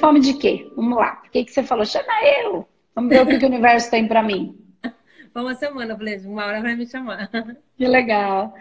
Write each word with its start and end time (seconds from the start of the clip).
fome 0.00 0.20
de 0.20 0.34
quê? 0.34 0.70
Vamos 0.74 0.98
lá. 0.98 1.16
Por 1.16 1.30
que, 1.30 1.44
que 1.44 1.52
você 1.52 1.62
falou? 1.62 1.84
Chama 1.84 2.12
eu. 2.42 2.66
Vamos 2.94 3.10
ver 3.10 3.22
o 3.22 3.26
que, 3.26 3.38
que 3.38 3.44
o 3.44 3.48
universo 3.48 3.90
tem 3.90 4.08
para 4.08 4.22
mim. 4.22 4.58
Uma 5.34 5.54
semana, 5.54 5.92
eu 5.92 5.96
falei, 5.96 6.18
uma 6.26 6.44
hora 6.44 6.60
vai 6.60 6.74
me 6.74 6.86
chamar. 6.86 7.30
Que 7.76 7.86
legal. 7.86 8.52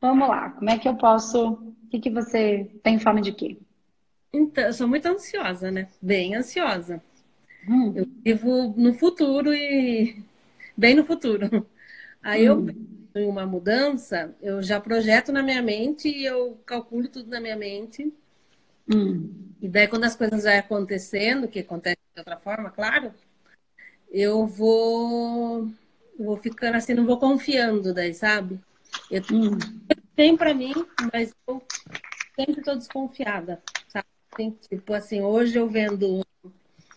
Vamos 0.00 0.28
lá. 0.28 0.50
Como 0.50 0.68
é 0.68 0.78
que 0.78 0.88
eu 0.88 0.96
posso. 0.96 1.52
O 1.52 1.88
que, 1.90 2.00
que 2.00 2.10
você 2.10 2.68
tem 2.82 2.98
fome 2.98 3.22
de 3.22 3.32
quê? 3.32 3.56
Então, 4.32 4.64
eu 4.64 4.72
sou 4.72 4.88
muito 4.88 5.06
ansiosa, 5.06 5.70
né? 5.70 5.88
Bem 6.02 6.34
ansiosa. 6.34 7.02
Hum. 7.68 7.92
Eu 7.96 8.06
vivo 8.24 8.74
no 8.76 8.92
futuro 8.92 9.54
e 9.54 10.22
bem 10.76 10.94
no 10.94 11.04
futuro. 11.04 11.66
Aí 12.22 12.50
hum. 12.50 12.68
eu 12.68 13.20
em 13.20 13.26
uma 13.26 13.46
mudança, 13.46 14.34
eu 14.42 14.62
já 14.62 14.78
projeto 14.78 15.32
na 15.32 15.42
minha 15.42 15.62
mente 15.62 16.08
e 16.08 16.24
eu 16.24 16.60
calculo 16.66 17.08
tudo 17.08 17.30
na 17.30 17.40
minha 17.40 17.56
mente. 17.56 18.12
Hum. 18.92 19.52
E 19.60 19.68
daí 19.68 19.88
quando 19.88 20.04
as 20.04 20.16
coisas 20.16 20.44
vão 20.44 20.58
acontecendo, 20.58 21.48
que 21.48 21.60
acontece 21.60 21.98
de 22.14 22.20
outra 22.20 22.36
forma, 22.36 22.70
claro, 22.70 23.12
eu 24.10 24.46
vou 24.46 25.68
vou 26.18 26.36
ficando 26.36 26.76
assim, 26.76 26.94
não 26.94 27.06
vou 27.06 27.18
confiando 27.18 27.92
daí, 27.92 28.14
sabe? 28.14 28.60
Eu 29.10 29.22
hum. 29.32 29.58
tem 30.14 30.36
para 30.36 30.54
mim, 30.54 30.74
mas 31.12 31.34
eu 31.46 31.62
sempre 32.34 32.60
estou 32.60 32.76
desconfiada, 32.76 33.62
sabe? 33.88 34.56
Tipo 34.68 34.94
assim, 34.94 35.22
hoje 35.22 35.58
eu 35.58 35.68
vendo 35.68 36.24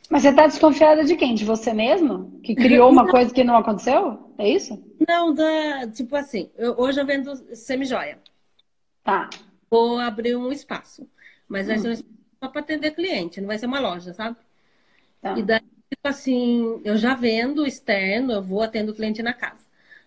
mas 0.09 0.23
você 0.23 0.29
está 0.29 0.47
desconfiada 0.47 1.03
de 1.03 1.15
quem? 1.15 1.35
De 1.35 1.45
você 1.45 1.71
mesmo? 1.71 2.39
Que 2.41 2.55
criou 2.55 2.91
uma 2.91 3.05
coisa 3.07 3.31
que 3.31 3.43
não 3.43 3.55
aconteceu? 3.55 4.33
É 4.39 4.49
isso? 4.49 4.83
Não, 5.07 5.33
da, 5.33 5.87
tipo 5.87 6.15
assim, 6.15 6.49
eu, 6.57 6.73
hoje 6.79 6.99
eu 6.99 7.05
vendo 7.05 7.35
semi-joia. 7.55 8.17
Tá. 9.03 9.29
Vou 9.69 9.99
abrir 9.99 10.35
um 10.35 10.51
espaço. 10.51 11.07
Mas 11.49 11.67
vai 11.67 11.77
hum. 11.77 11.81
ser 11.81 11.89
um 11.89 11.91
espaço 11.93 12.19
só 12.41 12.49
para 12.49 12.61
atender 12.61 12.91
cliente, 12.91 13.41
não 13.41 13.47
vai 13.47 13.57
ser 13.57 13.65
uma 13.65 13.79
loja, 13.79 14.13
sabe? 14.13 14.37
Tá. 15.21 15.37
E 15.37 15.43
daí, 15.43 15.61
tipo 15.61 16.07
assim, 16.07 16.81
eu 16.85 16.97
já 16.97 17.15
vendo 17.15 17.67
externo, 17.67 18.33
eu 18.33 18.41
vou 18.41 18.61
atendo 18.61 18.91
o 18.91 18.95
cliente 18.95 19.21
na 19.23 19.33
casa. 19.33 19.65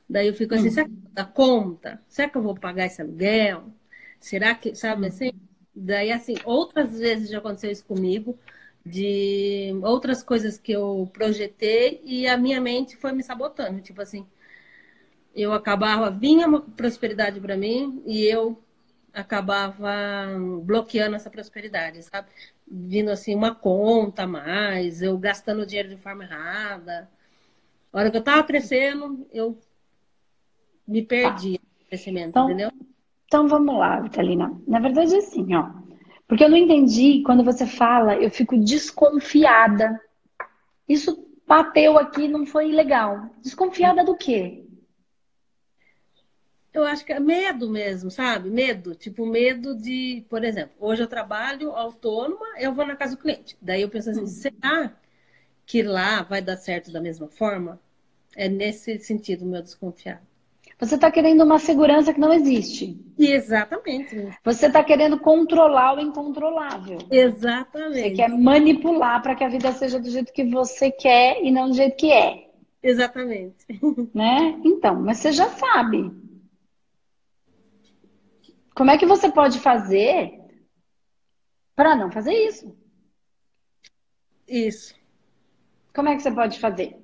Daí 0.08 0.28
eu 0.28 0.34
fico 0.34 0.54
assim, 0.54 0.68
hum. 0.68 0.72
será 0.72 0.88
que 0.88 0.94
dá 1.12 1.24
conta? 1.24 2.02
Será 2.08 2.28
que 2.28 2.38
eu 2.38 2.42
vou 2.42 2.54
pagar 2.54 2.86
esse 2.86 3.02
aluguel? 3.02 3.64
Será 4.20 4.54
que, 4.54 4.74
sabe 4.74 5.04
hum. 5.04 5.08
assim? 5.08 5.32
Daí, 5.74 6.12
assim, 6.12 6.34
outras 6.44 6.98
vezes 6.98 7.30
já 7.30 7.38
aconteceu 7.38 7.70
isso 7.70 7.84
comigo 7.84 8.38
de 8.84 9.72
outras 9.82 10.22
coisas 10.22 10.58
que 10.58 10.72
eu 10.72 11.08
projetei 11.12 12.00
e 12.04 12.26
a 12.26 12.36
minha 12.36 12.60
mente 12.60 12.96
foi 12.96 13.12
me 13.12 13.22
sabotando. 13.22 13.80
Tipo 13.80 14.02
assim, 14.02 14.26
eu 15.34 15.52
acabava, 15.52 16.10
vinha 16.10 16.46
uma 16.46 16.60
prosperidade 16.60 17.40
para 17.40 17.56
mim 17.56 18.02
e 18.06 18.24
eu 18.24 18.58
acabava 19.12 19.90
bloqueando 20.62 21.16
essa 21.16 21.30
prosperidade, 21.30 22.02
sabe? 22.02 22.28
Vindo 22.66 23.10
assim 23.10 23.34
uma 23.34 23.54
conta 23.54 24.22
a 24.22 24.26
mais, 24.26 25.02
eu 25.02 25.16
gastando 25.18 25.66
dinheiro 25.66 25.88
de 25.88 25.96
forma 25.96 26.24
errada. 26.24 27.08
A 27.92 27.98
hora 27.98 28.10
que 28.10 28.16
eu 28.16 28.24
tava 28.24 28.42
crescendo, 28.44 29.26
eu 29.32 29.56
me 30.88 31.02
perdi 31.02 31.52
no 31.52 31.86
crescimento, 31.88 32.30
então, 32.30 32.48
entendeu? 32.48 32.72
Então 33.26 33.48
vamos 33.48 33.76
lá, 33.76 34.00
Vitalina. 34.00 34.52
Na 34.66 34.78
verdade, 34.78 35.14
é 35.14 35.18
assim, 35.18 35.54
ó. 35.54 35.70
Porque 36.26 36.44
eu 36.44 36.48
não 36.48 36.56
entendi, 36.56 37.22
quando 37.24 37.44
você 37.44 37.66
fala, 37.66 38.16
eu 38.16 38.30
fico 38.30 38.56
desconfiada. 38.56 40.00
Isso 40.88 41.26
bateu 41.46 41.98
aqui, 41.98 42.26
não 42.28 42.46
foi 42.46 42.72
legal. 42.72 43.30
Desconfiada 43.42 44.02
do 44.02 44.16
quê? 44.16 44.64
Eu 46.72 46.84
acho 46.84 47.04
que 47.04 47.12
é 47.12 47.20
medo 47.20 47.68
mesmo, 47.68 48.10
sabe? 48.10 48.48
Medo. 48.48 48.94
Tipo, 48.94 49.26
medo 49.26 49.74
de, 49.76 50.24
por 50.28 50.42
exemplo, 50.42 50.74
hoje 50.80 51.02
eu 51.02 51.06
trabalho 51.06 51.72
autônoma, 51.72 52.46
eu 52.58 52.72
vou 52.72 52.86
na 52.86 52.96
casa 52.96 53.14
do 53.14 53.20
cliente. 53.20 53.56
Daí 53.60 53.82
eu 53.82 53.90
penso 53.90 54.10
assim, 54.10 54.22
hum. 54.22 54.26
será 54.26 54.92
que 55.66 55.82
lá 55.82 56.22
vai 56.22 56.40
dar 56.40 56.56
certo 56.56 56.90
da 56.90 57.00
mesma 57.00 57.28
forma? 57.28 57.78
É 58.34 58.48
nesse 58.48 58.98
sentido 58.98 59.44
meu 59.44 59.62
desconfiado. 59.62 60.32
Você 60.78 60.96
está 60.96 61.12
querendo 61.12 61.44
uma 61.44 61.60
segurança 61.60 62.12
que 62.12 62.18
não 62.18 62.32
existe. 62.32 62.98
Exatamente. 63.16 64.36
Você 64.42 64.66
está 64.66 64.82
querendo 64.82 65.16
controlar 65.16 65.96
o 65.96 66.00
incontrolável. 66.00 66.98
Exatamente. 67.08 68.00
Você 68.00 68.10
quer 68.10 68.28
manipular 68.30 69.22
para 69.22 69.36
que 69.36 69.44
a 69.44 69.48
vida 69.48 69.70
seja 69.72 70.00
do 70.00 70.10
jeito 70.10 70.32
que 70.32 70.44
você 70.44 70.90
quer 70.90 71.40
e 71.44 71.52
não 71.52 71.68
do 71.68 71.74
jeito 71.74 71.96
que 71.96 72.10
é. 72.10 72.48
Exatamente. 72.82 73.64
Né? 74.12 74.60
Então, 74.64 75.00
mas 75.00 75.18
você 75.18 75.30
já 75.30 75.48
sabe. 75.50 76.10
Como 78.74 78.90
é 78.90 78.98
que 78.98 79.06
você 79.06 79.30
pode 79.30 79.58
fazer 79.60 80.40
para 81.74 81.94
não 81.94 82.10
fazer 82.10 82.32
isso? 82.32 82.76
Isso. 84.46 84.94
Como 85.94 86.08
é 86.08 86.16
que 86.16 86.22
você 86.22 86.32
pode 86.32 86.58
fazer? 86.58 87.02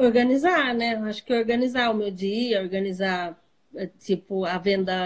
organizar, 0.00 0.74
né? 0.74 0.96
Acho 0.96 1.24
que 1.24 1.32
organizar 1.32 1.90
o 1.90 1.94
meu 1.94 2.10
dia, 2.10 2.62
organizar, 2.62 3.38
é, 3.74 3.86
tipo, 3.86 4.44
a 4.44 4.58
venda 4.58 4.96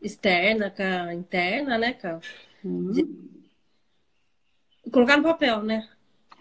externa 0.00 0.70
com 0.70 0.82
a 0.82 1.14
interna, 1.14 1.78
né, 1.78 1.92
cara? 1.92 2.20
Uhum. 2.64 3.28
Colocar 4.90 5.18
no 5.18 5.22
papel, 5.22 5.62
né? 5.62 5.88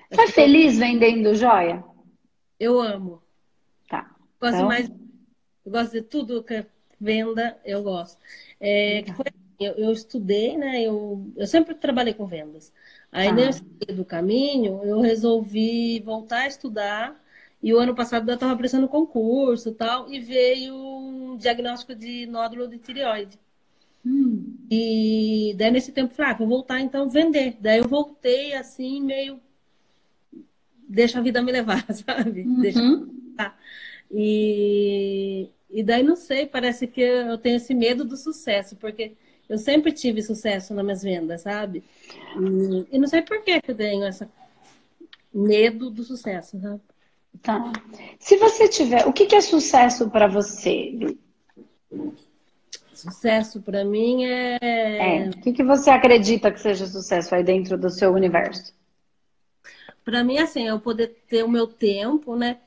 Tá 0.09 0.27
feliz 0.27 0.77
vendendo 0.77 1.35
joia? 1.35 1.83
Eu 2.59 2.79
amo. 2.79 3.21
Tá. 3.89 4.15
Gosto 4.39 4.55
então... 4.55 4.67
mais. 4.67 4.89
Eu 5.65 5.71
gosto 5.71 5.91
de 5.93 6.01
tudo 6.01 6.43
que 6.43 6.53
é 6.55 6.65
venda, 7.03 7.57
eu 7.65 7.83
gosto. 7.83 8.17
É, 8.59 9.03
foi, 9.15 9.25
eu, 9.59 9.73
eu, 9.73 9.91
estudei, 9.91 10.57
né? 10.57 10.81
Eu, 10.81 11.31
eu 11.35 11.45
sempre 11.45 11.75
trabalhei 11.75 12.13
com 12.13 12.25
vendas. 12.25 12.71
Aí, 13.11 13.27
ah. 13.27 13.31
nesse 13.33 13.61
do 13.61 14.05
caminho, 14.05 14.81
eu 14.83 15.01
resolvi 15.01 15.99
voltar 15.99 16.41
a 16.41 16.47
estudar 16.47 17.23
e 17.63 17.73
o 17.73 17.79
ano 17.79 17.95
passado 17.95 18.29
eu 18.29 18.33
estava 18.33 18.57
prestando 18.57 18.89
concurso 18.89 19.69
e 19.69 19.73
tal, 19.73 20.11
e 20.11 20.19
veio 20.19 20.75
um 20.75 21.37
diagnóstico 21.37 21.95
de 21.95 22.25
nódulo 22.25 22.67
de 22.67 22.77
tireoide. 22.77 23.39
Hum. 24.05 24.57
E 24.69 25.55
daí 25.57 25.71
nesse 25.71 25.93
tempo 25.93 26.11
eu 26.11 26.15
falei, 26.15 26.31
ah, 26.33 26.35
vou 26.35 26.47
voltar 26.47 26.81
então 26.81 27.09
vender. 27.09 27.55
Daí 27.61 27.79
eu 27.79 27.87
voltei 27.87 28.53
assim, 28.53 29.01
meio. 29.01 29.39
Deixa 30.89 31.19
a 31.19 31.21
vida 31.21 31.41
me 31.41 31.53
levar, 31.53 31.85
sabe? 31.95 32.41
Uhum. 32.41 32.59
Deixa 32.59 32.81
E, 34.11 35.32
e 35.73 35.83
daí 35.83 36.03
não 36.03 36.15
sei, 36.15 36.45
parece 36.45 36.87
que 36.87 37.01
eu 37.01 37.37
tenho 37.37 37.57
esse 37.57 37.73
medo 37.73 38.05
do 38.05 38.15
sucesso, 38.15 38.75
porque 38.75 39.13
eu 39.49 39.57
sempre 39.57 39.91
tive 39.91 40.21
sucesso 40.21 40.73
nas 40.73 40.83
minhas 40.83 41.03
vendas, 41.03 41.41
sabe? 41.41 41.83
E, 42.39 42.95
e 42.95 42.99
não 42.99 43.07
sei 43.07 43.21
por 43.21 43.43
que 43.43 43.59
eu 43.67 43.75
tenho 43.75 44.05
esse 44.07 44.27
medo 45.33 45.89
do 45.89 46.03
sucesso, 46.03 46.59
sabe? 46.59 46.81
Tá. 47.41 47.73
Se 48.19 48.37
você 48.37 48.67
tiver, 48.67 49.07
o 49.07 49.11
que, 49.11 49.25
que 49.25 49.35
é 49.35 49.41
sucesso 49.41 50.09
para 50.09 50.27
você? 50.27 51.17
Sucesso 52.93 53.61
para 53.61 53.83
mim 53.83 54.23
é... 54.25 54.57
é. 54.61 55.29
O 55.29 55.41
que, 55.41 55.51
que 55.51 55.63
você 55.63 55.89
acredita 55.89 56.51
que 56.51 56.61
seja 56.61 56.85
sucesso 56.85 57.33
aí 57.33 57.43
dentro 57.43 57.77
do 57.77 57.89
seu 57.89 58.13
universo? 58.13 58.73
Para 60.05 60.23
mim, 60.23 60.37
assim, 60.37 60.67
eu 60.67 60.79
poder 60.79 61.23
ter 61.27 61.43
o 61.43 61.49
meu 61.49 61.65
tempo, 61.65 62.35
né? 62.35 62.59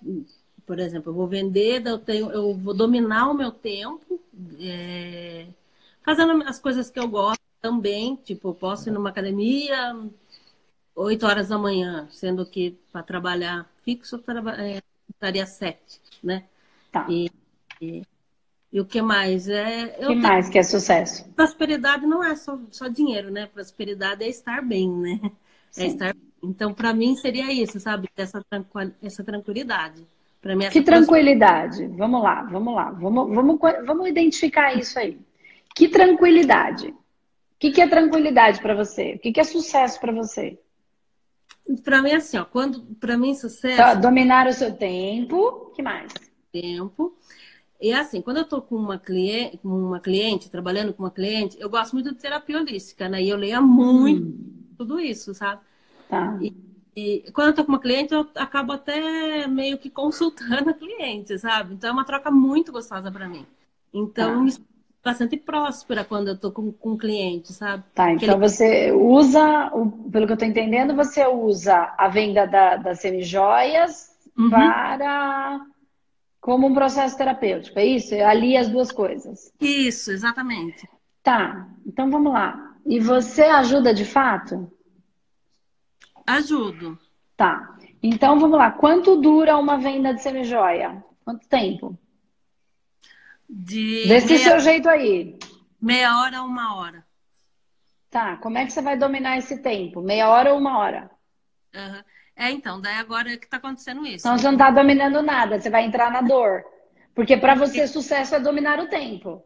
Por 0.66 0.80
exemplo, 0.80 1.10
eu 1.10 1.14
vou 1.14 1.28
vender, 1.28 1.86
eu, 1.86 1.98
tenho, 1.98 2.30
eu 2.32 2.52
vou 2.54 2.74
dominar 2.74 3.30
o 3.30 3.34
meu 3.34 3.52
tempo, 3.52 4.20
é... 4.60 5.46
fazendo 6.02 6.42
as 6.42 6.58
coisas 6.58 6.90
que 6.90 6.98
eu 6.98 7.08
gosto 7.08 7.40
também. 7.60 8.16
Tipo, 8.16 8.48
eu 8.48 8.54
posso 8.54 8.88
ir 8.88 8.92
numa 8.92 9.10
academia, 9.10 9.96
8 10.94 11.26
horas 11.26 11.48
da 11.48 11.58
manhã, 11.58 12.08
sendo 12.10 12.44
que 12.44 12.76
para 12.90 13.02
trabalhar 13.02 13.70
fixo 13.84 14.20
é, 14.58 14.82
estaria 15.08 15.46
7, 15.46 15.78
né? 16.22 16.44
Tá. 16.90 17.06
E, 17.08 17.30
e, 17.80 18.02
e, 18.72 18.80
o 18.80 18.84
que 18.84 19.00
mais? 19.00 19.48
É, 19.48 19.96
o 20.00 20.08
que 20.08 20.14
mais 20.16 20.48
que 20.48 20.58
é 20.58 20.62
sucesso? 20.62 21.24
Prosperidade 21.36 22.06
não 22.06 22.24
é 22.24 22.34
só, 22.34 22.58
só 22.72 22.88
dinheiro, 22.88 23.30
né? 23.30 23.46
Prosperidade 23.46 24.24
é 24.24 24.28
estar 24.28 24.62
bem, 24.62 24.90
né? 24.90 25.20
É 25.22 25.28
Sim. 25.70 25.82
É 25.82 25.86
estar 25.88 26.16
Então, 26.42 26.72
para 26.72 26.94
mim, 26.94 27.14
seria 27.16 27.52
isso, 27.52 27.78
sabe? 27.78 28.08
Essa, 28.16 28.44
essa 29.02 29.22
tranquilidade. 29.22 30.06
Que 30.70 30.82
tranquilidade? 30.82 31.86
Vamos 31.88 32.22
lá, 32.22 32.42
vamos 32.42 32.74
lá. 32.74 32.90
Vamos, 32.90 33.34
vamos, 33.34 33.58
vamos 33.84 34.08
identificar 34.08 34.76
isso 34.76 34.98
aí. 34.98 35.18
Que 35.74 35.88
tranquilidade? 35.88 36.88
O 36.88 36.96
que, 37.58 37.70
que 37.70 37.80
é 37.80 37.88
tranquilidade 37.88 38.60
para 38.60 38.74
você? 38.74 39.14
O 39.14 39.18
que, 39.18 39.32
que 39.32 39.40
é 39.40 39.44
sucesso 39.44 39.98
para 40.00 40.12
você? 40.12 40.58
Para 41.82 42.02
mim, 42.02 42.12
assim, 42.12 42.38
ó, 42.38 42.44
quando 42.44 42.82
para 43.00 43.16
mim 43.16 43.34
sucesso. 43.34 43.76
Tá, 43.76 43.94
dominar 43.94 44.46
o 44.46 44.52
seu 44.52 44.72
tempo. 44.74 45.72
que 45.74 45.82
mais? 45.82 46.12
Tempo. 46.52 47.16
E 47.80 47.92
assim, 47.92 48.22
quando 48.22 48.38
eu 48.38 48.42
estou 48.44 48.62
com 48.62 48.76
uma 48.76 48.98
cliente, 48.98 49.58
com 49.58 49.68
uma 49.68 50.00
cliente, 50.00 50.50
trabalhando 50.50 50.94
com 50.94 51.02
uma 51.02 51.10
cliente, 51.10 51.56
eu 51.60 51.68
gosto 51.68 51.92
muito 51.92 52.12
de 52.12 52.18
terapia 52.18 52.58
holística, 52.58 53.08
né? 53.08 53.22
E 53.22 53.28
eu 53.28 53.36
leio 53.36 53.62
muito 53.62 54.28
hum. 54.28 54.64
tudo 54.78 54.98
isso, 54.98 55.34
sabe? 55.34 55.60
Tá. 56.08 56.38
E, 56.40 56.54
e 56.96 57.30
quando 57.34 57.48
eu 57.48 57.50
estou 57.50 57.64
com 57.66 57.72
uma 57.72 57.78
cliente, 57.78 58.14
eu 58.14 58.26
acabo 58.36 58.72
até 58.72 59.46
meio 59.46 59.76
que 59.76 59.90
consultando 59.90 60.70
a 60.70 60.72
cliente, 60.72 61.38
sabe? 61.38 61.74
Então 61.74 61.90
é 61.90 61.92
uma 61.92 62.06
troca 62.06 62.30
muito 62.30 62.72
gostosa 62.72 63.12
para 63.12 63.28
mim. 63.28 63.44
Então, 63.92 64.46
tá. 64.48 64.56
bastante 65.04 65.36
próspera 65.36 66.04
quando 66.04 66.28
eu 66.28 66.38
tô 66.38 66.50
com, 66.50 66.72
com 66.72 66.96
cliente, 66.96 67.52
sabe? 67.52 67.84
Tá, 67.94 68.10
então 68.12 68.30
ele... 68.30 68.48
você 68.48 68.92
usa, 68.92 69.70
pelo 70.10 70.26
que 70.26 70.32
eu 70.32 70.38
tô 70.38 70.46
entendendo, 70.46 70.96
você 70.96 71.26
usa 71.26 71.94
a 71.98 72.08
venda 72.08 72.46
da, 72.46 72.76
das 72.76 73.00
semijoias 73.00 74.16
uhum. 74.34 74.48
para 74.48 75.66
como 76.40 76.66
um 76.66 76.74
processo 76.74 77.16
terapêutico, 77.18 77.78
é 77.78 77.84
isso? 77.84 78.14
Ali 78.14 78.56
as 78.56 78.70
duas 78.70 78.90
coisas. 78.90 79.52
Isso, 79.60 80.12
exatamente. 80.12 80.88
Tá, 81.22 81.68
então 81.84 82.10
vamos 82.10 82.32
lá. 82.32 82.74
E 82.86 82.98
você 83.00 83.42
ajuda 83.42 83.92
de 83.92 84.04
fato? 84.04 84.70
Ajudo. 86.26 86.98
Tá. 87.36 87.76
Então 88.02 88.38
vamos 88.38 88.58
lá. 88.58 88.70
Quanto 88.70 89.16
dura 89.16 89.56
uma 89.56 89.78
venda 89.78 90.14
de 90.14 90.22
semijoia? 90.22 91.04
Quanto 91.24 91.48
tempo? 91.48 91.98
De 93.48 94.06
Desse 94.08 94.34
meia... 94.34 94.38
seu 94.38 94.60
jeito 94.60 94.88
aí. 94.88 95.38
Meia 95.80 96.18
hora 96.20 96.38
a 96.38 96.44
uma 96.44 96.76
hora. 96.76 97.06
Tá. 98.10 98.36
Como 98.36 98.58
é 98.58 98.64
que 98.64 98.72
você 98.72 98.82
vai 98.82 98.96
dominar 98.96 99.38
esse 99.38 99.62
tempo? 99.62 100.00
Meia 100.00 100.28
hora 100.28 100.52
ou 100.52 100.58
uma 100.58 100.78
hora? 100.78 101.10
Uhum. 101.74 102.02
É, 102.36 102.50
então, 102.50 102.80
daí 102.80 102.96
agora 102.96 103.32
é 103.32 103.36
que 103.36 103.48
tá 103.48 103.56
acontecendo 103.56 104.06
isso. 104.06 104.26
Então 104.26 104.36
você 104.36 104.50
não 104.50 104.58
tá 104.58 104.70
dominando 104.70 105.22
nada, 105.22 105.58
você 105.58 105.70
vai 105.70 105.84
entrar 105.84 106.10
na 106.10 106.20
dor. 106.20 106.64
Porque 107.14 107.36
para 107.36 107.54
você, 107.54 107.86
sucesso 107.86 108.34
é 108.34 108.40
dominar 108.40 108.78
o 108.78 108.88
tempo. 108.88 109.42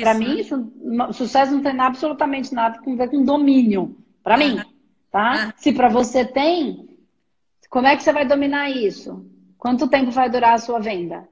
Para 0.00 0.12
mim, 0.12 0.38
isso, 0.38 0.72
sucesso 1.12 1.52
não 1.52 1.62
tem 1.62 1.80
absolutamente 1.80 2.52
nada 2.52 2.78
a 2.78 2.96
ver 2.96 3.08
com 3.08 3.24
domínio. 3.24 3.96
Para 4.22 4.36
uhum. 4.36 4.62
Tá? 5.10 5.46
Uhum. 5.46 5.52
Se 5.56 5.72
para 5.72 5.88
você 5.88 6.24
tem, 6.24 6.98
como 7.68 7.86
é 7.86 7.96
que 7.96 8.02
você 8.02 8.12
vai 8.12 8.26
dominar 8.26 8.70
isso? 8.70 9.24
Quanto 9.56 9.88
tempo 9.88 10.10
vai 10.10 10.30
durar 10.30 10.54
a 10.54 10.58
sua 10.58 10.78
venda? 10.78 11.28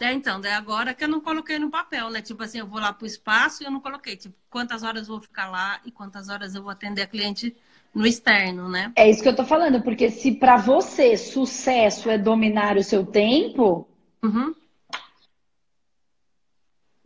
É, 0.00 0.12
então, 0.12 0.40
daí 0.40 0.52
agora 0.52 0.94
que 0.94 1.04
eu 1.04 1.08
não 1.08 1.20
coloquei 1.20 1.58
no 1.58 1.70
papel, 1.70 2.10
né? 2.10 2.20
Tipo 2.20 2.42
assim, 2.42 2.58
eu 2.58 2.66
vou 2.66 2.80
lá 2.80 2.92
pro 2.92 3.06
espaço 3.06 3.62
e 3.62 3.66
eu 3.66 3.70
não 3.70 3.80
coloquei, 3.80 4.16
tipo, 4.16 4.34
quantas 4.50 4.82
horas 4.82 5.02
eu 5.02 5.14
vou 5.14 5.20
ficar 5.20 5.48
lá 5.48 5.80
e 5.84 5.92
quantas 5.92 6.28
horas 6.28 6.54
eu 6.54 6.62
vou 6.62 6.72
atender 6.72 7.02
a 7.02 7.06
cliente 7.06 7.54
no 7.94 8.06
externo, 8.06 8.68
né? 8.68 8.90
É 8.96 9.08
isso 9.08 9.22
que 9.22 9.28
eu 9.28 9.36
tô 9.36 9.44
falando, 9.44 9.82
porque 9.82 10.10
se 10.10 10.32
para 10.32 10.56
você 10.56 11.16
sucesso 11.16 12.10
é 12.10 12.18
dominar 12.18 12.76
o 12.76 12.82
seu 12.82 13.06
tempo, 13.06 13.86
uhum. 14.22 14.54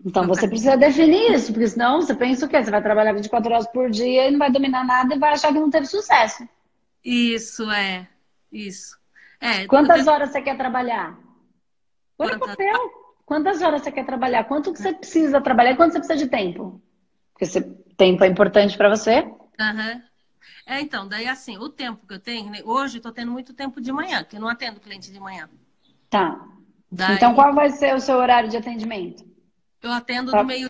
Então 0.06 0.24
você 0.24 0.46
precisa 0.46 0.76
definir 0.76 1.32
isso, 1.32 1.52
porque 1.52 1.66
senão 1.66 2.00
você 2.00 2.14
pensa 2.14 2.46
o 2.46 2.48
quê? 2.48 2.62
Você 2.62 2.70
vai 2.70 2.80
trabalhar 2.80 3.12
24 3.12 3.52
horas 3.52 3.66
por 3.66 3.90
dia 3.90 4.28
e 4.28 4.30
não 4.30 4.38
vai 4.38 4.52
dominar 4.52 4.84
nada 4.84 5.16
e 5.16 5.18
vai 5.18 5.32
achar 5.32 5.52
que 5.52 5.58
não 5.58 5.68
teve 5.68 5.86
sucesso. 5.86 6.48
Isso, 7.04 7.68
é. 7.72 8.08
Isso. 8.52 8.96
É, 9.40 9.66
Quantas 9.66 10.06
horas 10.06 10.30
você 10.30 10.40
quer 10.40 10.56
trabalhar? 10.56 11.18
Põe 12.16 12.34
no 12.34 12.38
papel. 12.38 12.78
Quantas 13.24 13.60
horas 13.60 13.82
você 13.82 13.90
quer 13.90 14.06
trabalhar? 14.06 14.44
Quanto 14.44 14.72
que 14.72 14.80
você 14.80 14.94
precisa 14.94 15.40
trabalhar? 15.40 15.76
Quanto 15.76 15.94
você 15.94 15.98
precisa 15.98 16.24
de 16.24 16.30
tempo? 16.30 16.80
Porque 17.32 17.44
esse 17.44 17.60
tempo 17.96 18.22
é 18.22 18.28
importante 18.28 18.76
para 18.76 18.88
você. 18.88 19.22
Uhum. 19.22 20.02
É, 20.66 20.80
então, 20.80 21.08
daí 21.08 21.26
assim, 21.26 21.58
o 21.58 21.68
tempo 21.68 22.06
que 22.06 22.14
eu 22.14 22.20
tenho, 22.20 22.48
né, 22.48 22.60
hoje 22.64 22.98
eu 22.98 23.02
tô 23.02 23.10
tendo 23.10 23.32
muito 23.32 23.52
tempo 23.52 23.80
de 23.80 23.90
manhã, 23.90 24.22
que 24.22 24.36
eu 24.36 24.40
não 24.40 24.48
atendo 24.48 24.78
cliente 24.78 25.12
de 25.12 25.18
manhã. 25.18 25.50
Tá. 26.08 26.46
Daí, 26.90 27.16
então, 27.16 27.34
qual 27.34 27.52
vai 27.52 27.70
ser 27.70 27.92
o 27.96 28.00
seu 28.00 28.18
horário 28.18 28.48
de 28.48 28.56
atendimento? 28.56 29.25
Eu 29.86 29.92
atendo 29.92 30.32
tá. 30.32 30.42
do 30.42 30.46
meio 30.46 30.68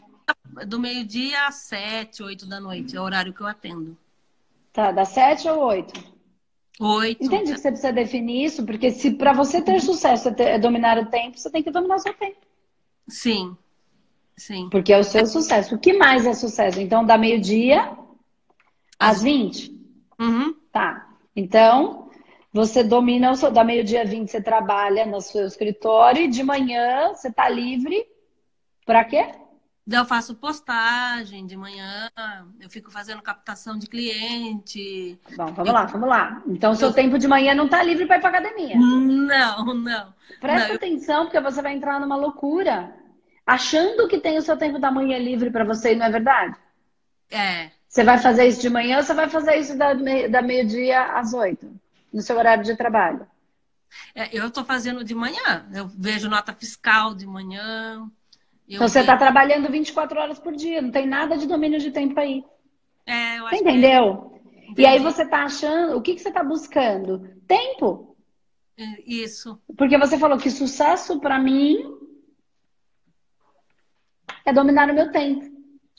do 0.67 0.79
meio-dia 0.79 1.47
às 1.47 1.55
sete, 1.55 2.23
oito 2.23 2.47
da 2.47 2.61
noite, 2.61 2.97
é 2.97 3.01
o 3.01 3.05
horário 3.05 3.33
que 3.33 3.41
eu 3.41 3.47
atendo. 3.47 3.97
Tá, 4.73 4.93
das 4.93 5.09
sete 5.09 5.49
ou 5.49 5.65
oito? 5.65 5.95
Oito. 6.79 7.25
Entendi 7.25 7.55
que 7.55 7.59
você 7.59 7.71
precisa 7.71 7.93
definir 7.93 8.45
isso, 8.45 8.67
porque 8.67 8.91
se 8.91 9.13
para 9.13 9.33
você 9.33 9.63
ter 9.63 9.81
sucesso 9.81 10.29
é 10.37 10.59
dominar 10.59 10.99
o 10.99 11.07
tempo, 11.07 11.39
você 11.39 11.51
tem 11.51 11.63
que 11.63 11.71
dominar 11.71 11.97
o 11.97 11.99
seu 11.99 12.13
tempo. 12.13 12.37
Sim. 13.09 13.57
Sim. 14.37 14.69
Porque 14.69 14.93
é 14.93 14.99
o 14.99 15.05
seu 15.05 15.25
sucesso. 15.27 15.77
O 15.77 15.79
que 15.79 15.95
mais 15.95 16.27
é 16.27 16.35
sucesso? 16.35 16.79
Então, 16.79 17.03
da 17.03 17.17
meio-dia 17.17 17.97
às 18.99 19.23
20? 19.23 19.75
Uhum. 20.21 20.55
Tá. 20.71 21.09
Então, 21.35 22.11
você 22.53 22.85
domina 22.85 23.31
o 23.31 23.37
seu. 23.37 23.51
Da 23.51 23.65
meio-dia 23.65 24.05
20 24.05 24.31
você 24.31 24.43
trabalha 24.43 25.07
no 25.07 25.23
seu 25.23 25.47
escritório 25.47 26.25
e 26.25 26.29
de 26.29 26.43
manhã 26.43 27.15
você 27.15 27.33
tá 27.33 27.49
livre 27.49 28.07
para 28.87 29.05
quê? 29.05 29.35
Eu 29.89 30.05
faço 30.05 30.35
postagem 30.35 31.47
de 31.47 31.57
manhã, 31.57 32.11
eu 32.61 32.69
fico 32.69 32.91
fazendo 32.91 33.23
captação 33.23 33.79
de 33.79 33.87
cliente. 33.87 35.19
Bom, 35.37 35.47
vamos 35.47 35.69
eu... 35.69 35.73
lá, 35.73 35.85
vamos 35.85 36.09
lá. 36.09 36.43
Então, 36.47 36.75
seu 36.75 36.89
eu... 36.89 36.95
tempo 36.95 37.19
de 37.19 37.29
manhã 37.29 37.55
não 37.55 37.69
tá 37.69 37.83
livre 37.83 38.07
para 38.07 38.17
ir 38.17 38.21
para 38.21 38.31
academia. 38.31 38.77
Não, 38.77 39.75
não. 39.75 40.15
Presta 40.41 40.69
não, 40.69 40.75
atenção, 40.75 41.25
porque 41.25 41.41
você 41.41 41.63
vai 41.63 41.75
entrar 41.75 42.01
numa 42.01 42.17
loucura. 42.17 42.97
Achando 43.47 44.09
que 44.09 44.19
tem 44.19 44.37
o 44.39 44.43
seu 44.43 44.57
tempo 44.57 44.81
da 44.81 44.91
manhã 44.91 45.19
livre 45.19 45.51
para 45.51 45.65
você 45.65 45.95
não 45.95 46.07
é 46.07 46.11
verdade? 46.11 46.57
É. 47.31 47.71
Você 47.89 48.03
vai 48.03 48.19
fazer 48.19 48.47
isso 48.47 48.61
de 48.61 48.69
manhã 48.69 48.97
ou 48.97 49.05
você 49.05 49.15
vai 49.15 49.29
fazer 49.29 49.57
isso 49.57 49.79
da, 49.79 49.95
da 49.95 50.43
meio-dia 50.43 51.17
às 51.17 51.33
oito, 51.33 51.73
no 52.13 52.21
seu 52.23 52.37
horário 52.37 52.65
de 52.65 52.77
trabalho? 52.77 53.25
É, 54.15 54.37
eu 54.37 54.49
estou 54.49 54.65
fazendo 54.65 55.05
de 55.05 55.15
manhã. 55.15 55.65
Eu 55.73 55.87
vejo 55.87 56.29
nota 56.29 56.53
fiscal 56.53 57.15
de 57.15 57.25
manhã. 57.25 58.11
Então 58.69 58.89
você 58.89 59.01
está 59.01 59.17
trabalhando 59.17 59.71
24 59.71 60.19
horas 60.19 60.39
por 60.39 60.55
dia, 60.55 60.83
não 60.83 60.91
tem 60.91 61.07
nada 61.07 61.37
de 61.37 61.47
domínio 61.47 61.79
de 61.79 61.91
tempo 61.91 62.19
aí. 62.19 62.45
É, 63.07 63.39
eu 63.39 63.47
acho 63.47 63.57
você 63.57 63.63
entendeu? 63.63 64.41
Que... 64.75 64.83
E 64.83 64.87
aí 64.87 64.99
você 64.99 65.23
está 65.23 65.45
achando, 65.45 65.97
o 65.97 66.03
que, 66.03 66.15
que 66.15 66.21
você 66.21 66.29
está 66.29 66.43
buscando? 66.43 67.29
Tempo. 67.47 68.17
É, 68.77 69.03
isso. 69.07 69.61
Porque 69.77 69.97
você 69.97 70.19
falou 70.19 70.37
que 70.37 70.51
sucesso 70.51 71.21
para 71.21 71.39
mim 71.39 71.79
é 74.45 74.53
dominar 74.53 74.91
o 74.91 74.95
meu 74.95 75.11
tempo. 75.13 75.57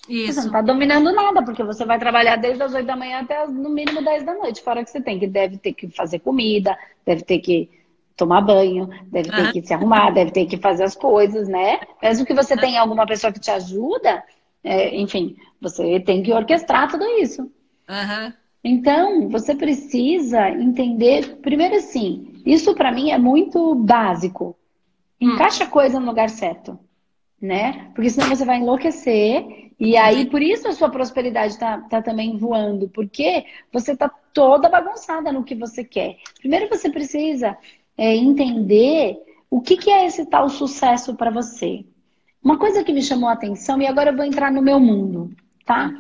Isso. 0.07 0.33
Você 0.33 0.39
não 0.39 0.47
está 0.47 0.61
dominando 0.61 1.11
nada, 1.11 1.43
porque 1.43 1.63
você 1.63 1.85
vai 1.85 1.97
trabalhar 1.97 2.35
desde 2.35 2.63
as 2.63 2.73
8 2.73 2.85
da 2.85 2.95
manhã 2.95 3.21
até 3.21 3.47
no 3.47 3.69
mínimo 3.69 4.03
10 4.03 4.23
da 4.23 4.33
noite, 4.33 4.61
fora 4.61 4.83
que 4.83 4.89
você 4.89 5.01
tem 5.01 5.19
que 5.19 5.27
deve 5.27 5.57
ter 5.57 5.73
que 5.73 5.89
fazer 5.89 6.19
comida, 6.19 6.77
deve 7.05 7.23
ter 7.23 7.39
que 7.39 7.69
tomar 8.17 8.41
banho, 8.41 8.89
deve 9.11 9.29
ter 9.29 9.45
uhum. 9.45 9.51
que 9.51 9.61
se 9.61 9.73
arrumar, 9.73 10.09
deve 10.09 10.31
ter 10.31 10.45
que 10.47 10.57
fazer 10.57 10.83
as 10.83 10.95
coisas, 10.95 11.47
né? 11.47 11.79
Mesmo 12.01 12.25
que 12.25 12.33
você 12.33 12.57
tenha 12.57 12.81
alguma 12.81 13.05
pessoa 13.05 13.31
que 13.31 13.39
te 13.39 13.51
ajuda, 13.51 14.23
é, 14.63 14.97
enfim, 14.97 15.37
você 15.61 15.99
tem 15.99 16.23
que 16.23 16.33
orquestrar 16.33 16.89
tudo 16.89 17.05
isso. 17.19 17.43
Uhum. 17.43 18.33
Então, 18.63 19.29
você 19.29 19.55
precisa 19.55 20.49
entender, 20.49 21.37
primeiro 21.37 21.75
assim, 21.75 22.41
isso 22.45 22.73
para 22.73 22.91
mim 22.91 23.11
é 23.11 23.17
muito 23.17 23.75
básico. 23.75 24.57
Encaixa 25.21 25.63
a 25.63 25.67
coisa 25.67 25.99
no 25.99 26.07
lugar 26.07 26.29
certo, 26.29 26.77
né? 27.41 27.91
Porque 27.93 28.09
senão 28.09 28.27
você 28.27 28.43
vai 28.43 28.57
enlouquecer 28.57 29.67
e 29.79 29.95
aí, 29.95 30.25
por 30.25 30.41
isso 30.41 30.67
a 30.67 30.71
sua 30.71 30.89
prosperidade 30.89 31.53
está 31.53 31.79
tá 31.81 32.01
também 32.01 32.35
voando, 32.35 32.89
porque 32.89 33.45
você 33.71 33.91
está 33.91 34.09
toda 34.33 34.69
bagunçada 34.69 35.31
no 35.31 35.43
que 35.43 35.53
você 35.53 35.83
quer. 35.83 36.17
Primeiro 36.39 36.67
você 36.67 36.89
precisa 36.89 37.55
é, 37.97 38.15
entender 38.15 39.17
o 39.49 39.59
que, 39.61 39.75
que 39.75 39.89
é 39.89 40.05
esse 40.05 40.25
tal 40.25 40.47
sucesso 40.49 41.15
para 41.15 41.31
você. 41.31 41.85
Uma 42.43 42.57
coisa 42.57 42.83
que 42.83 42.93
me 42.93 43.01
chamou 43.01 43.27
a 43.27 43.33
atenção, 43.33 43.81
e 43.81 43.87
agora 43.87 44.11
eu 44.11 44.15
vou 44.15 44.25
entrar 44.25 44.51
no 44.51 44.61
meu 44.61 44.79
mundo, 44.79 45.35
tá? 45.65 45.91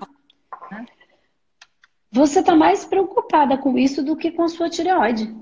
Você 2.11 2.39
está 2.39 2.55
mais 2.55 2.85
preocupada 2.85 3.57
com 3.57 3.77
isso 3.77 4.03
do 4.03 4.15
que 4.15 4.31
com 4.31 4.43
a 4.43 4.47
sua 4.47 4.69
tireoide. 4.69 5.35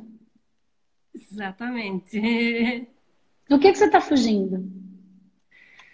Exatamente. 1.13 2.89
Do 3.47 3.59
que, 3.59 3.71
que 3.71 3.77
você 3.77 3.85
está 3.85 4.01
fugindo? 4.01 4.67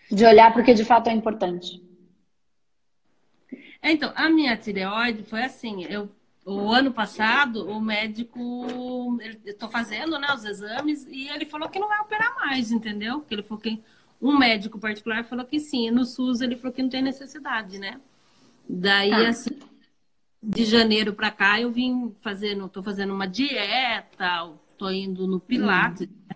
De 0.10 0.26
olhar 0.26 0.54
porque 0.54 0.74
de 0.74 0.86
fato 0.86 1.10
é 1.10 1.14
importante. 1.14 1.82
Então, 3.84 4.12
a 4.16 4.30
minha 4.30 4.56
tireoide 4.56 5.24
foi 5.24 5.44
assim, 5.44 5.84
eu 5.86 6.10
o 6.46 6.72
ano 6.72 6.92
passado, 6.92 7.70
o 7.70 7.80
médico, 7.80 8.40
eu 9.46 9.58
tô 9.58 9.70
fazendo, 9.70 10.18
né, 10.18 10.28
os 10.34 10.44
exames, 10.44 11.06
e 11.08 11.28
ele 11.30 11.46
falou 11.46 11.70
que 11.70 11.80
não 11.80 11.88
vai 11.88 12.00
operar 12.00 12.36
mais, 12.36 12.72
entendeu? 12.72 13.22
Que 13.22 13.36
ele 13.36 13.44
falou 13.44 13.62
que 13.62 13.82
um 14.22 14.38
médico 14.38 14.80
particular 14.80 15.24
falou 15.24 15.46
que 15.46 15.60
sim, 15.60 15.88
e 15.88 15.92
no 15.92 16.06
SUS 16.06 16.42
ele 16.42 16.56
falou 16.56 16.74
que 16.74 16.82
não 16.82 16.90
tem 16.90 17.02
necessidade, 17.02 17.78
né? 17.78 18.00
Daí, 18.68 19.12
ah. 19.12 19.30
assim, 19.30 19.60
de 20.42 20.66
janeiro 20.66 21.14
para 21.14 21.30
cá, 21.30 21.60
eu 21.60 21.72
vim 21.72 22.16
fazendo, 22.22 22.68
tô 22.68 22.82
fazendo 22.82 23.14
uma 23.14 23.28
dieta, 23.28 24.52
tô 24.78 24.90
indo 24.90 25.28
no 25.28 25.40
Pilates, 25.40 26.08
hum. 26.08 26.36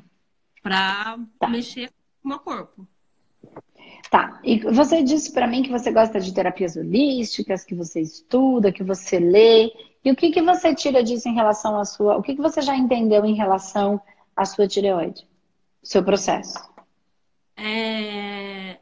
Para 0.61 1.19
tá. 1.39 1.47
mexer 1.47 1.89
com 1.89 2.27
o 2.27 2.27
meu 2.29 2.39
corpo. 2.39 2.87
Tá. 4.09 4.39
E 4.43 4.59
você 4.59 5.03
disse 5.03 5.31
para 5.31 5.45
mim 5.45 5.61
que 5.61 5.69
você 5.69 5.91
gosta 5.91 6.19
de 6.19 6.33
terapias 6.33 6.75
holísticas, 6.75 7.63
que 7.63 7.75
você 7.75 8.01
estuda, 8.01 8.71
que 8.71 8.83
você 8.83 9.19
lê. 9.19 9.71
E 10.05 10.11
o 10.11 10.15
que, 10.15 10.29
que 10.29 10.41
você 10.43 10.75
tira 10.75 11.03
disso 11.03 11.27
em 11.27 11.33
relação 11.33 11.79
à 11.79 11.83
sua. 11.83 12.15
O 12.15 12.21
que, 12.21 12.35
que 12.35 12.41
você 12.41 12.61
já 12.61 12.77
entendeu 12.77 13.25
em 13.25 13.33
relação 13.33 13.99
à 14.35 14.45
sua 14.45 14.67
tireoide? 14.67 15.27
Seu 15.81 16.03
processo? 16.03 16.59
É... 17.57 18.77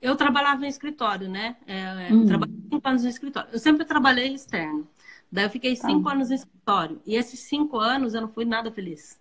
Eu 0.00 0.14
trabalhava 0.14 0.64
em 0.64 0.68
escritório, 0.68 1.28
né? 1.28 1.56
É, 1.66 2.14
hum. 2.14 2.24
Trabalhei 2.26 2.54
cinco 2.70 2.88
anos 2.88 3.02
no 3.02 3.08
escritório. 3.08 3.50
Eu 3.52 3.58
sempre 3.58 3.84
trabalhei 3.84 4.32
externo. 4.32 4.88
Daí 5.32 5.44
eu 5.44 5.50
fiquei 5.50 5.76
tá. 5.76 5.88
cinco 5.88 6.08
anos 6.08 6.28
no 6.28 6.34
escritório. 6.36 7.02
E 7.04 7.16
esses 7.16 7.40
cinco 7.40 7.78
anos 7.78 8.14
eu 8.14 8.20
não 8.20 8.28
fui 8.28 8.44
nada 8.44 8.70
feliz. 8.70 9.20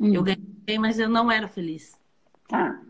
Hum. 0.00 0.14
Eu 0.14 0.22
ganhei, 0.22 0.78
mas 0.78 0.98
eu 0.98 1.08
não 1.08 1.30
era 1.30 1.48
feliz. 1.48 1.98
Tá 2.48 2.80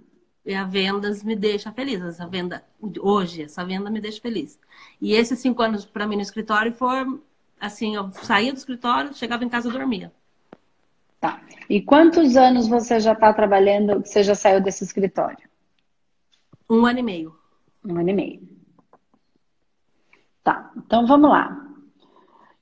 E 0.46 0.54
a 0.54 0.62
vendas 0.62 1.24
me 1.24 1.34
deixa 1.34 1.72
feliz. 1.72 2.00
Essa 2.00 2.28
venda, 2.28 2.64
hoje, 3.00 3.42
essa 3.42 3.64
venda 3.64 3.90
me 3.90 4.00
deixa 4.00 4.20
feliz. 4.20 4.56
E 5.00 5.14
esses 5.14 5.40
cinco 5.40 5.62
anos 5.62 5.84
para 5.84 6.06
mim 6.06 6.14
no 6.14 6.22
escritório 6.22 6.72
foram 6.72 7.20
assim, 7.60 7.94
eu 7.94 8.10
saía 8.12 8.52
do 8.52 8.56
escritório, 8.56 9.14
chegava 9.14 9.44
em 9.44 9.48
casa 9.48 9.68
e 9.68 9.72
dormia. 9.72 10.12
Tá. 11.20 11.42
E 11.68 11.82
quantos 11.82 12.36
anos 12.36 12.66
você 12.66 12.98
já 12.98 13.12
está 13.12 13.32
trabalhando, 13.32 14.00
você 14.00 14.22
já 14.22 14.34
saiu 14.34 14.60
desse 14.60 14.82
escritório? 14.82 15.48
Um 16.68 16.86
ano 16.86 17.00
e 17.00 17.02
meio. 17.02 17.36
Um 17.84 17.98
ano 17.98 18.08
e 18.08 18.14
meio. 18.14 18.48
Tá, 20.42 20.72
então 20.76 21.06
vamos 21.06 21.30
lá. 21.30 21.66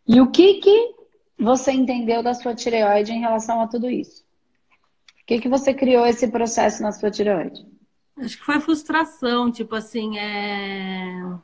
E 0.06 0.20
o 0.20 0.30
que 0.30 0.54
que 0.54 0.94
você 1.38 1.70
entendeu 1.70 2.22
da 2.22 2.34
sua 2.34 2.54
tireoide 2.54 3.12
em 3.12 3.20
relação 3.20 3.60
a 3.60 3.68
tudo 3.68 3.88
isso? 3.88 4.24
O 5.22 5.26
que 5.26 5.38
que 5.40 5.48
você 5.48 5.72
criou 5.72 6.04
esse 6.04 6.26
processo 6.26 6.82
na 6.82 6.90
sua 6.90 7.10
tireoide? 7.10 7.64
Acho 8.16 8.36
que 8.36 8.44
foi 8.44 8.58
frustração, 8.58 9.52
tipo 9.52 9.76
assim, 9.76 10.18
é 10.18 11.38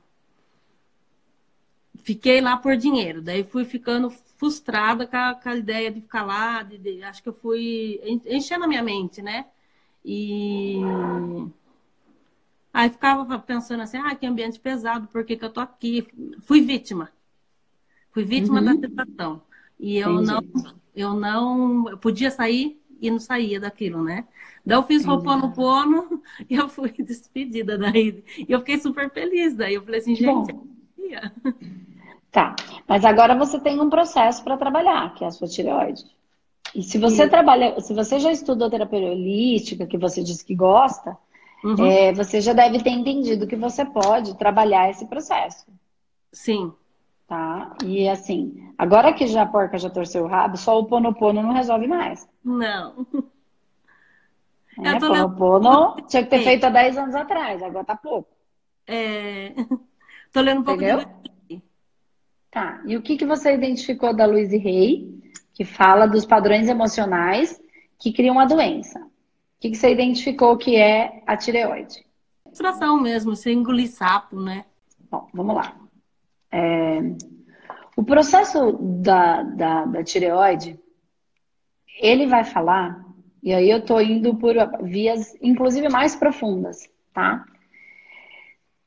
fiquei 2.03 2.41
lá 2.41 2.57
por 2.57 2.77
dinheiro. 2.77 3.23
Daí 3.23 3.45
fui 3.45 3.65
ficando 3.65 4.11
frustrada 4.11 5.07
com 5.07 5.17
a, 5.17 5.35
com 5.35 5.49
a 5.49 5.57
ideia 5.57 5.91
de 5.91 6.01
ficar 6.01 6.25
lá. 6.25 6.63
De, 6.63 6.79
de, 6.79 7.03
acho 7.03 7.23
que 7.23 7.29
eu 7.29 7.33
fui 7.33 8.01
enchendo 8.27 8.65
a 8.65 8.69
minha 8.69 8.83
mente, 8.83 9.23
né? 9.23 9.47
E 10.05 10.81
aí 12.73 12.91
ficava 12.91 13.39
pensando 13.39 13.83
assim, 13.83 13.97
ah, 13.97 14.15
que 14.15 14.27
ambiente 14.27 14.61
pesado, 14.61 15.07
por 15.09 15.25
que, 15.25 15.37
que 15.37 15.45
eu 15.45 15.51
tô 15.51 15.61
aqui? 15.61 16.07
Fui 16.41 16.61
vítima. 16.61 17.11
Fui 18.11 18.25
vítima 18.25 18.61
uhum. 18.61 18.81
da 18.81 18.89
tentação. 18.89 19.43
E 19.79 19.97
eu 19.97 20.23
Entendi. 20.23 20.27
não, 20.55 20.75
eu 20.95 21.15
não, 21.15 21.89
eu 21.89 21.99
podia 21.99 22.31
sair 22.31 22.81
e 23.01 23.11
não 23.11 23.19
saía 23.19 23.59
daquilo, 23.59 24.03
né? 24.03 24.27
Daí 24.65 24.79
eu 24.79 24.83
fiz 24.83 25.05
no 25.05 25.23
pono 25.23 26.23
e 26.49 26.55
eu 26.55 26.69
fui 26.69 26.93
despedida 27.03 27.79
daí. 27.79 28.23
E 28.39 28.53
eu 28.53 28.61
fiquei 28.61 28.79
super 28.79 29.11
feliz. 29.11 29.55
Daí 29.57 29.75
eu 29.75 29.83
falei 29.83 30.01
assim, 30.01 30.15
gente, 30.15 30.53
Bom. 30.53 30.67
Tá, 32.35 32.57
mas 32.89 33.05
agora 33.05 33.37
você 33.37 33.61
tem 33.61 33.81
um 33.81 33.89
processo 33.89 34.43
para 34.43 34.57
trabalhar, 34.57 35.15
que 35.15 35.23
é 35.23 35.29
a 35.29 35.31
sua 35.31 35.47
tireoide. 35.47 36.03
E 36.75 36.83
se 36.83 36.99
você 36.99 37.23
Sim. 37.23 37.29
trabalha, 37.29 37.81
se 37.81 37.95
você 37.95 38.19
já 38.19 38.33
estudou 38.33 38.69
terapia 38.69 38.99
holística, 38.99 39.87
que 39.87 39.97
você 39.97 40.21
disse 40.21 40.45
que 40.45 40.53
gosta, 40.53 41.17
uhum. 41.63 41.87
é, 41.87 42.13
você 42.13 42.41
já 42.41 42.53
deve 42.53 42.83
ter 42.83 42.91
entendido 42.91 43.47
que 43.47 43.55
você 43.55 43.85
pode 43.85 44.37
trabalhar 44.37 44.91
esse 44.91 45.07
processo. 45.07 45.65
Sim. 46.33 46.73
Tá? 47.29 47.77
E 47.85 48.09
assim, 48.09 48.69
agora 48.77 49.13
que 49.13 49.29
já 49.29 49.43
a 49.43 49.47
porca 49.47 49.79
já 49.79 49.89
torceu 49.89 50.25
o 50.25 50.29
rabo, 50.29 50.57
só 50.57 50.77
o 50.77 50.87
ponopono 50.87 51.41
não 51.41 51.53
resolve 51.53 51.87
mais. 51.87 52.29
Não. 52.45 53.07
É, 54.83 54.99
ponopono 54.99 55.95
tinha 56.09 56.25
que 56.25 56.31
ter 56.31 56.43
feito 56.43 56.65
há 56.65 56.71
10 56.71 56.99
anos 56.99 57.15
atrás, 57.15 57.63
agora 57.63 57.85
tá 57.85 57.95
pouco. 57.95 58.29
É. 58.89 59.55
Tô 60.35 60.41
lendo 60.41 60.63
um 60.63 60.65
pouco 60.65 60.83
Entendeu? 60.83 60.99
de 60.99 61.34
Tá. 62.55 62.81
E 62.87 62.97
o 62.97 63.03
que, 63.03 63.17
que 63.17 63.27
você 63.27 63.53
identificou 63.53 64.15
da 64.15 64.25
Louise 64.25 64.57
Hay, 64.57 65.13
que 65.53 65.65
fala 65.65 66.07
dos 66.07 66.25
padrões 66.25 66.69
emocionais 66.69 67.61
que 67.99 68.13
criam 68.13 68.39
a 68.39 68.45
doença? 68.45 69.01
O 69.01 69.11
que, 69.59 69.71
que 69.71 69.77
você 69.77 69.91
identificou 69.91 70.57
que 70.57 70.77
é 70.77 71.21
a 71.27 71.37
tireoide? 71.37 72.07
Frustração 72.45 73.01
mesmo, 73.01 73.35
você 73.35 73.53
engolir 73.53 73.91
sapo, 73.91 74.41
né? 74.41 74.65
Bom, 75.11 75.29
vamos 75.35 75.57
lá. 75.57 75.77
É... 76.53 77.01
O 77.97 78.05
processo 78.05 78.79
da, 78.81 79.43
da, 79.43 79.85
da 79.87 80.05
tireoide, 80.05 80.79
ele 82.01 82.29
vai 82.29 82.45
falar, 82.45 83.05
e 83.43 83.53
aí 83.53 83.69
eu 83.69 83.85
tô 83.85 84.01
indo 84.01 84.37
por 84.37 84.55
vias, 84.85 85.37
inclusive, 85.43 85.89
mais 85.89 86.15
profundas, 86.15 86.89
tá? 87.13 87.45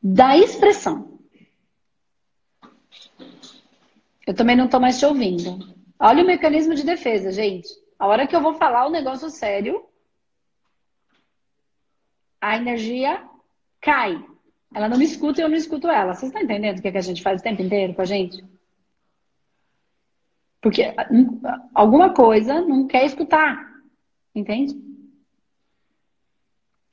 Da 0.01 0.37
expressão. 0.37 1.16
Eu 4.27 4.35
também 4.35 4.57
não 4.57 4.65
estou 4.65 4.81
mais 4.81 4.99
te 4.99 5.05
ouvindo. 5.05 5.57
Olha 5.97 6.21
o 6.21 6.27
mecanismo 6.27 6.75
de 6.75 6.83
defesa, 6.83 7.31
gente. 7.31 7.69
A 7.97 8.07
hora 8.07 8.27
que 8.27 8.35
eu 8.35 8.41
vou 8.41 8.55
falar 8.55 8.85
um 8.85 8.91
negócio 8.91 9.29
sério, 9.29 9.85
a 12.41 12.57
energia 12.57 13.25
cai. 13.79 14.21
Ela 14.75 14.89
não 14.89 14.97
me 14.97 15.05
escuta 15.05 15.39
e 15.39 15.43
eu 15.45 15.49
não 15.49 15.55
escuto 15.55 15.87
ela. 15.87 16.13
Vocês 16.13 16.29
estão 16.29 16.41
entendendo 16.41 16.77
o 16.77 16.81
que, 16.81 16.89
é 16.89 16.91
que 16.91 16.97
a 16.97 17.01
gente 17.01 17.23
faz 17.23 17.39
o 17.39 17.43
tempo 17.43 17.61
inteiro 17.61 17.93
com 17.93 18.01
a 18.01 18.05
gente? 18.05 18.43
Porque 20.61 20.93
hum, 21.09 21.41
alguma 21.73 22.13
coisa 22.13 22.59
não 22.59 22.85
quer 22.85 23.05
escutar. 23.05 23.65
Entende? 24.35 24.75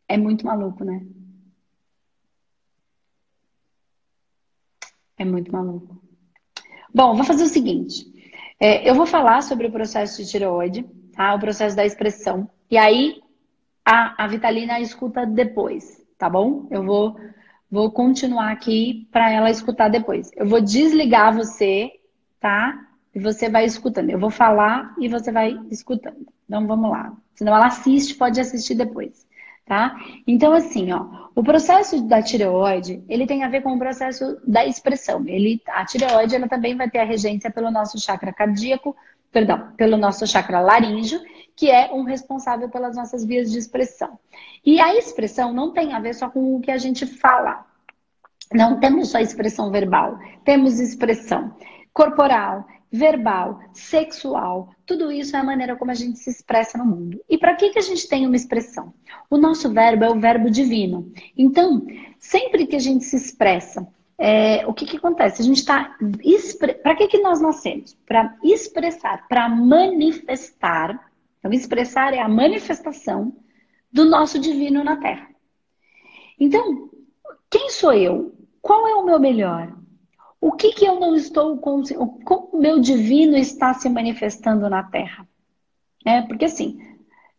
É 0.07 0.17
muito 0.17 0.47
maluco, 0.47 0.85
né? 0.85 1.05
É 5.19 5.25
muito 5.25 5.50
maluco. 5.50 6.04
Bom, 6.95 7.17
vou 7.17 7.25
fazer 7.25 7.43
o 7.43 7.49
seguinte. 7.49 8.07
É, 8.61 8.89
eu 8.89 8.95
vou 8.95 9.05
falar 9.05 9.43
sobre 9.43 9.67
o 9.67 9.73
processo 9.73 10.23
de 10.23 10.31
tireoide, 10.31 10.85
tá? 11.13 11.35
O 11.35 11.41
processo 11.41 11.75
da 11.75 11.85
expressão. 11.85 12.49
E 12.71 12.79
aí 12.79 13.21
a, 13.85 14.25
a 14.25 14.29
Vitalina 14.29 14.79
escuta 14.79 15.27
depois, 15.27 16.01
tá 16.17 16.31
bom? 16.31 16.69
Eu 16.71 16.85
vou, 16.85 17.17
vou 17.69 17.91
continuar 17.91 18.53
aqui 18.53 19.09
para 19.11 19.29
ela 19.29 19.51
escutar 19.51 19.89
depois. 19.89 20.31
Eu 20.37 20.47
vou 20.47 20.61
desligar 20.61 21.35
você, 21.35 21.91
tá? 22.39 22.87
E 23.13 23.19
você 23.19 23.49
vai 23.49 23.65
escutando. 23.65 24.11
Eu 24.11 24.19
vou 24.21 24.31
falar 24.31 24.95
e 25.01 25.09
você 25.09 25.33
vai 25.33 25.59
escutando. 25.73 26.29
Então 26.47 26.65
vamos 26.65 26.91
lá. 26.91 27.13
Senão 27.35 27.57
ela 27.57 27.67
assiste, 27.67 28.15
pode 28.15 28.41
assistir 28.41 28.77
depois 28.77 29.24
tá? 29.66 29.97
Então, 30.26 30.52
assim, 30.52 30.92
ó, 30.92 31.28
o 31.35 31.42
processo 31.42 32.02
da 32.02 32.23
tireoide, 32.23 33.02
ele 33.09 33.26
tem 33.26 33.42
a 33.42 33.49
ver 33.49 33.62
com 33.62 33.73
o 33.73 33.78
processo 33.78 34.38
da 34.47 34.64
expressão. 34.64 35.25
Ele, 35.26 35.61
a 35.66 35.85
tireoide, 35.85 36.37
ela 36.37 36.49
também 36.49 36.76
vai 36.76 36.88
ter 36.88 36.99
a 36.99 37.04
regência 37.04 37.50
pelo 37.50 37.71
nosso 37.71 37.99
chakra 38.00 38.33
cardíaco, 38.33 38.94
perdão, 39.33 39.73
pelo 39.76 39.97
nosso 39.97 40.26
chakra 40.26 40.61
laríngeo, 40.61 41.21
que 41.56 41.71
é 41.71 41.92
um 41.92 42.04
responsável 42.04 42.68
pelas 42.68 42.97
nossas 42.97 43.25
vias 43.25 43.50
de 43.50 43.59
expressão. 43.59 44.18
E 44.64 44.80
a 44.80 44.94
expressão 44.94 45.52
não 45.52 45.73
tem 45.73 45.92
a 45.92 46.00
ver 46.00 46.14
só 46.14 46.28
com 46.28 46.56
o 46.56 46.61
que 46.61 46.71
a 46.71 46.78
gente 46.78 47.06
fala. 47.06 47.64
Não 48.52 48.78
temos 48.78 49.09
só 49.11 49.18
expressão 49.18 49.71
verbal, 49.71 50.18
temos 50.44 50.78
expressão 50.78 51.52
corporal, 51.92 52.66
verbal, 52.95 53.61
sexual, 53.73 54.71
tudo 54.87 55.11
isso 55.11 55.35
é 55.35 55.41
a 55.41 55.45
maneira 55.45 55.75
como 55.75 55.91
a 55.91 55.95
gente 55.95 56.17
se 56.21 56.31
expressa 56.31 56.79
no 56.79 56.87
mundo. 56.87 57.21
E 57.29 57.37
para 57.37 57.57
que, 57.57 57.71
que 57.71 57.79
a 57.81 57.83
gente 57.83 58.09
tem 58.09 58.25
uma 58.25 58.37
expressão? 58.37 58.95
O 59.29 59.37
nosso 59.37 59.69
verbo 59.73 60.05
é 60.05 60.11
o 60.11 60.21
verbo 60.21 60.49
divino. 60.49 61.13
Então, 61.37 61.85
sempre 62.21 62.69
que 62.69 62.77
a 62.77 62.79
gente 62.81 63.05
se 63.05 63.17
expressa, 63.17 63.85
é, 64.17 64.65
o 64.69 64.73
que, 64.73 64.87
que 64.87 64.97
acontece? 64.97 65.43
A 65.43 65.45
gente 65.45 65.57
está. 65.57 65.97
Para 66.85 66.95
que, 66.95 67.09
que 67.09 67.19
nós 67.19 67.41
nascemos? 67.41 67.97
Para 68.07 68.37
expressar, 68.45 69.27
para 69.27 69.49
manifestar. 69.49 71.11
Então, 71.41 71.53
expressar 71.53 72.15
é 72.15 72.21
a 72.21 72.29
manifestação 72.29 73.35
do 73.93 74.05
nosso 74.05 74.39
divino 74.39 74.85
na 74.85 74.97
Terra. 74.99 75.29
Então, 76.39 76.91
quem 77.51 77.71
sou 77.71 77.93
eu? 77.93 78.33
Qual 78.63 78.87
é 78.87 78.95
o 78.95 79.05
meu 79.05 79.19
melhor? 79.19 79.84
O 80.45 80.53
que, 80.53 80.73
que 80.73 80.85
eu 80.85 81.01
não 81.01 81.15
estou 81.15 81.57
conseguindo? 81.57 82.07
Como 82.23 82.51
o 82.53 82.61
meu 82.61 82.79
divino 82.79 83.35
está 83.35 83.73
se 83.73 83.89
manifestando 83.89 84.69
na 84.69 84.83
Terra? 84.83 85.27
É, 86.05 86.21
porque 86.21 86.45
assim, 86.45 86.79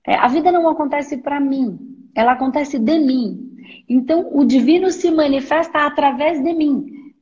é, 0.03 0.15
a 0.15 0.27
vida 0.27 0.51
não 0.51 0.67
acontece 0.67 1.17
para 1.17 1.39
mim, 1.39 1.77
ela 2.15 2.31
acontece 2.31 2.79
de 2.79 2.97
mim. 2.97 3.59
Então, 3.87 4.35
o 4.35 4.43
divino 4.43 4.89
se 4.89 5.11
manifesta 5.11 5.85
através 5.85 6.43
de 6.43 6.51
mim. 6.51 7.13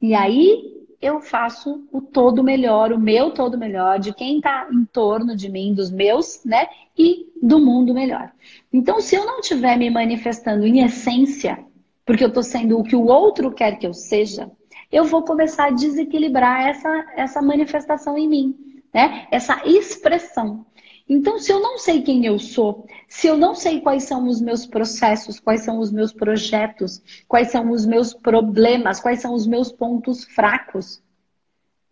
E 0.00 0.14
aí 0.14 0.86
eu 1.02 1.20
faço 1.20 1.86
o 1.92 2.00
todo 2.00 2.42
melhor, 2.42 2.90
o 2.90 2.98
meu 2.98 3.30
todo 3.30 3.58
melhor, 3.58 3.98
de 3.98 4.14
quem 4.14 4.38
está 4.38 4.66
em 4.72 4.86
torno 4.86 5.36
de 5.36 5.50
mim, 5.50 5.74
dos 5.74 5.90
meus, 5.90 6.42
né? 6.46 6.66
E 6.96 7.30
do 7.42 7.58
mundo 7.58 7.92
melhor. 7.92 8.32
Então, 8.72 9.02
se 9.02 9.14
eu 9.14 9.26
não 9.26 9.40
estiver 9.40 9.76
me 9.76 9.90
manifestando 9.90 10.66
em 10.66 10.82
essência, 10.82 11.62
porque 12.06 12.24
eu 12.24 12.28
estou 12.28 12.42
sendo 12.42 12.78
o 12.78 12.82
que 12.82 12.96
o 12.96 13.04
outro 13.04 13.52
quer 13.52 13.78
que 13.78 13.86
eu 13.86 13.92
seja, 13.92 14.50
eu 14.90 15.04
vou 15.04 15.22
começar 15.22 15.66
a 15.66 15.70
desequilibrar 15.70 16.68
essa, 16.68 17.06
essa 17.16 17.42
manifestação 17.42 18.16
em 18.16 18.28
mim, 18.28 18.82
né? 18.92 19.26
Essa 19.30 19.62
expressão. 19.64 20.66
Então, 21.08 21.38
se 21.38 21.52
eu 21.52 21.60
não 21.60 21.78
sei 21.78 22.02
quem 22.02 22.26
eu 22.26 22.38
sou, 22.38 22.86
se 23.08 23.28
eu 23.28 23.36
não 23.36 23.54
sei 23.54 23.80
quais 23.80 24.04
são 24.04 24.26
os 24.26 24.40
meus 24.40 24.66
processos, 24.66 25.38
quais 25.38 25.60
são 25.60 25.78
os 25.78 25.92
meus 25.92 26.12
projetos, 26.12 27.00
quais 27.28 27.50
são 27.50 27.70
os 27.70 27.86
meus 27.86 28.12
problemas, 28.12 28.98
quais 28.98 29.20
são 29.20 29.32
os 29.32 29.46
meus 29.46 29.70
pontos 29.70 30.24
fracos, 30.24 31.00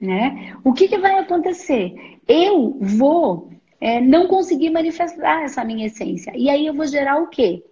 né? 0.01 0.57
O 0.65 0.73
que, 0.73 0.89
que 0.89 0.99
vai 0.99 1.19
acontecer? 1.19 1.95
Eu 2.27 2.77
vou 2.81 3.51
é, 3.81 4.01
não 4.01 4.27
conseguir 4.27 4.71
manifestar 4.71 5.45
essa 5.45 5.65
minha 5.65 5.87
essência. 5.87 6.33
E 6.35 6.51
aí 6.51 6.67
eu 6.67 6.75
vou 6.75 6.87
gerar 6.87 7.23
o 7.23 7.29
quê? 7.29 7.65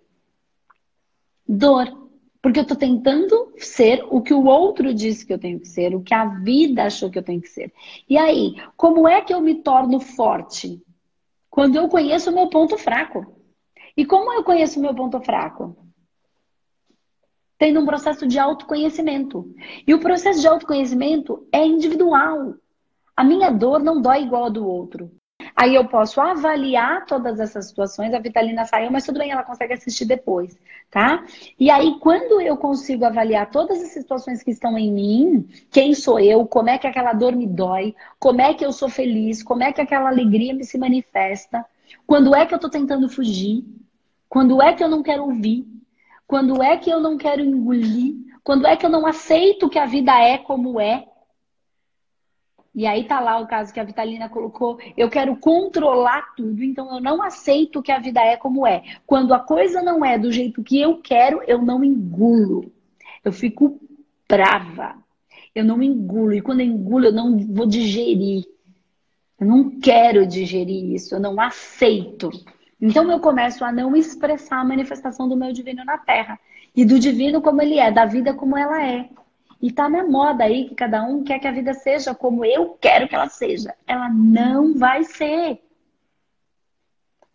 Dor. 1.48 2.01
Porque 2.42 2.58
eu 2.58 2.64
estou 2.64 2.76
tentando 2.76 3.52
ser 3.56 4.04
o 4.10 4.20
que 4.20 4.34
o 4.34 4.44
outro 4.44 4.92
disse 4.92 5.24
que 5.24 5.32
eu 5.32 5.38
tenho 5.38 5.60
que 5.60 5.68
ser, 5.68 5.94
o 5.94 6.02
que 6.02 6.12
a 6.12 6.24
vida 6.24 6.82
achou 6.82 7.08
que 7.08 7.16
eu 7.16 7.22
tenho 7.22 7.40
que 7.40 7.48
ser. 7.48 7.72
E 8.08 8.18
aí, 8.18 8.56
como 8.76 9.06
é 9.06 9.20
que 9.20 9.32
eu 9.32 9.40
me 9.40 9.54
torno 9.54 10.00
forte? 10.00 10.82
Quando 11.48 11.76
eu 11.76 11.88
conheço 11.88 12.30
o 12.30 12.34
meu 12.34 12.48
ponto 12.48 12.76
fraco. 12.76 13.32
E 13.96 14.04
como 14.04 14.32
eu 14.32 14.42
conheço 14.42 14.80
o 14.80 14.82
meu 14.82 14.92
ponto 14.92 15.20
fraco? 15.20 15.76
Tendo 17.56 17.78
um 17.78 17.86
processo 17.86 18.26
de 18.26 18.40
autoconhecimento. 18.40 19.54
E 19.86 19.94
o 19.94 20.00
processo 20.00 20.40
de 20.40 20.48
autoconhecimento 20.48 21.46
é 21.52 21.64
individual. 21.64 22.56
A 23.16 23.22
minha 23.22 23.50
dor 23.50 23.80
não 23.80 24.02
dói 24.02 24.22
igual 24.22 24.46
a 24.46 24.48
do 24.48 24.66
outro. 24.66 25.12
Aí 25.54 25.74
eu 25.74 25.86
posso 25.86 26.20
avaliar 26.20 27.04
todas 27.06 27.38
essas 27.38 27.66
situações. 27.66 28.14
A 28.14 28.18
Vitalina 28.18 28.64
saiu, 28.64 28.90
mas 28.90 29.04
tudo 29.04 29.18
bem, 29.18 29.30
ela 29.30 29.42
consegue 29.42 29.74
assistir 29.74 30.04
depois, 30.04 30.58
tá? 30.90 31.24
E 31.58 31.70
aí, 31.70 31.98
quando 32.00 32.40
eu 32.40 32.56
consigo 32.56 33.04
avaliar 33.04 33.50
todas 33.50 33.82
as 33.82 33.88
situações 33.88 34.42
que 34.42 34.50
estão 34.50 34.78
em 34.78 34.90
mim, 34.90 35.48
quem 35.70 35.94
sou 35.94 36.18
eu, 36.18 36.46
como 36.46 36.70
é 36.70 36.78
que 36.78 36.86
aquela 36.86 37.12
dor 37.12 37.34
me 37.34 37.46
dói, 37.46 37.94
como 38.18 38.40
é 38.40 38.54
que 38.54 38.64
eu 38.64 38.72
sou 38.72 38.88
feliz, 38.88 39.42
como 39.42 39.62
é 39.62 39.72
que 39.72 39.80
aquela 39.80 40.08
alegria 40.08 40.54
me 40.54 40.64
se 40.64 40.78
manifesta, 40.78 41.64
quando 42.06 42.34
é 42.34 42.46
que 42.46 42.54
eu 42.54 42.58
tô 42.58 42.68
tentando 42.68 43.08
fugir, 43.08 43.64
quando 44.28 44.62
é 44.62 44.72
que 44.72 44.82
eu 44.82 44.88
não 44.88 45.02
quero 45.02 45.24
ouvir, 45.24 45.66
quando 46.26 46.62
é 46.62 46.76
que 46.78 46.90
eu 46.90 47.00
não 47.00 47.18
quero 47.18 47.42
engolir, 47.42 48.14
quando 48.42 48.66
é 48.66 48.76
que 48.76 48.86
eu 48.86 48.90
não 48.90 49.06
aceito 49.06 49.68
que 49.68 49.78
a 49.78 49.86
vida 49.86 50.12
é 50.18 50.38
como 50.38 50.80
é, 50.80 51.06
e 52.74 52.86
aí 52.86 53.04
tá 53.04 53.20
lá 53.20 53.38
o 53.38 53.46
caso 53.46 53.72
que 53.72 53.78
a 53.78 53.84
Vitalina 53.84 54.30
colocou, 54.30 54.78
eu 54.96 55.10
quero 55.10 55.36
controlar 55.36 56.34
tudo, 56.34 56.64
então 56.64 56.94
eu 56.94 57.00
não 57.00 57.22
aceito 57.22 57.82
que 57.82 57.92
a 57.92 57.98
vida 57.98 58.20
é 58.20 58.36
como 58.36 58.66
é. 58.66 58.82
Quando 59.06 59.34
a 59.34 59.38
coisa 59.38 59.82
não 59.82 60.02
é 60.02 60.18
do 60.18 60.32
jeito 60.32 60.62
que 60.62 60.80
eu 60.80 60.96
quero, 60.96 61.42
eu 61.46 61.60
não 61.60 61.84
engulo. 61.84 62.72
Eu 63.22 63.30
fico 63.30 63.78
brava. 64.26 64.96
Eu 65.54 65.64
não 65.64 65.82
engulo. 65.82 66.32
E 66.32 66.40
quando 66.40 66.60
eu 66.60 66.66
engulo, 66.66 67.06
eu 67.06 67.12
não 67.12 67.38
vou 67.38 67.66
digerir. 67.66 68.44
Eu 69.38 69.46
não 69.46 69.78
quero 69.78 70.26
digerir 70.26 70.94
isso, 70.94 71.14
eu 71.14 71.20
não 71.20 71.38
aceito. 71.38 72.30
Então 72.80 73.10
eu 73.10 73.20
começo 73.20 73.64
a 73.64 73.70
não 73.70 73.94
expressar 73.94 74.60
a 74.60 74.64
manifestação 74.64 75.28
do 75.28 75.36
meu 75.36 75.52
divino 75.52 75.84
na 75.84 75.98
Terra. 75.98 76.40
E 76.74 76.86
do 76.86 76.98
divino 76.98 77.42
como 77.42 77.60
ele 77.60 77.78
é, 77.78 77.92
da 77.92 78.06
vida 78.06 78.32
como 78.32 78.56
ela 78.56 78.82
é. 78.82 79.10
E 79.62 79.70
tá 79.70 79.88
na 79.88 80.04
moda 80.04 80.42
aí 80.42 80.68
que 80.68 80.74
cada 80.74 81.04
um 81.04 81.22
quer 81.22 81.38
que 81.38 81.46
a 81.46 81.52
vida 81.52 81.72
seja 81.72 82.12
como 82.12 82.44
eu 82.44 82.70
quero 82.80 83.08
que 83.08 83.14
ela 83.14 83.28
seja. 83.28 83.72
Ela 83.86 84.08
não 84.08 84.74
vai 84.76 85.04
ser. 85.04 85.62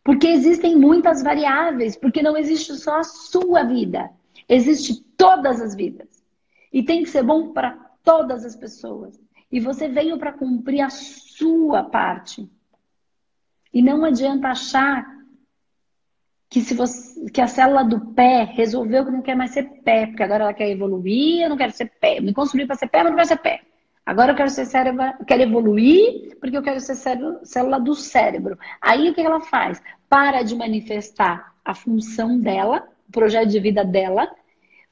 Porque 0.03 0.27
existem 0.27 0.75
muitas 0.75 1.24
variáveis, 1.24 1.96
porque 1.96 2.22
não 2.22 2.36
existe 2.36 2.75
só 2.75 3.00
a 3.00 3.03
sua 3.03 3.63
vida. 3.63 4.12
Existe 4.48 5.01
todas 5.15 5.62
as 5.62 5.74
vidas. 5.74 6.22
E 6.72 6.84
tem 6.84 7.01
que 7.03 7.10
ser 7.10 7.24
bom 7.24 7.53
para 7.53 7.79
todas 8.03 8.43
as 8.43 8.57
pessoas. 8.57 9.17
E 9.50 9.62
você 9.62 9.88
veio 9.88 10.17
para 10.17 10.34
cumprir 10.34 10.81
a 10.81 10.89
sua 10.89 11.84
parte. 11.84 12.50
E 13.74 13.81
não 13.81 14.03
adianta 14.03 14.50
achar 14.50 15.16
que 16.50 16.62
se 16.62 16.74
você 16.74 17.30
que 17.30 17.42
a 17.42 17.48
célula 17.48 17.84
do 17.84 18.00
pé 18.13 18.44
resolveu 18.44 19.06
que 19.06 19.12
não 19.12 19.22
quer 19.22 19.36
mais 19.36 19.51
ser 19.51 19.63
pé, 19.84 20.08
porque 20.08 20.24
agora 20.24 20.46
ela 20.46 20.54
quer 20.54 20.70
evoluir, 20.70 21.42
eu 21.42 21.50
não 21.50 21.58
quero 21.58 21.74
ser 21.74 21.92
pé. 22.00 22.22
Me 22.22 22.34
construí 22.34 22.66
para 22.66 22.75
ser 22.75 22.88
pé, 22.88 23.00
mas 23.04 23.12
não 23.12 23.18
quero 23.18 23.27
ser 23.27 23.38
pé. 23.38 23.62
Agora 24.06 24.32
eu 24.32 24.36
quero 24.38 24.50
ser 24.50 24.66
cérebro, 24.66 25.04
quero 25.25 25.42
evoluir 25.42 26.38
porque 26.39 26.56
eu 26.56 26.63
quero 26.63 26.80
ser 26.80 26.96
cérebro, 26.96 27.39
célula 27.44 27.80
do 27.80 27.94
cérebro. 27.94 28.58
Aí 28.82 29.10
o 29.10 29.13
que 29.13 29.22
ela 29.22 29.42
faz? 29.42 29.82
Para 30.08 30.44
de 30.44 30.56
manifestar 30.56 31.54
a 31.66 31.74
função 31.74 32.39
dela, 32.39 32.88
o 33.10 33.12
projeto 33.12 33.50
de 33.50 33.60
vida 33.60 33.84
dela, 33.84 34.32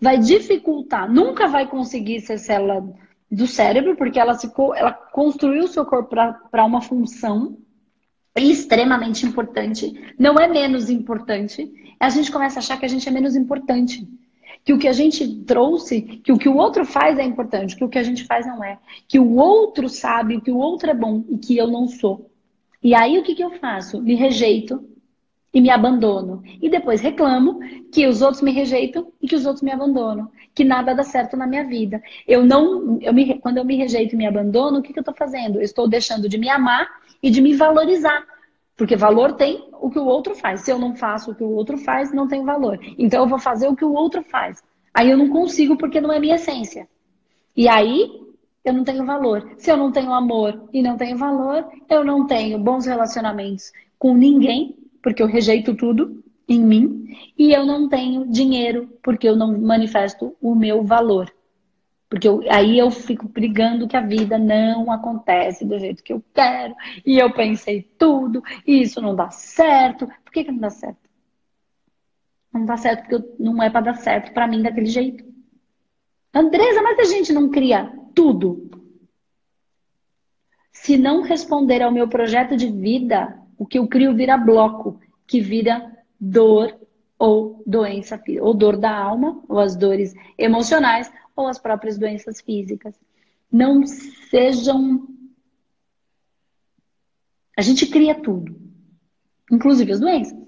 vai 0.02 0.18
dificultar, 0.18 1.10
nunca 1.10 1.48
vai 1.48 1.66
conseguir 1.68 2.20
ser 2.20 2.38
célula 2.38 2.86
do 3.32 3.48
cérebro, 3.48 3.96
porque 3.96 4.20
ela, 4.20 4.34
se, 4.34 4.52
ela 4.76 4.92
construiu 4.92 5.64
o 5.64 5.68
seu 5.70 5.86
corpo 5.86 6.16
para 6.52 6.66
uma 6.66 6.82
função 6.82 7.58
extremamente 8.42 9.25
importante, 9.25 10.13
não 10.20 10.36
é 10.36 10.48
menos 10.48 10.89
importante. 10.89 11.72
A 12.00 12.10
gente 12.10 12.32
começa 12.32 12.60
a 12.60 12.62
achar 12.62 12.77
que 12.77 12.86
a 12.86 12.89
gente 12.89 13.08
é 13.08 13.12
menos 13.12 13.36
importante. 13.36 14.08
Que 14.63 14.74
o 14.74 14.80
que 14.80 14.88
a 14.88 14.93
gente 14.93 15.28
trouxe, 15.43 16.02
que 16.02 16.32
o 16.32 16.38
que 16.38 16.50
o 16.50 16.58
outro 16.58 16.86
faz 16.86 17.17
é 17.19 17.24
importante, 17.24 17.76
que 17.76 17.84
o 17.84 17.89
que 17.89 18.00
a 18.00 18.04
gente 18.04 18.26
faz 18.26 18.45
não 18.45 18.63
é. 18.63 18.80
Que 19.08 19.19
o 19.19 19.36
outro 19.36 19.88
sabe, 19.88 20.41
que 20.41 20.52
o 20.52 20.58
outro 20.58 20.89
é 20.89 20.93
bom 20.93 21.24
e 21.30 21.38
que 21.38 21.56
eu 21.56 21.67
não 21.67 21.88
sou. 21.88 22.30
E 22.84 22.93
aí 22.93 23.17
o 23.17 23.24
que, 23.24 23.36
que 23.36 23.43
eu 23.43 23.52
faço? 23.52 24.02
Me 24.02 24.15
rejeito 24.15 24.84
e 25.54 25.62
me 25.62 25.69
abandono. 25.69 26.43
E 26.62 26.67
depois 26.67 27.00
reclamo 27.00 27.60
que 27.91 28.06
os 28.06 28.21
outros 28.21 28.41
me 28.41 28.52
rejeitam 28.52 29.08
e 29.21 29.28
que 29.28 29.36
os 29.36 29.45
outros 29.45 29.63
me 29.63 29.71
abandonam. 29.71 30.30
Que 30.54 30.65
nada 30.65 30.93
dá 30.93 31.04
certo 31.04 31.38
na 31.38 31.48
minha 31.48 31.63
vida. 31.63 32.04
Eu 32.28 32.45
não, 32.45 33.00
eu 33.02 33.13
me, 33.13 33.39
quando 33.39 33.58
eu 33.58 33.65
me 33.65 33.78
rejeito 33.78 34.15
e 34.15 34.17
me 34.17 34.26
abandono, 34.26 34.80
o 34.80 34.82
que, 34.82 34.91
que 34.91 35.00
eu 35.00 35.02
estou 35.02 35.15
fazendo? 35.15 35.60
Eu 35.60 35.62
estou 35.62 35.88
deixando 35.88 36.28
de 36.28 36.38
me 36.38 36.50
amar 36.50 36.89
e 37.26 37.32
de 37.32 37.42
me 37.42 37.56
valorizar. 37.56 38.24
Porque 38.78 38.96
valor 38.96 39.34
tem 39.34 39.68
o 39.82 39.90
que 39.90 39.98
o 39.98 40.06
outro 40.06 40.36
faz. 40.36 40.62
Se 40.62 40.72
eu 40.72 40.78
não 40.78 40.96
faço 40.96 41.32
o 41.32 41.36
que 41.36 41.44
o 41.44 41.50
outro 41.50 41.76
faz, 41.76 42.14
não 42.14 42.28
tem 42.28 42.46
valor. 42.46 42.78
Então 43.00 43.24
eu 43.24 43.28
vou 43.28 43.40
fazer 43.40 43.68
o 43.68 43.76
que 43.76 43.84
o 43.84 43.94
outro 43.94 44.22
faz. 44.22 44.64
Aí 44.94 45.10
eu 45.10 45.18
não 45.18 45.30
consigo 45.30 45.76
porque 45.76 46.00
não 46.00 46.14
é 46.14 46.20
minha 46.20 46.36
essência. 46.36 46.88
E 47.58 47.68
aí 47.68 48.12
eu 48.64 48.74
não 48.74 48.84
tenho 48.84 49.04
valor. 49.06 49.54
Se 49.58 49.72
eu 49.72 49.78
não 49.78 49.92
tenho 49.92 50.14
amor 50.14 50.70
e 50.72 50.84
não 50.84 50.98
tenho 50.98 51.18
valor, 51.18 51.68
eu 51.90 52.04
não 52.06 52.28
tenho 52.28 52.60
bons 52.60 52.86
relacionamentos 52.86 53.72
com 53.98 54.14
ninguém, 54.14 54.78
porque 55.02 55.24
eu 55.24 55.28
rejeito 55.28 55.74
tudo 55.74 56.24
em 56.48 56.60
mim, 56.60 57.08
e 57.36 57.54
eu 57.54 57.66
não 57.66 57.90
tenho 57.90 58.28
dinheiro 58.28 58.88
porque 59.02 59.28
eu 59.28 59.36
não 59.36 59.60
manifesto 59.60 60.36
o 60.40 60.54
meu 60.54 60.84
valor. 60.84 61.34
Porque 62.10 62.28
eu, 62.28 62.41
aí 62.50 62.78
eu 62.78 62.91
fico 62.91 63.28
brigando 63.28 63.88
que 63.88 63.98
a 63.98 64.02
vida 64.02 64.38
não 64.38 64.91
acontece 64.91 65.65
do 65.65 65.78
jeito 65.80 66.04
que 66.04 66.13
eu 66.13 66.24
quero. 66.34 66.76
E 67.06 67.18
eu 67.18 67.34
pensei 67.34 67.82
tudo, 67.82 68.44
e 68.65 68.82
isso 68.82 69.02
não 69.02 69.15
dá 69.15 69.30
certo. 69.32 70.08
Por 70.24 70.32
que, 70.32 70.44
que 70.44 70.52
não 70.52 70.60
dá 70.60 70.70
certo? 70.70 71.10
Não 72.54 72.65
dá 72.65 72.78
certo 72.78 73.08
porque 73.08 73.34
não 73.38 73.62
é 73.62 73.70
para 73.70 73.86
dar 73.86 73.96
certo 73.96 74.34
para 74.34 74.48
mim 74.48 74.62
daquele 74.62 74.86
jeito. 74.86 75.26
Andresa, 76.34 76.82
mas 76.82 77.00
a 77.00 77.04
gente 77.04 77.34
não 77.34 77.50
cria 77.50 77.91
tudo. 78.13 78.70
Se 80.72 80.98
não 80.98 81.22
responder 81.22 81.82
ao 81.82 81.91
meu 81.91 82.08
projeto 82.08 82.56
de 82.56 82.68
vida, 82.68 83.39
o 83.58 83.65
que 83.65 83.80
eu 83.80 83.88
crio 83.88 84.13
vira 84.13 84.38
bloco, 84.38 85.00
que 85.26 85.41
vira 85.41 85.91
dor 86.20 86.78
ou 87.18 87.63
doença, 87.65 88.22
ou 88.41 88.54
dor 88.54 88.78
da 88.78 88.96
alma, 88.96 89.41
ou 89.48 89.60
as 89.60 89.76
dores 89.76 90.13
emocionais, 90.38 91.12
ou 91.36 91.48
as 91.48 91.60
próprias 91.60 91.98
doenças 91.98 92.41
físicas. 92.41 92.95
Não 93.52 93.86
sejam. 93.86 95.08
A 97.58 97.62
gente 97.62 97.88
cria 97.88 98.15
tudo, 98.15 98.56
inclusive 99.52 99.91
as 99.91 100.00
doenças. 100.00 100.45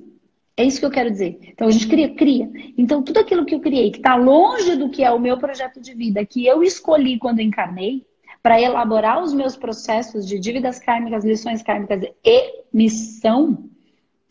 É 0.56 0.64
isso 0.64 0.80
que 0.80 0.86
eu 0.86 0.92
quero 0.92 1.12
dizer. 1.12 1.38
Então 1.44 1.68
a 1.68 1.72
gente 1.72 1.88
cria, 1.88 2.14
cria. 2.16 2.50
Então 2.78 3.04
tudo 3.04 3.20
aquilo 3.20 3.46
que 3.46 3.54
eu 3.54 3.60
criei, 3.60 3.92
que 3.92 3.98
está 3.98 4.16
longe 4.16 4.76
do 4.76 4.90
que 4.90 5.04
é 5.04 5.12
o 5.12 5.20
meu 5.20 5.38
projeto 5.38 5.80
de 5.80 5.94
vida, 5.94 6.26
que 6.26 6.46
eu 6.46 6.64
escolhi 6.64 7.20
quando 7.20 7.40
encarnei, 7.40 8.06
para 8.42 8.62
elaborar 8.62 9.22
os 9.22 9.34
meus 9.34 9.56
processos 9.56 10.26
de 10.26 10.40
dívidas 10.40 10.80
kármicas, 10.80 11.24
lições 11.24 11.62
kármicas 11.62 12.04
e 12.24 12.64
missão, 12.74 13.70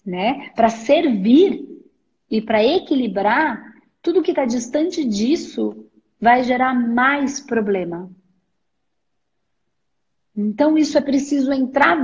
né? 0.04 0.50
Para 0.54 0.68
servir 0.68 1.64
e 2.30 2.40
para 2.40 2.64
equilibrar, 2.64 3.74
tudo 4.02 4.22
que 4.22 4.30
está 4.30 4.44
distante 4.44 5.04
disso 5.04 5.86
vai 6.20 6.42
gerar 6.42 6.74
mais 6.74 7.40
problema. 7.40 8.10
Então, 10.34 10.76
isso 10.76 10.98
é 10.98 11.00
preciso 11.00 11.52
entrar 11.52 11.96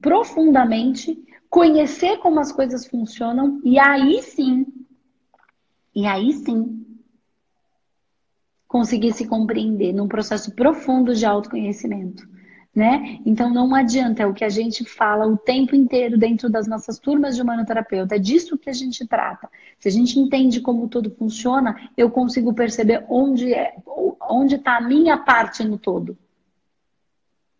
profundamente, 0.00 1.18
conhecer 1.50 2.18
como 2.18 2.40
as 2.40 2.52
coisas 2.52 2.86
funcionam 2.86 3.60
e 3.64 3.78
aí 3.78 4.22
sim, 4.22 4.66
e 5.94 6.06
aí 6.06 6.32
sim, 6.32 6.86
conseguir 8.66 9.12
se 9.12 9.26
compreender 9.26 9.92
num 9.92 10.08
processo 10.08 10.54
profundo 10.54 11.14
de 11.14 11.26
autoconhecimento 11.26 12.37
né? 12.74 13.18
Então 13.26 13.52
não 13.52 13.74
adianta, 13.74 14.22
é 14.22 14.26
o 14.26 14.34
que 14.34 14.44
a 14.44 14.48
gente 14.48 14.84
fala 14.84 15.26
o 15.26 15.36
tempo 15.36 15.74
inteiro 15.74 16.16
dentro 16.16 16.48
das 16.48 16.68
nossas 16.68 16.98
turmas 16.98 17.34
de 17.34 17.42
humanoterapeuta, 17.42 18.14
é 18.14 18.18
disso 18.18 18.58
que 18.58 18.70
a 18.70 18.72
gente 18.72 19.06
trata. 19.06 19.48
Se 19.78 19.88
a 19.88 19.90
gente 19.90 20.18
entende 20.18 20.60
como 20.60 20.88
tudo 20.88 21.10
funciona, 21.10 21.90
eu 21.96 22.10
consigo 22.10 22.54
perceber 22.54 23.04
onde 23.08 23.52
é, 23.52 23.74
onde 24.30 24.56
está 24.56 24.76
a 24.76 24.80
minha 24.80 25.16
parte 25.16 25.64
no 25.64 25.78
todo. 25.78 26.16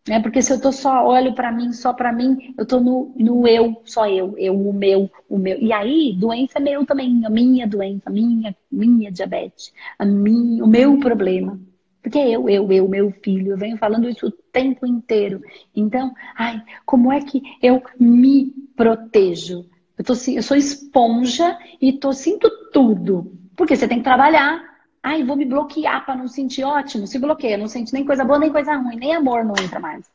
É 0.09 0.18
porque 0.21 0.40
se 0.40 0.53
eu 0.53 0.61
tô 0.61 0.73
só 0.73 1.07
olho 1.07 1.35
para 1.35 1.53
mim, 1.53 1.73
só 1.73 1.92
para 1.92 2.12
mim, 2.12 2.55
eu 2.57 2.64
tô 2.64 2.81
no, 2.81 3.12
no 3.16 3.47
eu, 3.47 3.83
só 3.85 4.09
eu, 4.09 4.35
eu, 4.38 4.55
o 4.55 4.73
meu, 4.73 5.11
o 5.29 5.38
meu. 5.38 5.59
E 5.59 5.71
aí, 5.71 6.14
doença 6.18 6.59
é 6.59 6.61
meu 6.61 6.87
também, 6.87 7.25
a 7.27 7.31
minha 7.31 7.66
doença, 7.66 8.09
a 8.09 8.11
minha, 8.11 8.57
minha 8.71 9.12
diabetes, 9.12 9.73
a 9.99 10.07
minha, 10.07 10.64
o 10.64 10.66
meu 10.66 10.99
problema. 10.99 11.61
Porque 12.09 12.21
eu, 12.21 12.49
eu, 12.49 12.73
eu, 12.73 12.88
meu 12.88 13.11
filho, 13.23 13.53
eu 13.53 13.59
venho 13.59 13.77
falando 13.77 14.09
isso 14.09 14.29
o 14.29 14.31
tempo 14.31 14.87
inteiro. 14.87 15.42
Então, 15.77 16.14
ai, 16.35 16.62
como 16.87 17.12
é 17.12 17.21
que 17.21 17.42
eu 17.62 17.83
me 18.01 18.51
protejo? 18.75 19.66
Eu, 19.99 20.03
tô, 20.03 20.14
eu 20.14 20.42
sou 20.42 20.57
esponja 20.57 21.59
e 21.79 21.92
tô, 21.92 22.14
sinto 22.14 22.49
tudo. 22.73 23.31
Porque 23.55 23.77
você 23.77 23.87
tem 23.87 23.99
que 23.99 24.05
trabalhar. 24.05 24.59
Ai, 25.03 25.23
vou 25.23 25.37
me 25.37 25.44
bloquear 25.44 26.07
para 26.07 26.16
não 26.16 26.29
sentir 26.29 26.64
ótimo. 26.64 27.07
Se 27.07 27.18
bloqueia, 27.18 27.59
não 27.59 27.68
sente 27.68 27.92
nem 27.92 28.07
coisa 28.07 28.25
boa, 28.25 28.38
nem 28.38 28.51
coisa 28.51 28.75
ruim, 28.75 28.97
nem 28.97 29.14
amor 29.14 29.44
não 29.44 29.55
entra 29.62 29.79
mais. 29.79 30.11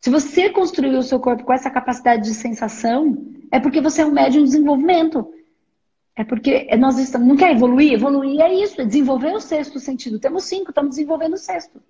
Se 0.00 0.10
você 0.10 0.48
construiu 0.48 1.00
o 1.00 1.02
seu 1.02 1.18
corpo 1.18 1.42
com 1.42 1.52
essa 1.52 1.70
capacidade 1.70 2.22
de 2.22 2.34
sensação, 2.34 3.18
é 3.50 3.58
porque 3.58 3.80
você 3.80 4.02
é 4.02 4.06
um 4.06 4.12
médium 4.12 4.44
desenvolvimento. 4.44 5.28
É 6.16 6.22
porque 6.22 6.68
nós 6.76 6.98
estamos. 6.98 7.26
Não 7.26 7.36
quer 7.36 7.52
evoluir? 7.52 7.92
Evoluir 7.92 8.40
é 8.40 8.54
isso, 8.54 8.80
é 8.80 8.84
desenvolver 8.84 9.34
o 9.34 9.40
sexto 9.40 9.80
sentido. 9.80 10.18
Temos 10.18 10.44
cinco, 10.44 10.70
estamos 10.70 10.90
desenvolvendo 10.90 11.34
o 11.34 11.38
sexto. 11.38 11.82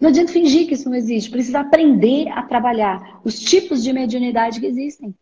Não 0.00 0.10
adianta 0.10 0.32
fingir 0.32 0.66
que 0.66 0.74
isso 0.74 0.88
não 0.88 0.96
existe. 0.96 1.30
Precisa 1.30 1.60
aprender 1.60 2.28
a 2.28 2.42
trabalhar 2.42 3.20
os 3.24 3.38
tipos 3.38 3.82
de 3.82 3.92
mediunidade 3.92 4.60
que 4.60 4.66
existem. 4.66 5.14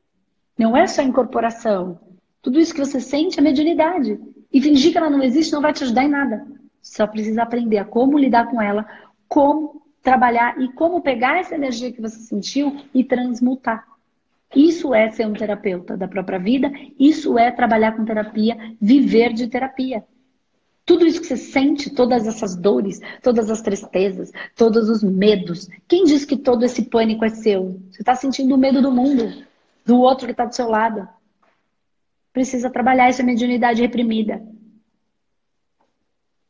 Não 0.59 0.77
é 0.77 0.87
só 0.87 1.03
incorporação. 1.03 1.99
Tudo 2.41 2.61
isso 2.61 2.75
que 2.75 2.85
você 2.85 3.01
sente 3.01 3.39
é 3.39 3.43
mediunidade. 3.43 4.19
E 4.53 4.61
fingir 4.61 4.93
que 4.93 4.99
ela 4.99 5.11
não 5.11 5.23
existe 5.23 5.53
não 5.53 5.63
vai 5.63 5.73
te 5.73 5.83
ajudar 5.83 6.05
em 6.05 6.09
nada. 6.09 6.47
Só 6.81 7.07
precisa 7.07 7.43
aprender 7.43 7.79
a 7.79 7.85
como 7.85 8.19
lidar 8.19 8.49
com 8.49 8.61
ela, 8.61 8.87
como 9.27 9.83
trabalhar 10.03 10.61
e 10.61 10.71
como 10.73 11.01
pegar 11.01 11.39
essa 11.39 11.55
energia 11.55 11.91
que 11.91 12.01
você 12.01 12.19
sentiu 12.21 12.77
e 12.93 13.03
transmutar. 13.03 13.87
Isso 14.55 14.95
é 14.95 15.11
ser 15.11 15.27
um 15.27 15.33
terapeuta 15.33 15.97
da 15.97 16.07
própria 16.07 16.39
vida, 16.39 16.71
isso 16.99 17.39
é 17.39 17.51
trabalhar 17.51 17.97
com 17.97 18.05
terapia, 18.05 18.57
viver 18.81 19.33
de 19.33 19.49
terapia. 19.49 20.05
Tudo 20.87 21.07
isso 21.07 21.21
que 21.21 21.27
você 21.27 21.37
sente, 21.37 21.91
todas 21.91 22.27
essas 22.27 22.55
dores, 22.55 23.01
todas 23.23 23.51
as 23.51 23.63
tristezas, 23.63 24.31
todos 24.55 24.89
os 24.91 25.03
medos. 25.03 25.69
Quem 25.89 26.05
diz 26.05 26.25
que 26.25 26.37
todo 26.37 26.63
esse 26.63 26.83
pânico 26.83 27.25
é 27.25 27.31
seu? 27.31 27.81
Você 27.91 28.03
está 28.03 28.15
sentindo 28.15 28.55
o 28.55 28.59
medo 28.59 28.83
do 28.83 28.93
mundo, 28.93 29.45
do 29.85 29.99
outro 29.99 30.27
que 30.27 30.33
está 30.33 30.45
do 30.45 30.55
seu 30.55 30.69
lado. 30.69 31.09
Precisa 32.33 32.69
trabalhar 32.69 33.09
essa 33.09 33.23
mediunidade 33.23 33.81
reprimida. 33.81 34.43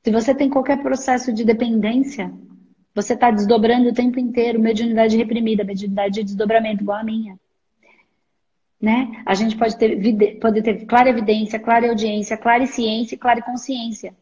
Se 0.03 0.11
você 0.11 0.35
tem 0.35 0.51
qualquer 0.51 0.83
processo 0.83 1.33
de 1.33 1.45
dependência, 1.45 2.33
você 2.95 3.15
está 3.15 3.31
desdobrando 3.31 3.89
o 3.89 3.95
tempo 3.95 4.19
inteiro 4.19 4.61
mediunidade 4.61 5.17
reprimida, 5.17 5.65
mediunidade 5.65 6.15
de 6.15 6.25
desdobramento, 6.25 6.83
igual 6.83 6.99
a 6.99 7.05
minha. 7.05 7.39
Né? 8.85 9.23
A 9.25 9.33
gente 9.33 9.57
pode 9.57 9.79
ter, 9.79 10.39
pode 10.39 10.61
ter 10.61 10.85
clara 10.85 11.09
evidência, 11.09 11.59
clara 11.59 11.89
audiência, 11.89 12.37
clara 12.37 12.67
ciência 12.67 13.17
clara 13.17 13.41
consciência. 13.41 14.15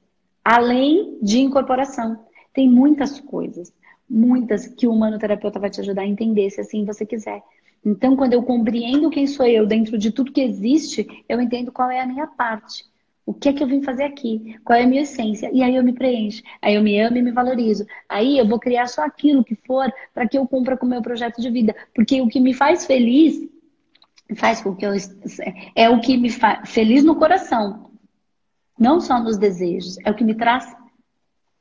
Além 0.44 1.18
de 1.20 1.40
incorporação. 1.40 2.24
Tem 2.54 2.70
muitas 2.70 3.18
coisas, 3.18 3.72
muitas 4.08 4.68
que 4.68 4.86
o 4.86 4.92
humanoterapeuta 4.92 5.58
vai 5.58 5.68
te 5.68 5.80
ajudar 5.80 6.02
a 6.02 6.06
entender, 6.06 6.48
se 6.48 6.60
assim 6.60 6.84
você 6.84 7.04
quiser. 7.04 7.42
Então, 7.84 8.14
quando 8.14 8.34
eu 8.34 8.42
compreendo 8.44 9.10
quem 9.10 9.26
sou 9.26 9.46
eu 9.46 9.66
dentro 9.66 9.98
de 9.98 10.12
tudo 10.12 10.30
que 10.30 10.40
existe, 10.40 11.24
eu 11.28 11.40
entendo 11.40 11.72
qual 11.72 11.90
é 11.90 12.00
a 12.00 12.06
minha 12.06 12.28
parte. 12.28 12.84
O 13.26 13.34
que 13.34 13.48
é 13.48 13.52
que 13.52 13.64
eu 13.64 13.66
vim 13.66 13.82
fazer 13.82 14.04
aqui? 14.04 14.56
Qual 14.64 14.78
é 14.78 14.84
a 14.84 14.86
minha 14.86 15.02
essência? 15.02 15.50
E 15.52 15.60
aí 15.60 15.74
eu 15.74 15.82
me 15.82 15.92
preencho. 15.92 16.40
Aí 16.60 16.76
eu 16.76 16.82
me 16.82 17.00
amo 17.00 17.16
e 17.16 17.22
me 17.22 17.32
valorizo. 17.32 17.84
Aí 18.08 18.38
eu 18.38 18.46
vou 18.46 18.60
criar 18.60 18.86
só 18.86 19.04
aquilo 19.04 19.42
que 19.42 19.56
for 19.66 19.92
para 20.14 20.28
que 20.28 20.38
eu 20.38 20.46
cumpra 20.46 20.76
com 20.76 20.86
o 20.86 20.88
meu 20.88 21.02
projeto 21.02 21.40
de 21.40 21.50
vida. 21.50 21.74
Porque 21.92 22.20
o 22.20 22.28
que 22.28 22.38
me 22.38 22.54
faz 22.54 22.86
feliz 22.86 23.50
faz 24.34 24.60
com 24.60 24.74
que 24.74 24.86
eu 24.86 24.92
é 25.74 25.88
o 25.88 26.00
que 26.00 26.16
me 26.16 26.30
faz 26.30 26.70
feliz 26.70 27.04
no 27.04 27.16
coração, 27.16 27.90
não 28.78 29.00
só 29.00 29.20
nos 29.20 29.38
desejos, 29.38 29.96
é 30.04 30.10
o 30.10 30.14
que 30.14 30.24
me 30.24 30.34
traz 30.34 30.74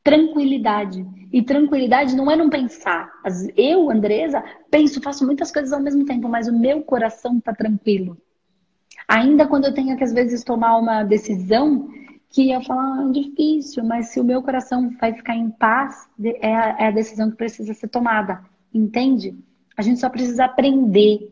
tranquilidade. 0.04 1.06
E 1.32 1.42
tranquilidade 1.42 2.16
não 2.16 2.30
é 2.30 2.36
não 2.36 2.50
pensar. 2.50 3.10
Eu, 3.56 3.90
Andresa, 3.90 4.44
penso, 4.70 5.02
faço 5.02 5.26
muitas 5.26 5.52
coisas 5.52 5.72
ao 5.72 5.80
mesmo 5.80 6.06
tempo, 6.06 6.28
mas 6.28 6.48
o 6.48 6.58
meu 6.58 6.82
coração 6.82 7.38
está 7.38 7.54
tranquilo. 7.54 8.18
Ainda 9.08 9.48
quando 9.48 9.66
eu 9.66 9.74
tenho 9.74 9.96
que 9.96 10.04
às 10.04 10.14
vezes 10.14 10.44
tomar 10.44 10.78
uma 10.78 11.04
decisão 11.04 11.90
que 12.30 12.50
eu 12.50 12.62
falo, 12.62 12.80
ah, 12.80 13.06
é 13.10 13.12
difícil, 13.12 13.84
mas 13.84 14.08
se 14.10 14.20
o 14.20 14.24
meu 14.24 14.42
coração 14.42 14.90
vai 15.00 15.14
ficar 15.14 15.36
em 15.36 15.50
paz, 15.50 16.08
é 16.24 16.56
a, 16.56 16.76
é 16.80 16.88
a 16.88 16.92
decisão 16.92 17.30
que 17.30 17.38
precisa 17.38 17.74
ser 17.74 17.90
tomada. 17.90 18.42
Entende? 18.74 19.38
A 19.78 19.82
gente 19.82 20.00
só 20.00 20.10
precisa 20.10 20.46
aprender 20.46 21.30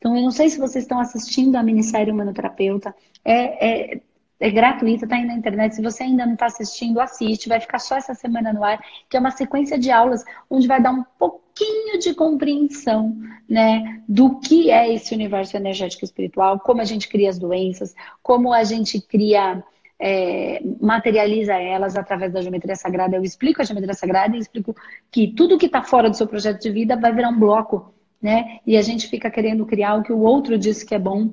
então, 0.00 0.16
eu 0.16 0.22
não 0.22 0.30
sei 0.30 0.48
se 0.48 0.58
vocês 0.58 0.84
estão 0.84 0.98
assistindo 0.98 1.56
a 1.56 1.62
minissérie 1.62 2.10
Humanoterapeuta. 2.10 2.94
É, 3.22 3.92
é, 3.92 4.00
é 4.40 4.50
gratuita, 4.50 5.06
tá 5.06 5.16
aí 5.16 5.26
na 5.26 5.34
internet. 5.34 5.74
Se 5.74 5.82
você 5.82 6.04
ainda 6.04 6.24
não 6.24 6.32
está 6.32 6.46
assistindo, 6.46 6.98
assiste. 6.98 7.50
Vai 7.50 7.60
ficar 7.60 7.78
só 7.78 7.96
essa 7.98 8.14
semana 8.14 8.50
no 8.50 8.64
ar, 8.64 8.82
que 9.10 9.16
é 9.18 9.20
uma 9.20 9.30
sequência 9.30 9.78
de 9.78 9.90
aulas 9.90 10.24
onde 10.48 10.66
vai 10.66 10.80
dar 10.82 10.92
um 10.92 11.04
pouquinho 11.18 11.98
de 11.98 12.14
compreensão, 12.14 13.14
né, 13.46 14.00
do 14.08 14.40
que 14.40 14.70
é 14.70 14.90
esse 14.90 15.14
universo 15.14 15.58
energético 15.58 16.02
espiritual, 16.06 16.58
como 16.60 16.80
a 16.80 16.84
gente 16.84 17.06
cria 17.06 17.28
as 17.28 17.38
doenças, 17.38 17.94
como 18.22 18.54
a 18.54 18.64
gente 18.64 18.98
cria 19.02 19.62
é, 19.98 20.62
materializa 20.80 21.52
elas 21.52 21.94
através 21.94 22.32
da 22.32 22.40
geometria 22.40 22.74
sagrada. 22.74 23.16
Eu 23.16 23.22
explico 23.22 23.60
a 23.60 23.64
geometria 23.66 23.92
sagrada 23.92 24.34
e 24.34 24.40
explico 24.40 24.74
que 25.10 25.28
tudo 25.28 25.58
que 25.58 25.66
está 25.66 25.82
fora 25.82 26.08
do 26.08 26.16
seu 26.16 26.26
projeto 26.26 26.62
de 26.62 26.70
vida 26.70 26.96
vai 26.96 27.12
virar 27.12 27.28
um 27.28 27.38
bloco 27.38 27.92
né? 28.20 28.58
E 28.66 28.76
a 28.76 28.82
gente 28.82 29.08
fica 29.08 29.30
querendo 29.30 29.64
criar 29.64 29.96
o 29.96 30.02
que 30.02 30.12
o 30.12 30.20
outro 30.20 30.58
diz 30.58 30.82
que 30.82 30.94
é 30.94 30.98
bom, 30.98 31.30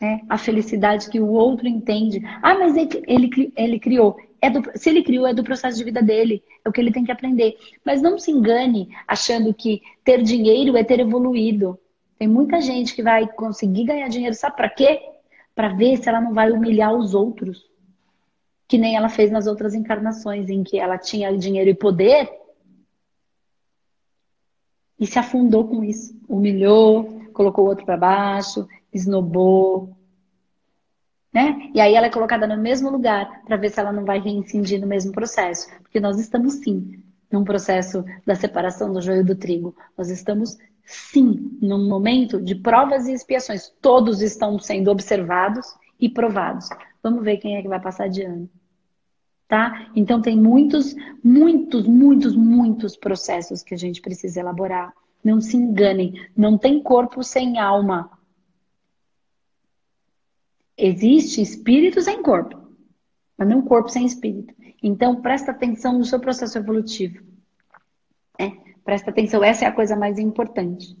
né? 0.00 0.20
A 0.28 0.38
felicidade 0.38 1.10
que 1.10 1.20
o 1.20 1.28
outro 1.28 1.68
entende. 1.68 2.22
Ah, 2.42 2.58
mas 2.58 2.76
ele, 2.76 3.02
ele, 3.06 3.52
ele 3.56 3.78
criou. 3.78 4.16
É 4.40 4.48
do, 4.48 4.62
se 4.74 4.88
ele 4.88 5.02
criou, 5.02 5.26
é 5.26 5.34
do 5.34 5.44
processo 5.44 5.76
de 5.76 5.84
vida 5.84 6.02
dele. 6.02 6.42
É 6.64 6.68
o 6.68 6.72
que 6.72 6.80
ele 6.80 6.92
tem 6.92 7.04
que 7.04 7.12
aprender. 7.12 7.56
Mas 7.84 8.00
não 8.00 8.18
se 8.18 8.30
engane 8.30 8.88
achando 9.06 9.52
que 9.52 9.82
ter 10.02 10.22
dinheiro 10.22 10.76
é 10.76 10.84
ter 10.84 11.00
evoluído. 11.00 11.78
Tem 12.18 12.28
muita 12.28 12.60
gente 12.60 12.94
que 12.94 13.02
vai 13.02 13.26
conseguir 13.26 13.84
ganhar 13.84 14.08
dinheiro, 14.08 14.34
sabe 14.34 14.56
para 14.56 14.68
quê? 14.68 15.00
Para 15.54 15.68
ver 15.68 15.96
se 15.96 16.08
ela 16.08 16.20
não 16.20 16.32
vai 16.32 16.50
humilhar 16.50 16.94
os 16.94 17.14
outros. 17.14 17.68
Que 18.66 18.78
nem 18.78 18.96
ela 18.96 19.08
fez 19.08 19.30
nas 19.30 19.46
outras 19.46 19.74
encarnações, 19.74 20.48
em 20.48 20.62
que 20.62 20.78
ela 20.78 20.96
tinha 20.96 21.36
dinheiro 21.36 21.68
e 21.68 21.74
poder, 21.74 22.30
e 25.00 25.06
se 25.06 25.18
afundou 25.18 25.66
com 25.66 25.82
isso. 25.82 26.14
Humilhou, 26.28 27.22
colocou 27.32 27.64
o 27.64 27.68
outro 27.68 27.86
para 27.86 27.96
baixo, 27.96 28.68
esnobou. 28.92 29.96
Né? 31.32 31.70
E 31.74 31.80
aí 31.80 31.94
ela 31.94 32.06
é 32.06 32.10
colocada 32.10 32.46
no 32.46 32.60
mesmo 32.60 32.90
lugar 32.90 33.42
para 33.44 33.56
ver 33.56 33.70
se 33.70 33.80
ela 33.80 33.92
não 33.92 34.04
vai 34.04 34.20
reincidir 34.20 34.78
no 34.78 34.86
mesmo 34.86 35.10
processo. 35.10 35.68
Porque 35.80 35.98
nós 35.98 36.20
estamos 36.20 36.54
sim 36.54 37.02
num 37.32 37.44
processo 37.44 38.04
da 38.26 38.34
separação 38.34 38.92
do 38.92 39.00
joio 39.00 39.24
do 39.24 39.34
trigo. 39.34 39.74
Nós 39.96 40.10
estamos 40.10 40.58
sim 40.84 41.56
num 41.62 41.88
momento 41.88 42.42
de 42.42 42.54
provas 42.54 43.06
e 43.06 43.12
expiações. 43.12 43.72
Todos 43.80 44.20
estão 44.20 44.58
sendo 44.58 44.90
observados 44.90 45.66
e 45.98 46.08
provados. 46.08 46.68
Vamos 47.02 47.24
ver 47.24 47.38
quem 47.38 47.56
é 47.56 47.62
que 47.62 47.68
vai 47.68 47.80
passar 47.80 48.08
de 48.08 48.22
ano 48.22 48.50
tá? 49.50 49.90
Então 49.96 50.22
tem 50.22 50.40
muitos, 50.40 50.94
muitos, 51.24 51.84
muitos, 51.84 52.36
muitos 52.36 52.96
processos 52.96 53.64
que 53.64 53.74
a 53.74 53.76
gente 53.76 54.00
precisa 54.00 54.38
elaborar. 54.38 54.94
Não 55.24 55.40
se 55.40 55.56
enganem, 55.56 56.14
não 56.36 56.56
tem 56.56 56.80
corpo 56.80 57.20
sem 57.24 57.58
alma. 57.58 58.16
Existe 60.78 61.42
espírito 61.42 62.00
sem 62.00 62.22
corpo, 62.22 62.56
mas 63.36 63.48
não 63.48 63.60
corpo 63.60 63.88
sem 63.88 64.06
espírito. 64.06 64.54
Então 64.80 65.20
presta 65.20 65.50
atenção 65.50 65.98
no 65.98 66.04
seu 66.04 66.20
processo 66.20 66.56
evolutivo. 66.56 67.20
É, 68.38 68.52
presta 68.84 69.10
atenção, 69.10 69.42
essa 69.42 69.64
é 69.64 69.68
a 69.68 69.72
coisa 69.72 69.96
mais 69.96 70.16
importante, 70.20 70.96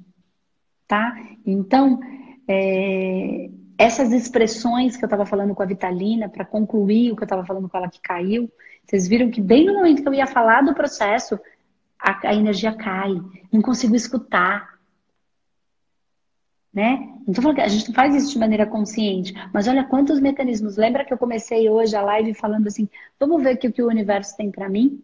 tá? 0.88 1.16
Então, 1.46 2.00
é, 2.48 3.48
essas 3.80 4.12
expressões 4.12 4.94
que 4.94 5.02
eu 5.02 5.06
estava 5.06 5.24
falando 5.24 5.54
com 5.54 5.62
a 5.62 5.66
Vitalina, 5.66 6.28
para 6.28 6.44
concluir 6.44 7.10
o 7.10 7.16
que 7.16 7.22
eu 7.22 7.24
estava 7.24 7.46
falando 7.46 7.66
com 7.66 7.78
ela 7.78 7.88
que 7.88 7.98
caiu, 7.98 8.52
vocês 8.84 9.08
viram 9.08 9.30
que 9.30 9.40
bem 9.40 9.64
no 9.64 9.72
momento 9.72 10.02
que 10.02 10.08
eu 10.08 10.12
ia 10.12 10.26
falar 10.26 10.60
do 10.60 10.74
processo, 10.74 11.40
a, 11.98 12.28
a 12.28 12.34
energia 12.34 12.74
cai, 12.74 13.14
não 13.50 13.62
consigo 13.62 13.96
escutar. 13.96 14.78
Né? 16.70 17.08
Então 17.26 17.42
a 17.52 17.68
gente 17.68 17.90
faz 17.94 18.14
isso 18.14 18.34
de 18.34 18.38
maneira 18.38 18.66
consciente, 18.66 19.32
mas 19.50 19.66
olha 19.66 19.82
quantos 19.84 20.20
mecanismos. 20.20 20.76
Lembra 20.76 21.02
que 21.02 21.14
eu 21.14 21.18
comecei 21.18 21.70
hoje 21.70 21.96
a 21.96 22.02
live 22.02 22.34
falando 22.34 22.66
assim: 22.66 22.86
vamos 23.18 23.42
ver 23.42 23.54
o 23.54 23.58
que 23.58 23.82
o 23.82 23.88
universo 23.88 24.36
tem 24.36 24.50
para 24.50 24.68
mim? 24.68 25.02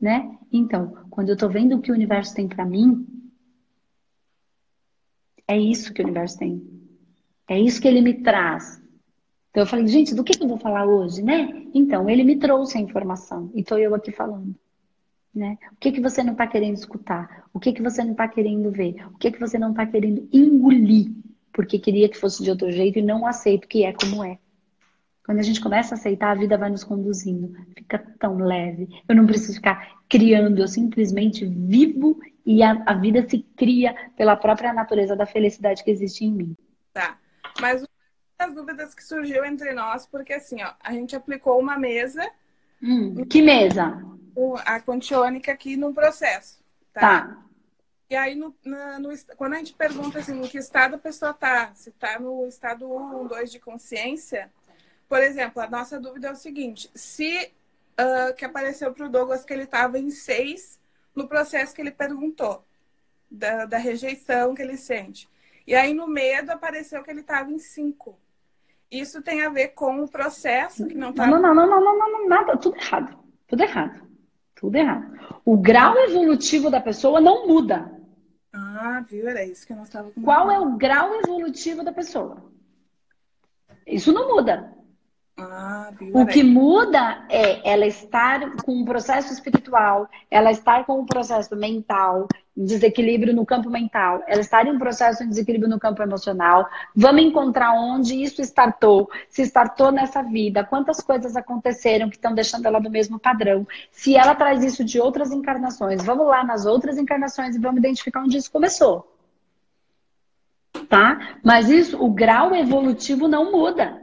Né? 0.00 0.38
Então, 0.52 1.04
quando 1.10 1.30
eu 1.30 1.34
estou 1.34 1.50
vendo 1.50 1.74
o 1.74 1.80
que 1.80 1.90
o 1.90 1.94
universo 1.94 2.32
tem 2.32 2.46
para 2.46 2.64
mim, 2.64 3.04
é 5.48 5.58
isso 5.58 5.92
que 5.92 6.00
o 6.00 6.04
universo 6.04 6.38
tem. 6.38 6.73
É 7.48 7.58
isso 7.58 7.80
que 7.80 7.88
ele 7.88 8.00
me 8.00 8.14
traz. 8.14 8.80
Então 9.50 9.62
eu 9.62 9.66
falei, 9.66 9.86
gente, 9.86 10.14
do 10.14 10.24
que, 10.24 10.42
eu 10.42 10.48
vou 10.48 10.58
falar 10.58 10.84
hoje, 10.84 11.22
né? 11.22 11.64
Então, 11.72 12.10
ele 12.10 12.24
me 12.24 12.36
trouxe 12.36 12.76
a 12.76 12.80
informação 12.80 13.50
e 13.54 13.60
estou 13.60 13.78
eu 13.78 13.94
aqui 13.94 14.10
falando. 14.10 14.54
Né? 15.32 15.58
O 15.72 15.76
que, 15.76 15.92
que 15.92 16.00
você 16.00 16.22
não 16.22 16.32
está 16.32 16.46
querendo 16.46 16.74
escutar? 16.74 17.44
O 17.52 17.60
que, 17.60 17.72
que 17.72 17.82
você 17.82 18.02
não 18.02 18.12
está 18.12 18.26
querendo 18.26 18.70
ver? 18.70 19.06
O 19.08 19.18
que, 19.18 19.30
que 19.30 19.38
você 19.38 19.58
não 19.58 19.70
está 19.70 19.86
querendo 19.86 20.28
engolir? 20.32 21.12
Porque 21.52 21.78
queria 21.78 22.08
que 22.08 22.16
fosse 22.16 22.42
de 22.42 22.50
outro 22.50 22.70
jeito 22.70 22.98
e 22.98 23.02
não 23.02 23.26
aceito 23.26 23.68
que 23.68 23.84
é 23.84 23.92
como 23.92 24.24
é. 24.24 24.38
Quando 25.24 25.38
a 25.38 25.42
gente 25.42 25.60
começa 25.60 25.94
a 25.94 25.98
aceitar, 25.98 26.32
a 26.32 26.34
vida 26.34 26.58
vai 26.58 26.68
nos 26.68 26.84
conduzindo. 26.84 27.54
Fica 27.76 27.98
tão 28.18 28.38
leve. 28.38 28.88
Eu 29.08 29.14
não 29.14 29.26
preciso 29.26 29.54
ficar 29.54 29.98
criando, 30.08 30.58
eu 30.58 30.68
simplesmente 30.68 31.44
vivo 31.44 32.20
e 32.44 32.62
a, 32.62 32.82
a 32.84 32.94
vida 32.94 33.26
se 33.28 33.38
cria 33.56 33.94
pela 34.16 34.36
própria 34.36 34.72
natureza 34.72 35.16
da 35.16 35.26
felicidade 35.26 35.82
que 35.82 35.90
existe 35.90 36.24
em 36.24 36.32
mim. 36.32 36.56
Tá. 36.92 37.18
Mas 37.60 37.82
uma 37.82 37.88
das 38.38 38.54
dúvidas 38.54 38.94
que 38.94 39.04
surgiu 39.04 39.44
entre 39.44 39.72
nós, 39.72 40.06
porque 40.06 40.32
assim, 40.32 40.62
ó, 40.62 40.72
a 40.80 40.92
gente 40.92 41.14
aplicou 41.14 41.58
uma 41.58 41.78
mesa. 41.78 42.28
Hum, 42.82 43.24
que 43.24 43.40
mesa? 43.40 44.02
A 44.64 44.80
contiônica 44.80 45.52
aqui 45.52 45.76
no 45.76 45.94
processo. 45.94 46.58
Tá. 46.92 47.00
tá. 47.00 47.44
E 48.10 48.16
aí, 48.16 48.34
no, 48.34 48.54
no, 48.64 49.10
quando 49.36 49.54
a 49.54 49.58
gente 49.58 49.72
pergunta 49.72 50.18
assim, 50.18 50.40
em 50.40 50.46
que 50.46 50.58
estado 50.58 50.94
a 50.94 50.98
pessoa 50.98 51.30
está, 51.30 51.74
se 51.74 51.88
está 51.88 52.18
no 52.18 52.46
estado 52.46 52.86
1, 52.92 53.26
2 53.26 53.50
de 53.50 53.58
consciência, 53.58 54.52
por 55.08 55.20
exemplo, 55.20 55.62
a 55.62 55.68
nossa 55.68 55.98
dúvida 55.98 56.28
é 56.28 56.32
o 56.32 56.36
seguinte: 56.36 56.90
se 56.94 57.52
uh, 57.98 58.34
que 58.34 58.44
apareceu 58.44 58.92
para 58.92 59.06
o 59.06 59.08
Douglas 59.08 59.44
que 59.44 59.52
ele 59.52 59.64
estava 59.64 59.98
em 59.98 60.10
6 60.10 60.78
no 61.14 61.26
processo 61.26 61.74
que 61.74 61.80
ele 61.80 61.90
perguntou, 61.90 62.64
da, 63.30 63.64
da 63.64 63.78
rejeição 63.78 64.54
que 64.54 64.62
ele 64.62 64.76
sente. 64.76 65.28
E 65.66 65.74
aí, 65.74 65.94
no 65.94 66.06
medo, 66.06 66.50
apareceu 66.50 67.02
que 67.02 67.10
ele 67.10 67.20
estava 67.20 67.50
em 67.50 67.58
5. 67.58 68.18
Isso 68.90 69.22
tem 69.22 69.42
a 69.42 69.48
ver 69.48 69.68
com 69.68 70.02
o 70.02 70.08
processo 70.08 70.86
que 70.86 70.94
não 70.94 71.10
está. 71.10 71.26
Não, 71.26 71.40
não, 71.40 71.54
não, 71.54 71.66
não, 71.68 71.80
não, 71.80 71.98
não, 71.98 72.12
não, 72.12 72.28
nada, 72.28 72.56
tudo 72.56 72.76
errado. 72.76 73.18
Tudo 73.46 73.62
errado. 73.62 74.02
Tudo 74.54 74.76
errado. 74.76 75.18
O 75.44 75.56
grau 75.56 75.98
evolutivo 75.98 76.70
da 76.70 76.80
pessoa 76.80 77.20
não 77.20 77.46
muda. 77.46 77.90
Ah, 78.52 79.04
viu? 79.08 79.28
Era 79.28 79.44
isso 79.44 79.66
que 79.66 79.72
eu 79.72 79.76
não 79.76 79.84
estava 79.84 80.12
Qual 80.22 80.50
é 80.50 80.58
o 80.58 80.76
grau 80.76 81.14
evolutivo 81.16 81.82
da 81.82 81.92
pessoa? 81.92 82.36
Isso 83.86 84.12
não 84.12 84.28
muda. 84.28 84.72
Ah, 85.36 85.90
o 86.12 86.24
que 86.26 86.44
muda 86.44 87.26
é 87.28 87.68
ela 87.68 87.86
estar 87.86 88.54
com 88.64 88.72
um 88.72 88.84
processo 88.84 89.32
espiritual, 89.32 90.08
ela 90.30 90.52
estar 90.52 90.86
com 90.86 91.00
um 91.00 91.06
processo 91.06 91.56
mental, 91.56 92.28
desequilíbrio 92.56 93.34
no 93.34 93.44
campo 93.44 93.68
mental, 93.68 94.22
ela 94.26 94.40
estar 94.40 94.66
em 94.66 94.70
um 94.70 94.78
processo 94.78 95.24
de 95.24 95.30
desequilíbrio 95.30 95.68
no 95.68 95.78
campo 95.78 96.02
emocional. 96.02 96.68
Vamos 96.94 97.22
encontrar 97.22 97.72
onde 97.72 98.22
isso 98.22 98.40
startou, 98.42 99.10
se 99.28 99.42
startou 99.42 99.90
nessa 99.90 100.22
vida, 100.22 100.64
quantas 100.64 101.00
coisas 101.00 101.36
aconteceram 101.36 102.08
que 102.08 102.16
estão 102.16 102.34
deixando 102.34 102.66
ela 102.66 102.78
no 102.78 102.90
mesmo 102.90 103.18
padrão. 103.18 103.66
Se 103.90 104.16
ela 104.16 104.34
traz 104.34 104.62
isso 104.62 104.84
de 104.84 105.00
outras 105.00 105.32
encarnações, 105.32 106.04
vamos 106.04 106.26
lá 106.26 106.44
nas 106.44 106.64
outras 106.64 106.96
encarnações 106.96 107.56
e 107.56 107.58
vamos 107.58 107.78
identificar 107.78 108.20
onde 108.20 108.36
isso 108.36 108.52
começou. 108.52 109.10
Tá? 110.88 111.38
Mas 111.42 111.68
isso, 111.68 112.02
o 112.02 112.10
grau 112.10 112.54
evolutivo 112.54 113.26
não 113.26 113.50
muda 113.50 114.00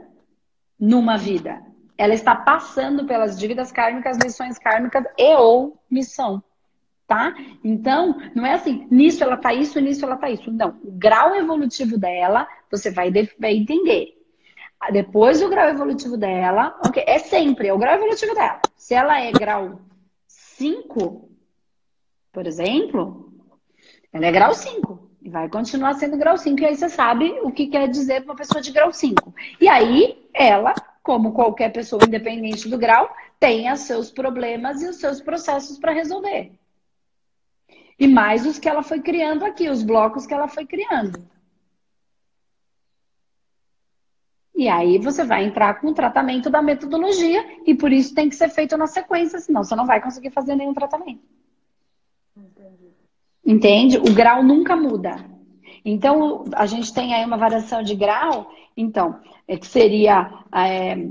numa 0.78 1.16
vida. 1.16 1.62
Ela 1.96 2.14
está 2.14 2.34
passando 2.34 3.06
pelas 3.06 3.38
dívidas 3.38 3.70
kármicas, 3.70 4.18
lições 4.18 4.58
kármicas 4.58 5.04
e 5.16 5.36
ou 5.36 5.78
missão. 5.90 6.42
Tá? 7.12 7.34
Então, 7.62 8.18
não 8.34 8.46
é 8.46 8.54
assim, 8.54 8.86
nisso 8.90 9.22
ela 9.22 9.36
tá 9.36 9.52
isso, 9.52 9.78
nisso 9.78 10.02
ela 10.02 10.16
tá 10.16 10.30
isso. 10.30 10.50
Não. 10.50 10.80
O 10.82 10.92
grau 10.92 11.36
evolutivo 11.36 11.98
dela, 11.98 12.48
você 12.70 12.90
vai, 12.90 13.12
vai 13.38 13.54
entender. 13.54 14.14
Depois 14.90 15.40
do 15.40 15.50
grau 15.50 15.68
evolutivo 15.68 16.16
dela, 16.16 16.74
okay, 16.82 17.04
é 17.06 17.18
sempre, 17.18 17.68
é 17.68 17.74
o 17.74 17.76
grau 17.76 17.96
evolutivo 17.96 18.34
dela. 18.34 18.62
Se 18.74 18.94
ela 18.94 19.20
é 19.20 19.30
grau 19.30 19.78
5, 20.26 21.28
por 22.32 22.46
exemplo, 22.46 23.30
ela 24.10 24.24
é 24.24 24.32
grau 24.32 24.54
5. 24.54 25.10
E 25.20 25.28
vai 25.28 25.50
continuar 25.50 25.92
sendo 25.92 26.16
grau 26.16 26.38
5. 26.38 26.62
E 26.62 26.64
aí 26.64 26.74
você 26.74 26.88
sabe 26.88 27.30
o 27.42 27.52
que 27.52 27.66
quer 27.66 27.88
dizer 27.88 28.22
para 28.22 28.32
uma 28.32 28.38
pessoa 28.38 28.62
de 28.62 28.72
grau 28.72 28.90
5. 28.90 29.34
E 29.60 29.68
aí, 29.68 30.26
ela, 30.32 30.72
como 31.02 31.34
qualquer 31.34 31.74
pessoa 31.74 32.02
independente 32.06 32.70
do 32.70 32.78
grau, 32.78 33.14
tem 33.38 33.70
os 33.70 33.80
seus 33.80 34.10
problemas 34.10 34.80
e 34.80 34.88
os 34.88 34.96
seus 34.96 35.20
processos 35.20 35.78
para 35.78 35.92
resolver. 35.92 36.52
E 38.02 38.08
mais 38.08 38.44
os 38.44 38.58
que 38.58 38.68
ela 38.68 38.82
foi 38.82 39.00
criando 39.00 39.44
aqui, 39.44 39.70
os 39.70 39.84
blocos 39.84 40.26
que 40.26 40.34
ela 40.34 40.48
foi 40.48 40.66
criando. 40.66 41.24
E 44.56 44.68
aí 44.68 44.98
você 44.98 45.22
vai 45.22 45.44
entrar 45.44 45.80
com 45.80 45.86
o 45.86 45.94
tratamento 45.94 46.50
da 46.50 46.60
metodologia 46.60 47.62
e 47.64 47.76
por 47.76 47.92
isso 47.92 48.12
tem 48.12 48.28
que 48.28 48.34
ser 48.34 48.48
feito 48.48 48.76
na 48.76 48.88
sequência, 48.88 49.38
senão 49.38 49.62
você 49.62 49.76
não 49.76 49.86
vai 49.86 50.02
conseguir 50.02 50.30
fazer 50.30 50.56
nenhum 50.56 50.74
tratamento. 50.74 51.22
Entende? 53.46 53.98
O 53.98 54.12
grau 54.12 54.42
nunca 54.42 54.74
muda. 54.74 55.24
Então, 55.84 56.42
a 56.56 56.66
gente 56.66 56.92
tem 56.92 57.14
aí 57.14 57.24
uma 57.24 57.36
variação 57.36 57.84
de 57.84 57.94
grau, 57.94 58.50
então, 58.76 59.20
é 59.46 59.56
que 59.56 59.66
seria 59.68 60.42
é, 60.52 61.08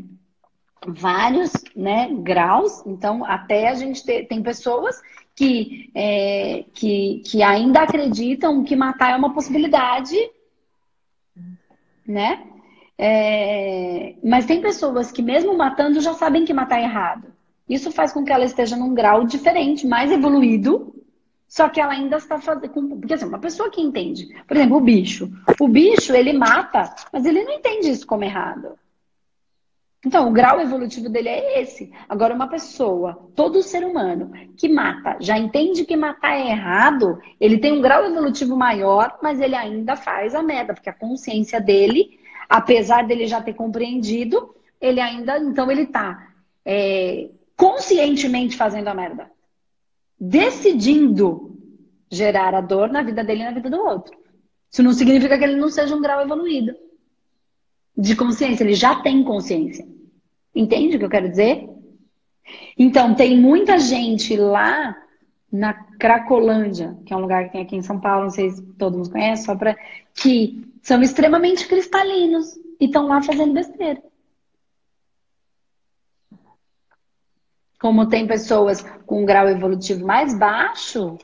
vários 0.85 1.53
né, 1.73 2.09
graus. 2.21 2.85
Então, 2.85 3.23
até 3.23 3.69
a 3.69 3.75
gente 3.75 4.03
ter, 4.03 4.27
tem 4.27 4.43
pessoas 4.43 5.01
que, 5.35 5.91
é, 5.95 6.65
que, 6.73 7.21
que 7.25 7.41
ainda 7.41 7.81
acreditam 7.81 8.63
que 8.63 8.75
matar 8.75 9.11
é 9.11 9.15
uma 9.15 9.33
possibilidade, 9.33 10.15
né? 12.05 12.43
É, 12.97 14.15
mas 14.23 14.45
tem 14.45 14.61
pessoas 14.61 15.11
que, 15.11 15.21
mesmo 15.21 15.57
matando, 15.57 16.01
já 16.01 16.13
sabem 16.13 16.45
que 16.45 16.53
matar 16.53 16.79
é 16.79 16.83
errado. 16.83 17.33
Isso 17.67 17.91
faz 17.91 18.11
com 18.11 18.23
que 18.23 18.31
ela 18.31 18.45
esteja 18.45 18.75
num 18.75 18.93
grau 18.93 19.23
diferente, 19.23 19.87
mais 19.87 20.11
evoluído, 20.11 20.93
só 21.47 21.67
que 21.67 21.81
ela 21.81 21.93
ainda 21.93 22.17
está 22.17 22.39
fazendo. 22.39 22.69
Porque 22.69 23.13
assim, 23.13 23.25
uma 23.25 23.39
pessoa 23.39 23.69
que 23.71 23.81
entende, 23.81 24.27
por 24.47 24.55
exemplo, 24.55 24.77
o 24.77 24.81
bicho. 24.81 25.31
O 25.59 25.67
bicho, 25.67 26.13
ele 26.13 26.33
mata, 26.33 26.93
mas 27.11 27.25
ele 27.25 27.43
não 27.43 27.53
entende 27.53 27.89
isso 27.89 28.05
como 28.05 28.23
errado. 28.23 28.77
Então, 30.03 30.27
o 30.27 30.31
grau 30.31 30.59
evolutivo 30.59 31.09
dele 31.09 31.29
é 31.29 31.61
esse. 31.61 31.91
Agora, 32.09 32.33
uma 32.33 32.47
pessoa, 32.47 33.29
todo 33.35 33.61
ser 33.61 33.83
humano 33.83 34.31
que 34.57 34.67
mata, 34.67 35.17
já 35.19 35.37
entende 35.37 35.85
que 35.85 35.95
matar 35.95 36.39
é 36.39 36.49
errado, 36.49 37.19
ele 37.39 37.59
tem 37.59 37.71
um 37.71 37.81
grau 37.81 38.03
evolutivo 38.05 38.57
maior, 38.57 39.19
mas 39.21 39.39
ele 39.39 39.55
ainda 39.55 39.95
faz 39.95 40.33
a 40.33 40.41
merda, 40.41 40.73
porque 40.73 40.89
a 40.89 40.93
consciência 40.93 41.61
dele, 41.61 42.19
apesar 42.49 43.05
dele 43.05 43.27
já 43.27 43.41
ter 43.41 43.53
compreendido, 43.53 44.55
ele 44.79 44.99
ainda, 44.99 45.37
então, 45.37 45.69
ele 45.69 45.83
está 45.83 46.29
é, 46.65 47.29
conscientemente 47.55 48.57
fazendo 48.57 48.87
a 48.87 48.95
merda 48.95 49.29
decidindo 50.23 51.57
gerar 52.11 52.53
a 52.53 52.61
dor 52.61 52.89
na 52.89 53.01
vida 53.01 53.23
dele 53.23 53.41
e 53.41 53.45
na 53.45 53.51
vida 53.51 53.71
do 53.71 53.77
outro. 53.77 54.15
Isso 54.71 54.83
não 54.83 54.93
significa 54.93 55.35
que 55.35 55.43
ele 55.43 55.55
não 55.55 55.69
seja 55.69 55.95
um 55.95 56.01
grau 56.01 56.21
evoluído 56.21 56.75
de 58.01 58.15
consciência, 58.15 58.63
ele 58.63 58.73
já 58.73 58.95
tem 58.95 59.23
consciência. 59.23 59.87
Entende 60.55 60.95
o 60.95 60.99
que 60.99 61.05
eu 61.05 61.09
quero 61.09 61.29
dizer? 61.29 61.69
Então, 62.75 63.13
tem 63.13 63.39
muita 63.39 63.77
gente 63.77 64.35
lá 64.35 64.97
na 65.51 65.73
Cracolândia, 65.73 66.97
que 67.05 67.13
é 67.13 67.15
um 67.15 67.21
lugar 67.21 67.45
que 67.45 67.51
tem 67.51 67.61
aqui 67.61 67.75
em 67.75 67.83
São 67.83 67.99
Paulo, 67.99 68.23
não 68.23 68.31
sei 68.31 68.49
se 68.49 68.61
todo 68.73 68.97
mundo 68.97 69.11
conhece, 69.11 69.45
só 69.45 69.55
para 69.55 69.77
que 70.15 70.65
são 70.81 70.99
extremamente 71.03 71.67
cristalinos 71.67 72.55
e 72.79 72.85
estão 72.85 73.07
lá 73.07 73.21
fazendo 73.21 73.53
besteira. 73.53 74.01
Como 77.79 78.09
tem 78.09 78.25
pessoas 78.25 78.81
com 79.05 79.21
um 79.21 79.25
grau 79.25 79.47
evolutivo 79.47 80.05
mais 80.05 80.37
baixo, 80.37 81.19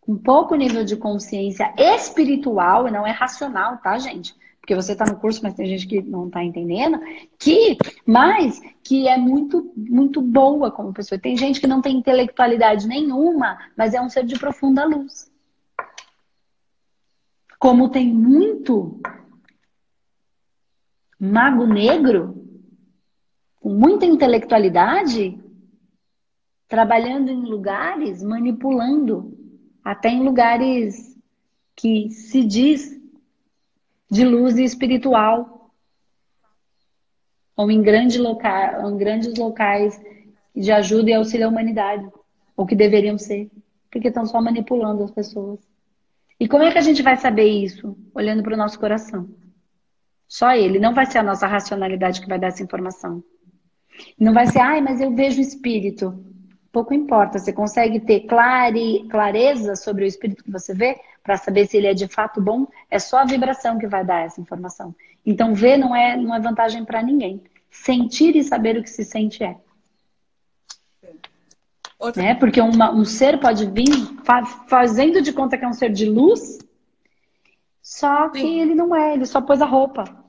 com 0.00 0.18
pouco 0.18 0.54
nível 0.56 0.84
de 0.84 0.96
consciência 0.96 1.72
espiritual, 1.78 2.86
e 2.86 2.90
não 2.90 3.06
é 3.06 3.12
racional, 3.12 3.78
tá, 3.78 3.96
gente? 3.98 4.34
Porque 4.62 4.76
você 4.76 4.92
está 4.92 5.04
no 5.04 5.18
curso, 5.18 5.40
mas 5.42 5.54
tem 5.54 5.66
gente 5.66 5.88
que 5.88 6.00
não 6.00 6.28
está 6.28 6.42
entendendo, 6.42 7.00
que, 7.36 7.76
mas 8.06 8.60
que 8.84 9.08
é 9.08 9.18
muito, 9.18 9.72
muito 9.76 10.22
boa 10.22 10.70
como 10.70 10.92
pessoa. 10.92 11.20
Tem 11.20 11.36
gente 11.36 11.60
que 11.60 11.66
não 11.66 11.82
tem 11.82 11.96
intelectualidade 11.96 12.86
nenhuma, 12.86 13.58
mas 13.76 13.92
é 13.92 14.00
um 14.00 14.08
ser 14.08 14.24
de 14.24 14.38
profunda 14.38 14.84
luz. 14.84 15.28
Como 17.58 17.88
tem 17.88 18.06
muito 18.06 19.00
mago 21.18 21.66
negro, 21.66 22.46
com 23.56 23.70
muita 23.70 24.06
intelectualidade, 24.06 25.40
trabalhando 26.68 27.30
em 27.30 27.42
lugares, 27.42 28.22
manipulando, 28.22 29.36
até 29.82 30.08
em 30.08 30.22
lugares 30.22 31.18
que 31.74 32.10
se 32.10 32.44
diz 32.44 33.01
de 34.12 34.26
luz 34.26 34.58
e 34.58 34.62
espiritual, 34.62 35.70
ou 37.56 37.70
em, 37.70 37.80
grande 37.80 38.18
loca 38.18 38.78
em 38.86 38.96
grandes 38.98 39.34
locais 39.38 39.98
de 40.54 40.70
ajuda 40.70 41.08
e 41.08 41.14
auxílio 41.14 41.46
à 41.46 41.48
humanidade, 41.48 42.06
ou 42.54 42.66
que 42.66 42.76
deveriam 42.76 43.16
ser, 43.16 43.50
porque 43.90 44.08
estão 44.08 44.26
só 44.26 44.38
manipulando 44.42 45.02
as 45.02 45.10
pessoas. 45.10 45.60
E 46.38 46.46
como 46.46 46.62
é 46.62 46.70
que 46.70 46.76
a 46.76 46.82
gente 46.82 47.02
vai 47.02 47.16
saber 47.16 47.48
isso? 47.48 47.96
Olhando 48.14 48.42
para 48.42 48.52
o 48.52 48.56
nosso 48.56 48.78
coração. 48.78 49.30
Só 50.28 50.52
ele, 50.52 50.78
não 50.78 50.92
vai 50.92 51.06
ser 51.06 51.16
a 51.16 51.22
nossa 51.22 51.46
racionalidade 51.46 52.20
que 52.20 52.28
vai 52.28 52.38
dar 52.38 52.48
essa 52.48 52.62
informação. 52.62 53.24
Não 54.20 54.34
vai 54.34 54.46
ser, 54.46 54.58
ai, 54.58 54.82
mas 54.82 55.00
eu 55.00 55.14
vejo 55.14 55.40
espírito 55.40 56.22
pouco 56.72 56.94
importa. 56.94 57.38
Você 57.38 57.52
consegue 57.52 58.00
ter 58.00 58.20
clare, 58.20 59.06
clareza 59.10 59.76
sobre 59.76 60.04
o 60.04 60.06
espírito 60.06 60.42
que 60.42 60.50
você 60.50 60.74
vê 60.74 60.98
para 61.22 61.36
saber 61.36 61.66
se 61.66 61.76
ele 61.76 61.86
é 61.86 61.94
de 61.94 62.08
fato 62.08 62.40
bom. 62.40 62.66
É 62.90 62.98
só 62.98 63.18
a 63.18 63.24
vibração 63.24 63.78
que 63.78 63.86
vai 63.86 64.04
dar 64.04 64.24
essa 64.24 64.40
informação. 64.40 64.94
Então, 65.24 65.54
ver 65.54 65.76
não 65.76 65.94
é, 65.94 66.16
não 66.16 66.34
é 66.34 66.40
vantagem 66.40 66.84
para 66.84 67.02
ninguém. 67.02 67.42
Sentir 67.70 68.34
e 68.34 68.42
saber 68.42 68.76
o 68.76 68.82
que 68.82 68.90
se 68.90 69.04
sente 69.04 69.44
é. 69.44 69.56
Outra... 71.98 72.22
Né? 72.22 72.34
Porque 72.34 72.60
uma, 72.60 72.92
um 72.92 73.04
ser 73.04 73.38
pode 73.38 73.66
vir 73.66 73.86
fa 74.24 74.44
fazendo 74.66 75.22
de 75.22 75.32
conta 75.32 75.56
que 75.56 75.64
é 75.64 75.68
um 75.68 75.72
ser 75.72 75.92
de 75.92 76.06
luz, 76.06 76.58
só 77.80 78.28
que 78.28 78.40
Sim. 78.40 78.60
ele 78.60 78.74
não 78.74 78.94
é, 78.94 79.14
ele 79.14 79.24
só 79.24 79.40
pôs 79.40 79.62
a 79.62 79.66
roupa. 79.66 80.21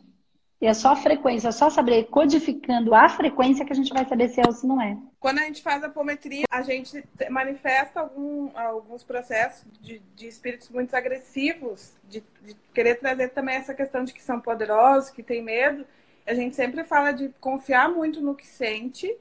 E 0.63 0.65
é 0.65 0.73
só 0.73 0.93
a 0.93 0.95
frequência, 0.95 1.49
é 1.49 1.52
só 1.52 1.69
saber 1.69 2.06
codificando 2.06 2.95
a 2.95 3.10
frequência 3.10 3.65
que 3.65 3.73
a 3.73 3.76
gente 3.76 3.93
vai 3.93 4.06
saber 4.08 4.30
se 4.30 4.39
é 4.39 4.43
ou 4.47 4.54
se 4.54 4.65
não 4.65 4.82
é. 4.82 4.97
Quando 5.19 5.39
a 5.39 5.41
gente 5.41 5.62
faz 5.62 5.84
a 5.84 5.88
apometria, 5.88 6.45
a 6.49 6.62
gente 6.62 7.04
manifesta 7.30 7.99
algum, 7.99 8.49
alguns 8.56 9.04
processos 9.04 9.65
de, 9.82 10.02
de 10.15 10.26
espíritos 10.26 10.69
muito 10.69 10.95
agressivos, 10.95 11.91
de, 12.08 12.23
de, 12.45 12.56
querer 12.73 12.95
trazer 12.95 13.32
também 13.32 13.56
essa 13.56 13.73
questão 13.73 14.06
de 14.06 14.13
que 14.13 14.23
são 14.23 14.39
poderosos, 14.39 15.10
que 15.10 15.21
têm 15.21 15.43
medo. 15.43 15.86
A 16.26 16.34
gente 16.34 16.56
sempre 16.56 16.86
fala 16.86 17.12
de 17.12 17.28
confiar 17.41 17.89
muito 17.89 18.21
no 18.21 18.34
que 18.34 18.47
sente 18.47 19.13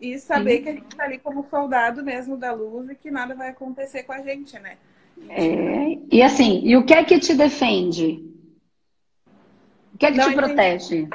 e 0.00 0.16
saber 0.20 0.58
Sim. 0.58 0.62
que 0.62 0.68
a 0.68 0.72
gente 0.74 0.92
está 0.92 1.02
ali 1.02 1.18
como 1.18 1.42
soldado 1.50 2.04
mesmo 2.04 2.36
da 2.36 2.52
luz 2.52 2.88
e 2.88 2.94
que 2.94 3.10
nada 3.10 3.34
vai 3.34 3.48
acontecer 3.48 4.04
com 4.04 4.12
a 4.12 4.22
gente, 4.22 4.56
né? 4.60 4.76
É, 5.28 5.98
e 6.12 6.22
assim, 6.22 6.60
e 6.62 6.76
o 6.76 6.84
que 6.84 6.94
é 6.94 7.02
que 7.02 7.18
te 7.18 7.34
defende? 7.34 8.32
O 9.94 9.98
que 9.98 10.06
é 10.06 10.10
que 10.10 10.18
Não 10.18 10.24
te 10.26 10.32
entendi. 10.34 10.46
protege? 10.46 11.08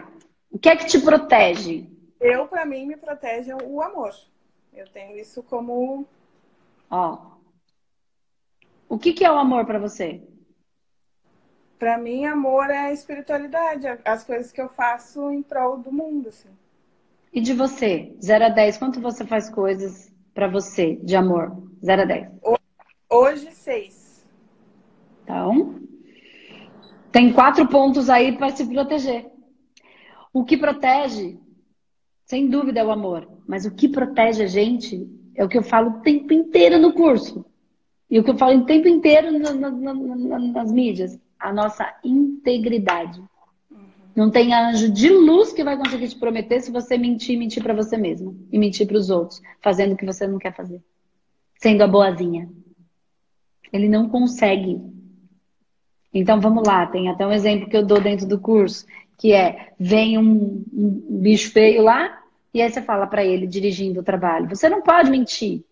O 0.52 0.58
que 0.58 0.70
é 0.70 0.76
que 0.76 0.86
te 0.86 1.00
protege? 1.00 1.90
Eu, 2.20 2.48
para 2.48 2.66
mim, 2.66 2.86
me 2.86 2.98
protege 2.98 3.54
o 3.54 3.82
amor. 3.82 4.14
Eu 4.74 4.88
tenho 4.90 5.18
isso 5.18 5.44
como. 5.44 6.06
Ó. 6.90 7.18
O 8.88 8.98
que, 8.98 9.14
que 9.14 9.24
é 9.26 9.32
o 9.32 9.38
amor 9.38 9.66
para 9.66 9.78
você? 9.80 10.22
Para 11.78 11.98
mim, 11.98 12.26
amor 12.26 12.70
é 12.70 12.78
a 12.78 12.94
espiritualidade, 12.94 13.86
as 14.04 14.24
coisas 14.24 14.52
que 14.52 14.60
eu 14.60 14.68
faço 14.68 15.32
em 15.32 15.42
prol 15.42 15.78
do 15.78 15.92
mundo, 15.92 16.30
assim. 16.30 16.50
E 17.32 17.40
de 17.40 17.54
você? 17.54 18.16
0 18.22 18.46
a 18.46 18.50
10, 18.50 18.78
quanto 18.78 19.00
você 19.00 19.26
faz 19.26 19.50
coisas 19.50 20.12
para 20.34 20.48
você 20.48 20.96
de 20.98 21.16
amor? 21.16 21.56
0 21.84 22.02
a 22.02 22.06
10. 22.06 22.30
Hoje, 23.10 23.52
6. 23.52 24.26
Então, 25.24 25.80
tem 27.12 27.34
quatro 27.34 27.68
pontos 27.68 28.10
aí 28.10 28.38
para 28.38 28.50
se 28.50 28.66
proteger. 28.66 29.32
O 30.34 30.44
que 30.44 30.58
protege, 30.58 31.40
sem 32.26 32.48
dúvida, 32.48 32.80
é 32.80 32.86
o 32.86 32.92
amor. 32.92 33.28
Mas 33.48 33.66
o 33.66 33.72
que 33.72 33.88
protege 33.88 34.44
a 34.44 34.48
gente 34.48 35.10
é 35.36 35.44
o 35.44 35.50
que 35.50 35.58
eu 35.58 35.64
falo 35.64 35.90
o 35.90 36.02
tempo 36.02 36.34
inteiro 36.34 36.78
no 36.78 36.94
curso. 36.94 37.46
E 38.10 38.20
o 38.20 38.24
que 38.24 38.32
eu 38.32 38.38
falo 38.38 38.60
o 38.60 38.66
tempo 38.66 38.88
inteiro 38.88 39.38
na, 39.38 39.54
na, 39.54 39.72
na, 39.72 40.40
nas 40.40 40.72
mídias. 40.72 41.20
A 41.40 41.54
nossa 41.54 41.92
integridade. 42.04 43.22
Não 44.16 44.30
tem 44.30 44.54
anjo 44.54 44.92
de 44.92 45.10
luz 45.10 45.54
que 45.54 45.64
vai 45.64 45.78
conseguir 45.78 46.10
te 46.10 46.18
prometer 46.18 46.60
se 46.60 46.72
você 46.72 46.98
mentir, 46.98 47.38
mentir 47.38 47.64
para 47.64 47.74
você 47.74 47.98
mesmo. 47.98 48.48
E 48.52 48.60
mentir 48.60 48.86
para 48.86 48.98
os 48.98 49.10
outros. 49.10 49.42
Fazendo 49.62 49.94
o 49.94 49.98
que 49.98 50.06
você 50.06 50.28
não 50.28 50.38
quer 50.38 50.54
fazer. 50.54 50.82
Sendo 51.56 51.84
a 51.84 51.88
boazinha. 51.88 52.50
Ele 53.72 53.88
não 53.88 54.10
consegue. 54.10 54.82
Então 56.14 56.40
vamos 56.42 56.68
lá, 56.68 56.86
tem 56.88 57.10
até 57.10 57.26
um 57.26 57.32
exemplo 57.32 57.70
que 57.70 57.78
eu 57.78 57.86
dou 57.86 58.02
dentro 58.02 58.28
do 58.28 58.40
curso, 58.40 58.86
que 59.18 59.34
é 59.34 59.74
vem 59.80 60.18
um, 60.18 60.64
um 60.74 61.20
bicho 61.22 61.52
feio 61.52 61.84
lá 61.84 62.20
e 62.54 62.62
aí 62.62 62.70
você 62.70 62.82
fala 62.82 63.06
para 63.06 63.24
ele 63.24 63.46
dirigindo 63.46 64.00
o 64.00 64.04
trabalho, 64.04 64.50
você 64.50 64.68
não 64.68 64.82
pode 64.82 65.12
mentir. 65.12 65.64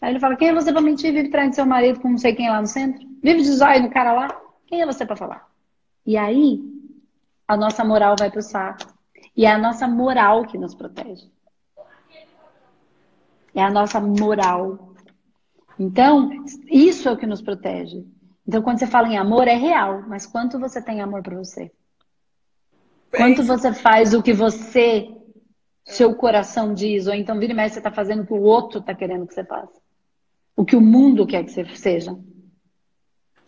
Aí 0.00 0.12
ele 0.12 0.20
fala, 0.20 0.34
quem 0.34 0.48
é 0.48 0.54
você 0.54 0.72
para 0.72 0.80
mentir? 0.80 1.12
Vive 1.12 1.28
traindo 1.28 1.54
seu 1.54 1.66
marido 1.66 2.00
com 2.00 2.08
não 2.08 2.16
sei 2.16 2.34
quem 2.34 2.48
lá 2.48 2.60
no 2.60 2.66
centro? 2.66 3.06
Vive 3.22 3.42
de 3.42 3.52
zóio 3.52 3.82
no 3.82 3.90
cara 3.90 4.12
lá? 4.12 4.40
Quem 4.66 4.80
é 4.80 4.86
você 4.86 5.04
para 5.04 5.16
falar? 5.16 5.46
E 6.06 6.16
aí 6.16 6.58
a 7.46 7.56
nossa 7.56 7.84
moral 7.84 8.16
vai 8.18 8.30
pro 8.30 8.40
saco. 8.40 8.94
E 9.36 9.44
é 9.44 9.50
a 9.50 9.58
nossa 9.58 9.86
moral 9.86 10.46
que 10.46 10.56
nos 10.56 10.74
protege. 10.74 11.30
É 13.54 13.62
a 13.62 13.70
nossa 13.70 14.00
moral. 14.00 14.94
Então, 15.78 16.30
isso 16.70 17.08
é 17.08 17.12
o 17.12 17.16
que 17.16 17.26
nos 17.26 17.42
protege. 17.42 18.06
Então, 18.50 18.62
quando 18.62 18.80
você 18.80 18.86
fala 18.88 19.06
em 19.06 19.16
amor, 19.16 19.46
é 19.46 19.54
real, 19.54 20.02
mas 20.08 20.26
quanto 20.26 20.58
você 20.58 20.82
tem 20.82 21.00
amor 21.00 21.22
para 21.22 21.36
você? 21.36 21.70
Quanto 23.08 23.44
você 23.44 23.72
faz 23.72 24.12
o 24.12 24.20
que 24.20 24.32
você, 24.32 25.08
seu 25.84 26.16
coração 26.16 26.74
diz, 26.74 27.06
ou 27.06 27.14
então 27.14 27.38
vira 27.38 27.52
e 27.52 27.54
mexe, 27.54 27.74
você 27.74 27.78
está 27.78 27.92
fazendo 27.92 28.24
o 28.24 28.26
que 28.26 28.32
o 28.32 28.42
outro 28.42 28.80
está 28.80 28.92
querendo 28.92 29.24
que 29.24 29.34
você 29.34 29.44
faça. 29.44 29.80
O 30.56 30.64
que 30.64 30.74
o 30.74 30.80
mundo 30.80 31.28
quer 31.28 31.44
que 31.44 31.52
você 31.52 31.64
seja. 31.76 32.12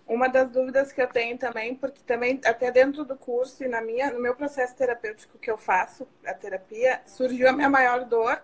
Uma 0.06 0.28
das 0.28 0.48
dúvidas 0.48 0.92
que 0.92 1.02
eu 1.02 1.08
tenho 1.08 1.36
também, 1.36 1.74
porque 1.74 2.00
também 2.06 2.40
até 2.44 2.70
dentro 2.70 3.04
do 3.04 3.16
curso 3.16 3.64
e 3.64 3.66
na 3.66 3.82
minha, 3.82 4.12
no 4.12 4.20
meu 4.22 4.36
processo 4.36 4.76
terapêutico 4.76 5.36
que 5.36 5.50
eu 5.50 5.58
faço, 5.58 6.06
a 6.24 6.32
terapia, 6.32 7.00
surgiu 7.06 7.48
a 7.48 7.52
minha 7.52 7.68
maior 7.68 8.04
dor, 8.04 8.40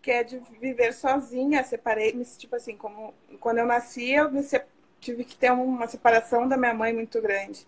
que 0.00 0.10
é 0.10 0.24
de 0.24 0.38
viver 0.58 0.94
sozinha, 0.94 1.62
separei-me, 1.64 2.24
tipo 2.24 2.56
assim, 2.56 2.78
como 2.78 3.12
quando 3.38 3.58
eu 3.58 3.66
nasci, 3.66 4.10
eu 4.10 4.30
me 4.30 4.42
separei 4.42 4.77
tive 5.00 5.24
que 5.24 5.36
ter 5.36 5.52
uma 5.52 5.86
separação 5.86 6.48
da 6.48 6.56
minha 6.56 6.74
mãe 6.74 6.92
muito 6.92 7.20
grande. 7.20 7.66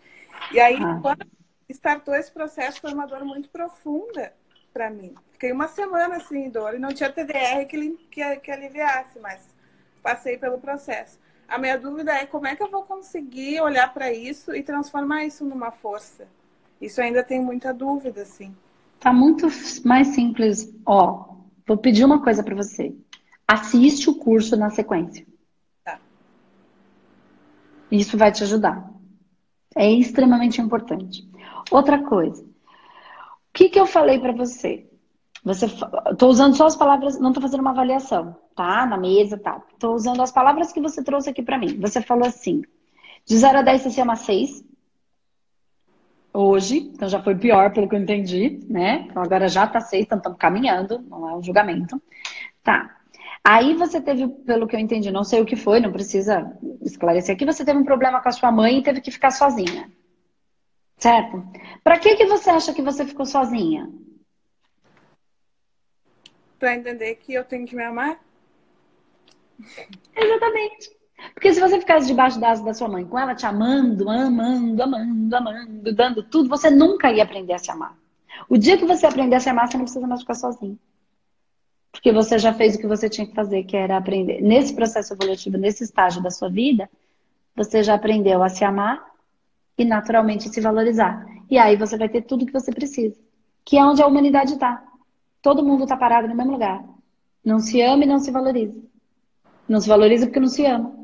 E 0.52 0.60
aí, 0.60 0.76
ah. 0.80 0.98
quando 1.00 1.26
startou 1.68 2.14
esse 2.14 2.30
processo, 2.30 2.80
foi 2.80 2.92
uma 2.92 3.06
dor 3.06 3.24
muito 3.24 3.48
profunda 3.48 4.32
para 4.72 4.90
mim. 4.90 5.14
Fiquei 5.32 5.52
uma 5.52 5.68
semana 5.68 6.16
assim 6.16 6.44
em 6.44 6.50
dor 6.50 6.74
e 6.74 6.78
não 6.78 6.92
tinha 6.92 7.10
TDR 7.10 7.64
que, 7.68 7.98
que, 8.10 8.36
que 8.36 8.50
aliviasse, 8.50 9.18
mas 9.20 9.40
passei 10.02 10.36
pelo 10.36 10.58
processo. 10.58 11.18
A 11.48 11.58
minha 11.58 11.76
dúvida 11.76 12.12
é 12.12 12.26
como 12.26 12.46
é 12.46 12.54
que 12.54 12.62
eu 12.62 12.70
vou 12.70 12.82
conseguir 12.82 13.60
olhar 13.60 13.92
para 13.92 14.12
isso 14.12 14.54
e 14.54 14.62
transformar 14.62 15.24
isso 15.24 15.44
numa 15.44 15.72
força. 15.72 16.28
Isso 16.80 17.00
ainda 17.00 17.22
tem 17.22 17.40
muita 17.40 17.74
dúvida, 17.74 18.22
assim. 18.22 18.54
Tá 19.00 19.12
muito 19.12 19.48
mais 19.84 20.08
simples. 20.08 20.72
Ó, 20.86 21.36
vou 21.66 21.76
pedir 21.76 22.04
uma 22.04 22.22
coisa 22.22 22.42
para 22.42 22.54
você. 22.54 22.94
Assiste 23.46 24.08
o 24.08 24.14
curso 24.14 24.56
na 24.56 24.70
sequência. 24.70 25.26
Isso 27.90 28.16
vai 28.16 28.30
te 28.30 28.42
ajudar. 28.42 28.90
É 29.76 29.90
extremamente 29.90 30.60
importante. 30.60 31.28
Outra 31.70 32.02
coisa. 32.02 32.42
O 32.42 33.52
que, 33.52 33.68
que 33.68 33.80
eu 33.80 33.86
falei 33.86 34.18
para 34.18 34.32
você? 34.32 34.86
Você, 35.42 35.66
tô 36.18 36.28
usando 36.28 36.54
só 36.54 36.66
as 36.66 36.76
palavras, 36.76 37.18
não 37.18 37.32
tô 37.32 37.40
fazendo 37.40 37.60
uma 37.60 37.70
avaliação, 37.70 38.36
tá? 38.54 38.84
Na 38.84 38.98
mesa, 38.98 39.38
tá? 39.38 39.60
Tô 39.78 39.94
usando 39.94 40.22
as 40.22 40.30
palavras 40.30 40.70
que 40.70 40.80
você 40.80 41.02
trouxe 41.02 41.30
aqui 41.30 41.42
para 41.42 41.58
mim. 41.58 41.80
Você 41.80 42.02
falou 42.02 42.28
assim: 42.28 42.62
de 43.24 43.38
0 43.38 43.58
a 43.58 43.62
10 43.62 43.82
você 43.82 43.90
chama 43.90 44.16
6. 44.16 44.64
Hoje, 46.32 46.90
então 46.94 47.08
já 47.08 47.20
foi 47.22 47.34
pior 47.34 47.72
pelo 47.72 47.88
que 47.88 47.96
eu 47.96 48.00
entendi, 48.00 48.60
né? 48.68 49.06
Então 49.08 49.22
agora 49.22 49.48
já 49.48 49.66
tá 49.66 49.80
6, 49.80 50.04
então 50.04 50.18
estamos 50.18 50.38
caminhando, 50.38 51.00
não 51.08 51.28
é 51.28 51.34
um 51.34 51.42
julgamento. 51.42 52.00
Tá. 52.62 52.99
Aí 53.44 53.74
você 53.74 54.00
teve, 54.00 54.28
pelo 54.28 54.66
que 54.66 54.76
eu 54.76 54.80
entendi, 54.80 55.10
não 55.10 55.24
sei 55.24 55.40
o 55.40 55.46
que 55.46 55.56
foi, 55.56 55.80
não 55.80 55.92
precisa 55.92 56.56
esclarecer 56.82 57.34
aqui, 57.34 57.44
você 57.44 57.64
teve 57.64 57.78
um 57.78 57.84
problema 57.84 58.20
com 58.20 58.28
a 58.28 58.32
sua 58.32 58.52
mãe 58.52 58.78
e 58.78 58.82
teve 58.82 59.00
que 59.00 59.10
ficar 59.10 59.30
sozinha. 59.30 59.90
Certo? 60.98 61.42
Para 61.82 61.98
que 61.98 62.14
que 62.16 62.26
você 62.26 62.50
acha 62.50 62.74
que 62.74 62.82
você 62.82 63.06
ficou 63.06 63.24
sozinha? 63.24 63.90
Para 66.58 66.74
entender 66.74 67.14
que 67.14 67.32
eu 67.32 67.42
tenho 67.42 67.66
que 67.66 67.74
me 67.74 67.82
amar? 67.82 68.20
Exatamente. 70.14 70.90
Porque 71.34 71.52
se 71.52 71.60
você 71.60 71.78
ficasse 71.78 72.06
debaixo 72.06 72.38
da 72.38 72.50
asa 72.50 72.62
da 72.62 72.74
sua 72.74 72.88
mãe, 72.88 73.06
com 73.06 73.18
ela 73.18 73.34
te 73.34 73.46
amando, 73.46 74.08
amando, 74.10 74.82
amando, 74.82 75.36
amando, 75.36 75.94
dando 75.94 76.22
tudo, 76.22 76.48
você 76.48 76.70
nunca 76.70 77.10
ia 77.10 77.22
aprender 77.22 77.54
a 77.54 77.58
se 77.58 77.70
amar. 77.70 77.96
O 78.48 78.56
dia 78.56 78.76
que 78.76 78.84
você 78.84 79.06
aprender 79.06 79.36
a 79.36 79.40
se 79.40 79.48
amar, 79.48 79.68
você 79.68 79.76
não 79.76 79.84
precisa 79.84 80.06
mais 80.06 80.20
ficar 80.20 80.34
sozinho. 80.34 80.78
Porque 81.92 82.12
você 82.12 82.38
já 82.38 82.52
fez 82.52 82.76
o 82.76 82.78
que 82.78 82.86
você 82.86 83.08
tinha 83.08 83.26
que 83.26 83.34
fazer, 83.34 83.64
que 83.64 83.76
era 83.76 83.96
aprender. 83.96 84.40
Nesse 84.40 84.74
processo 84.74 85.12
evolutivo, 85.12 85.58
nesse 85.58 85.84
estágio 85.84 86.22
da 86.22 86.30
sua 86.30 86.48
vida, 86.48 86.88
você 87.54 87.82
já 87.82 87.94
aprendeu 87.94 88.42
a 88.42 88.48
se 88.48 88.64
amar 88.64 89.04
e 89.76 89.84
naturalmente 89.84 90.48
se 90.48 90.60
valorizar. 90.60 91.26
E 91.50 91.58
aí 91.58 91.76
você 91.76 91.96
vai 91.96 92.08
ter 92.08 92.22
tudo 92.22 92.46
que 92.46 92.52
você 92.52 92.72
precisa. 92.72 93.18
Que 93.64 93.76
é 93.76 93.84
onde 93.84 94.02
a 94.02 94.06
humanidade 94.06 94.54
está. 94.54 94.82
Todo 95.42 95.64
mundo 95.64 95.82
está 95.82 95.96
parado 95.96 96.28
no 96.28 96.34
mesmo 96.34 96.52
lugar. 96.52 96.84
Não 97.44 97.58
se 97.58 97.80
ama 97.80 98.04
e 98.04 98.06
não 98.06 98.18
se 98.18 98.30
valoriza. 98.30 98.78
Não 99.68 99.80
se 99.80 99.88
valoriza 99.88 100.26
porque 100.26 100.40
não 100.40 100.48
se 100.48 100.64
ama. 100.64 100.94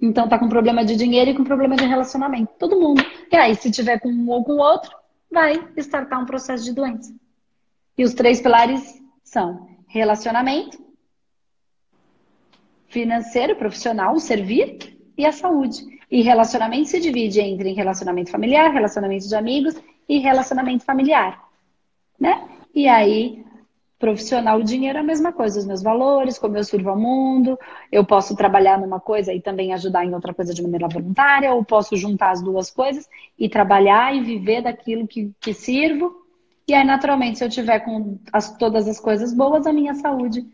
Então 0.00 0.28
tá 0.28 0.38
com 0.38 0.48
problema 0.48 0.84
de 0.84 0.94
dinheiro 0.94 1.30
e 1.30 1.34
com 1.34 1.42
problema 1.42 1.74
de 1.74 1.84
relacionamento. 1.84 2.52
Todo 2.58 2.78
mundo. 2.78 3.02
E 3.30 3.36
aí, 3.36 3.54
se 3.54 3.70
tiver 3.70 3.98
com 3.98 4.08
um 4.08 4.30
ou 4.30 4.44
com 4.44 4.52
o 4.52 4.58
outro, 4.58 4.90
vai 5.30 5.68
startar 5.76 6.20
um 6.20 6.26
processo 6.26 6.64
de 6.64 6.72
doença. 6.72 7.14
E 7.96 8.04
os 8.04 8.14
três 8.14 8.40
pilares 8.40 9.02
são 9.24 9.67
relacionamento, 9.88 10.78
financeiro, 12.88 13.56
profissional, 13.56 14.18
servir 14.18 14.96
e 15.16 15.26
a 15.26 15.32
saúde. 15.32 15.98
E 16.10 16.22
relacionamento 16.22 16.88
se 16.88 17.00
divide 17.00 17.40
entre 17.40 17.72
relacionamento 17.72 18.30
familiar, 18.30 18.72
relacionamento 18.72 19.28
de 19.28 19.34
amigos 19.34 19.74
e 20.08 20.18
relacionamento 20.18 20.84
familiar, 20.84 21.42
né? 22.18 22.48
E 22.74 22.88
aí, 22.88 23.44
profissional, 23.98 24.58
o 24.58 24.64
dinheiro 24.64 24.96
é 24.96 25.00
a 25.00 25.04
mesma 25.04 25.32
coisa, 25.32 25.58
os 25.58 25.66
meus 25.66 25.82
valores, 25.82 26.38
como 26.38 26.56
eu 26.56 26.64
sirvo 26.64 26.90
ao 26.90 26.98
mundo, 26.98 27.58
eu 27.92 28.06
posso 28.06 28.34
trabalhar 28.34 28.78
numa 28.78 29.00
coisa 29.00 29.34
e 29.34 29.40
também 29.40 29.74
ajudar 29.74 30.04
em 30.04 30.14
outra 30.14 30.32
coisa 30.32 30.54
de 30.54 30.62
maneira 30.62 30.88
voluntária, 30.88 31.52
ou 31.52 31.62
posso 31.62 31.94
juntar 31.96 32.30
as 32.30 32.40
duas 32.40 32.70
coisas 32.70 33.06
e 33.38 33.48
trabalhar 33.48 34.14
e 34.14 34.22
viver 34.22 34.62
daquilo 34.62 35.06
que, 35.06 35.30
que 35.40 35.52
sirvo 35.52 36.27
e 36.68 36.74
aí, 36.74 36.84
naturalmente, 36.84 37.38
se 37.38 37.44
eu 37.44 37.48
tiver 37.48 37.80
com 37.80 38.18
as, 38.32 38.56
todas 38.58 38.86
as 38.86 39.00
coisas 39.00 39.32
boas, 39.32 39.66
a 39.66 39.72
minha 39.72 39.94
saúde 39.94 40.46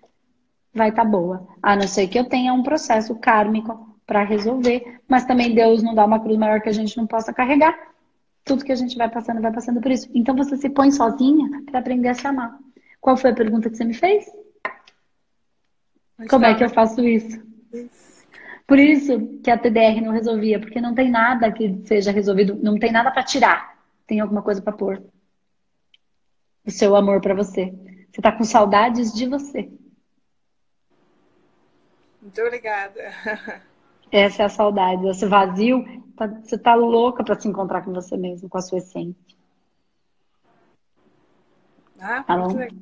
vai 0.72 0.90
estar 0.90 1.04
tá 1.04 1.08
boa. 1.08 1.46
A 1.60 1.74
não 1.74 1.88
ser 1.88 2.06
que 2.06 2.18
eu 2.18 2.24
tenha 2.24 2.52
um 2.54 2.62
processo 2.62 3.14
kármico 3.16 3.98
para 4.06 4.22
resolver. 4.22 5.00
Mas 5.08 5.24
também 5.24 5.54
Deus 5.54 5.82
não 5.82 5.94
dá 5.94 6.04
uma 6.04 6.20
cruz 6.20 6.38
maior 6.38 6.60
que 6.60 6.68
a 6.68 6.72
gente 6.72 6.96
não 6.96 7.06
possa 7.06 7.32
carregar. 7.32 7.76
tudo 8.44 8.64
que 8.64 8.72
a 8.72 8.76
gente 8.76 8.96
vai 8.96 9.08
passando, 9.08 9.40
vai 9.40 9.52
passando 9.52 9.80
por 9.80 9.90
isso. 9.90 10.08
Então 10.14 10.36
você 10.36 10.56
se 10.56 10.68
põe 10.68 10.90
sozinha 10.90 11.62
para 11.64 11.78
aprender 11.80 12.08
a 12.08 12.14
se 12.14 12.26
amar. 12.26 12.58
Qual 13.00 13.16
foi 13.16 13.30
a 13.30 13.34
pergunta 13.34 13.70
que 13.70 13.76
você 13.76 13.84
me 13.84 13.94
fez? 13.94 14.26
Mas 16.18 16.28
Como 16.28 16.44
tá. 16.44 16.50
é 16.50 16.54
que 16.54 16.62
eu 16.62 16.68
faço 16.68 17.00
isso? 17.02 17.42
isso? 17.72 18.24
Por 18.66 18.78
isso 18.78 19.40
que 19.42 19.50
a 19.50 19.58
TDR 19.58 20.00
não 20.02 20.12
resolvia, 20.12 20.60
porque 20.60 20.80
não 20.80 20.94
tem 20.94 21.10
nada 21.10 21.50
que 21.50 21.82
seja 21.86 22.10
resolvido, 22.10 22.58
não 22.62 22.78
tem 22.78 22.92
nada 22.92 23.10
para 23.10 23.22
tirar. 23.22 23.78
Tem 24.06 24.20
alguma 24.20 24.42
coisa 24.42 24.62
para 24.62 24.72
pôr. 24.72 25.02
O 26.66 26.70
seu 26.70 26.96
amor 26.96 27.20
para 27.20 27.34
você. 27.34 27.74
Você 28.10 28.22
tá 28.22 28.32
com 28.32 28.44
saudades 28.44 29.12
de 29.12 29.26
você. 29.26 29.70
Muito 32.22 32.40
obrigada. 32.40 33.12
Essa 34.10 34.44
é 34.44 34.46
a 34.46 34.48
saudade, 34.48 35.08
esse 35.08 35.26
vazio. 35.26 35.84
Tá, 36.16 36.28
você 36.28 36.56
tá 36.56 36.74
louca 36.76 37.24
para 37.24 37.34
se 37.34 37.48
encontrar 37.48 37.82
com 37.82 37.92
você 37.92 38.16
mesmo, 38.16 38.48
com 38.48 38.56
a 38.56 38.62
sua 38.62 38.78
essência. 38.78 39.16
Ah, 41.98 42.22
tá 42.22 42.36
muito 42.36 42.56
legal. 42.56 42.78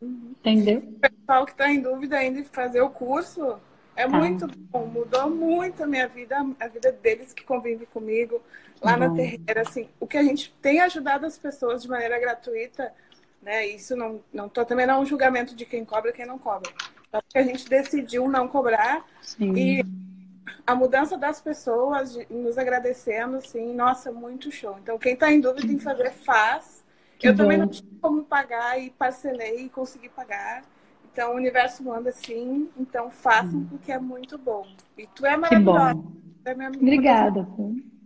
Uhum. 0.00 0.34
Entendeu? 0.40 0.78
O 0.78 0.98
pessoal 0.98 1.44
que 1.44 1.52
está 1.52 1.70
em 1.70 1.82
dúvida 1.82 2.16
ainda 2.16 2.40
de 2.40 2.48
fazer 2.48 2.80
o 2.80 2.88
curso, 2.88 3.60
é 3.94 4.08
tá. 4.08 4.16
muito 4.16 4.46
bom. 4.46 4.86
Mudou 4.86 5.28
muito 5.28 5.84
a 5.84 5.86
minha 5.86 6.08
vida, 6.08 6.36
a 6.58 6.68
vida 6.68 6.90
deles 6.92 7.34
que 7.34 7.44
convivem 7.44 7.86
comigo 7.92 8.40
lá 8.80 8.92
bom. 8.92 9.00
na 9.00 9.14
Terreira. 9.14 9.60
Assim, 9.60 9.88
o 10.00 10.06
que 10.06 10.16
a 10.16 10.22
gente 10.22 10.50
tem 10.62 10.80
ajudado 10.80 11.26
as 11.26 11.36
pessoas 11.36 11.82
de 11.82 11.88
maneira 11.88 12.18
gratuita, 12.18 12.90
né? 13.42 13.66
Isso 13.66 13.96
não, 13.96 14.20
não 14.32 14.48
tô, 14.48 14.64
também 14.64 14.86
não 14.86 14.94
é 14.94 14.98
um 14.98 15.06
julgamento 15.06 15.54
de 15.54 15.64
quem 15.64 15.84
cobra 15.84 16.10
e 16.10 16.12
quem 16.12 16.26
não 16.26 16.38
cobra. 16.38 16.70
Só 17.10 17.20
que 17.28 17.38
a 17.38 17.42
gente 17.42 17.68
decidiu 17.68 18.28
não 18.28 18.46
cobrar 18.46 19.04
Sim. 19.20 19.52
e 19.56 19.84
a 20.66 20.74
mudança 20.74 21.16
das 21.16 21.40
pessoas 21.40 22.16
nos 22.30 22.56
agradecendo, 22.56 23.36
assim, 23.36 23.74
nossa, 23.74 24.12
muito 24.12 24.50
show. 24.50 24.76
Então, 24.80 24.98
quem 24.98 25.14
está 25.14 25.32
em 25.32 25.40
dúvida 25.40 25.72
em 25.72 25.78
fazer, 25.78 26.10
faz. 26.10 26.84
Que 27.18 27.28
eu 27.28 27.32
bom. 27.32 27.38
também 27.38 27.58
não 27.58 27.68
tinha 27.68 27.90
como 28.00 28.24
pagar 28.24 28.80
e 28.80 28.90
parcelei 28.90 29.64
e 29.64 29.68
consegui 29.68 30.08
pagar. 30.08 30.62
Então, 31.12 31.32
o 31.32 31.36
universo 31.36 31.82
manda 31.82 32.12
sim. 32.12 32.68
Então, 32.78 33.10
façam 33.10 33.58
hum. 33.58 33.66
porque 33.68 33.90
é 33.90 33.98
muito 33.98 34.38
bom. 34.38 34.66
E 34.96 35.06
tu 35.08 35.26
é 35.26 35.36
maravilhosa. 35.36 35.94
Bom. 35.94 36.12
É 36.44 36.52
Obrigada. 36.52 37.46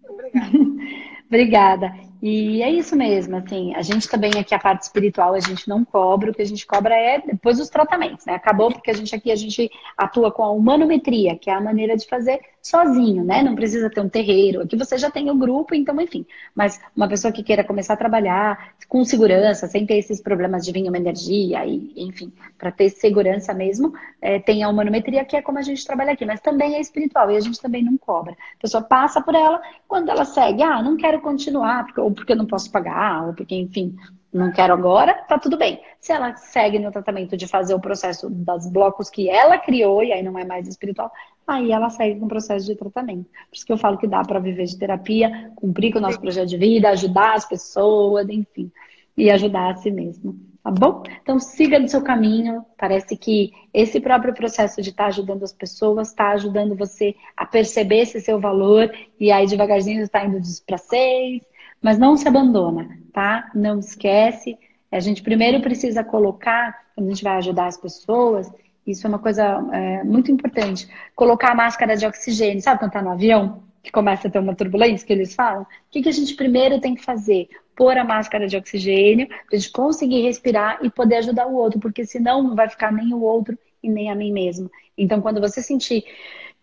Obrigada. 0.09 0.51
Obrigada. 1.29 1.93
E 2.27 2.63
é 2.63 2.71
isso 2.71 2.97
mesmo, 2.97 3.37
assim, 3.37 3.75
a 3.75 3.83
gente 3.83 4.09
também 4.09 4.31
aqui, 4.41 4.55
a 4.55 4.59
parte 4.59 4.85
espiritual, 4.85 5.35
a 5.35 5.41
gente 5.41 5.69
não 5.69 5.85
cobra, 5.85 6.31
o 6.31 6.35
que 6.35 6.41
a 6.41 6.47
gente 6.47 6.67
cobra 6.67 6.95
é 6.95 7.21
depois 7.21 7.61
os 7.61 7.69
tratamentos, 7.69 8.25
né? 8.25 8.33
Acabou 8.33 8.73
porque 8.73 8.91
a 8.91 8.95
gente 8.95 9.15
aqui, 9.15 9.31
a 9.31 9.37
gente 9.37 9.71
atua 9.95 10.33
com 10.33 10.43
a 10.43 10.51
humanometria, 10.51 11.37
que 11.37 11.51
é 11.51 11.53
a 11.53 11.61
maneira 11.61 11.95
de 11.95 12.07
fazer 12.07 12.41
sozinho, 12.65 13.23
né? 13.23 13.43
Não 13.43 13.55
precisa 13.55 13.91
ter 13.91 14.01
um 14.01 14.09
terreiro, 14.09 14.63
aqui 14.63 14.75
você 14.75 14.97
já 14.97 15.11
tem 15.11 15.31
o 15.31 15.37
grupo, 15.37 15.75
então, 15.75 16.01
enfim. 16.01 16.25
Mas 16.55 16.81
uma 16.97 17.07
pessoa 17.07 17.31
que 17.31 17.43
queira 17.43 17.63
começar 17.63 17.93
a 17.93 17.97
trabalhar 17.97 18.75
com 18.89 19.05
segurança, 19.05 19.67
sem 19.69 19.85
ter 19.85 19.99
esses 19.99 20.21
problemas 20.21 20.65
de 20.65 20.73
vir 20.73 20.89
uma 20.89 20.97
energia, 20.97 21.65
e, 21.67 21.93
enfim, 21.95 22.33
para 22.57 22.73
ter 22.73 22.89
segurança 22.89 23.53
mesmo, 23.53 23.93
é, 24.21 24.39
tem 24.39 24.63
a 24.63 24.71
humanometria, 24.71 25.27
que 25.27 25.37
é 25.37 25.43
como 25.43 25.59
a 25.59 25.63
gente 25.63 25.85
trabalha 25.85 26.13
aqui, 26.13 26.25
mas 26.25 26.41
também 26.41 26.77
é 26.77 26.81
espiritual, 26.81 27.31
e 27.31 27.37
a 27.37 27.41
gente 27.41 27.61
também 27.61 27.85
não 27.85 27.99
cobra. 27.99 28.33
A 28.33 28.63
pessoa 28.63 28.83
passa 28.83 29.21
por 29.21 29.35
ela, 29.35 29.61
quando 29.87 30.09
ela 30.09 30.25
segue, 30.25 30.63
ah, 30.63 30.83
não 30.83 30.97
quero 30.97 31.21
continuar, 31.21 31.85
porque, 31.85 32.01
ou 32.01 32.13
porque 32.13 32.35
não 32.35 32.47
posso 32.47 32.71
pagar, 32.71 33.27
ou 33.27 33.35
porque, 33.35 33.55
enfim, 33.55 33.95
não 34.33 34.51
quero 34.51 34.73
agora, 34.73 35.15
tá 35.29 35.39
tudo 35.39 35.57
bem. 35.57 35.81
Se 36.01 36.13
ela 36.13 36.35
segue 36.35 36.79
no 36.81 36.91
tratamento 36.91 37.37
de 37.37 37.47
fazer 37.47 37.73
o 37.73 37.81
processo 37.81 38.29
dos 38.29 38.67
blocos 38.67 39.09
que 39.09 39.31
ela 39.31 39.59
criou, 39.59 40.03
e 40.03 40.13
aí 40.13 40.23
não 40.23 40.37
é 40.37 40.45
mais 40.45 40.67
espiritual, 40.67 41.13
aí 41.47 41.73
ela 41.73 41.91
segue 41.91 42.19
com 42.19 42.27
o 42.27 42.29
processo 42.29 42.67
de 42.67 42.75
tratamento. 42.75 43.25
Por 43.25 43.55
isso 43.55 43.67
que 43.67 43.73
eu 43.73 43.79
falo 43.79 43.99
que 43.99 44.07
dá 44.07 44.23
para 44.23 44.39
viver 44.39 44.65
de 44.65 44.79
terapia, 44.79 45.53
cumprir 45.57 45.93
com 45.93 45.99
o 45.99 46.03
nosso 46.03 46.21
projeto 46.21 46.49
de 46.49 46.57
vida, 46.57 46.91
ajudar 46.91 47.35
as 47.35 47.47
pessoas, 47.47 48.29
enfim, 48.29 48.71
e 49.17 49.31
ajudar 49.31 49.71
a 49.71 49.77
si 49.77 49.91
mesmo. 49.91 50.39
Tá 50.65 50.71
bom? 50.71 51.03
Então 51.23 51.39
siga 51.39 51.79
no 51.79 51.87
seu 51.87 52.03
caminho. 52.03 52.65
Parece 52.79 53.19
que 53.19 53.53
esse 53.73 54.01
próprio 54.01 54.33
processo 54.33 54.81
de 54.81 54.89
estar 54.89 55.05
tá 55.05 55.09
ajudando 55.09 55.43
as 55.43 55.53
pessoas 55.53 56.09
está 56.09 56.31
ajudando 56.31 56.75
você 56.75 57.15
a 57.37 57.45
perceber 57.45 58.01
esse 58.01 58.19
seu 58.21 58.41
valor 58.41 58.91
e 59.21 59.31
aí 59.31 59.47
devagarzinho 59.47 60.03
está 60.03 60.25
indo 60.25 60.41
para 60.67 60.79
seis, 60.79 61.43
mas 61.83 61.99
não 61.99 62.17
se 62.17 62.27
abandona, 62.27 62.99
tá? 63.13 63.51
Não 63.55 63.79
esquece. 63.79 64.57
A 64.91 65.01
gente 65.01 65.23
primeiro 65.23 65.61
precisa 65.61 66.03
colocar, 66.03 66.75
quando 66.95 67.09
a 67.09 67.11
gente 67.11 67.25
vai 67.25 67.37
ajudar 67.37 67.67
as 67.67 67.77
pessoas, 67.77 68.51
isso 68.87 69.07
é 69.07 69.09
uma 69.09 69.19
coisa 69.19 69.45
é, 69.73 70.05
muito 70.05 70.31
importante. 70.31 70.89
Colocar 71.15 71.53
a 71.53 71.55
máscara 71.55 71.97
de 71.97 72.07
oxigênio. 72.07 72.61
Sabe 72.61 72.79
quando 72.79 72.93
tá 72.93 73.03
no 73.03 73.11
avião? 73.11 73.63
Que 73.83 73.91
começa 73.91 74.29
a 74.29 74.31
ter 74.31 74.39
uma 74.39 74.55
turbulência, 74.55 75.07
que 75.07 75.13
eles 75.13 75.35
falam? 75.35 75.63
O 75.63 75.67
que, 75.91 76.03
que 76.03 76.09
a 76.09 76.13
gente 76.13 76.35
primeiro 76.35 76.81
tem 76.81 76.95
que 76.95 77.05
fazer? 77.05 77.49
Pôr 77.77 77.97
a 77.97 78.05
máscara 78.05 78.47
de 78.47 78.57
oxigênio, 78.57 79.27
para 79.27 79.39
a 79.53 79.57
gente 79.57 79.73
conseguir 79.73 80.23
respirar 80.23 80.79
e 80.83 80.91
poder 80.91 81.17
ajudar 81.17 81.47
o 81.47 81.55
outro, 81.55 81.81
porque 81.81 82.05
senão 82.07 82.43
não 82.43 82.55
vai 82.55 82.69
ficar 82.69 82.93
nem 82.93 83.13
o 83.13 83.21
outro 83.21 83.59
e 83.83 83.89
nem 83.91 84.11
a 84.11 84.15
mim 84.15 84.33
mesmo. 84.33 84.71
Então, 84.97 85.21
quando 85.21 85.41
você 85.41 85.61
sentir 85.61 86.05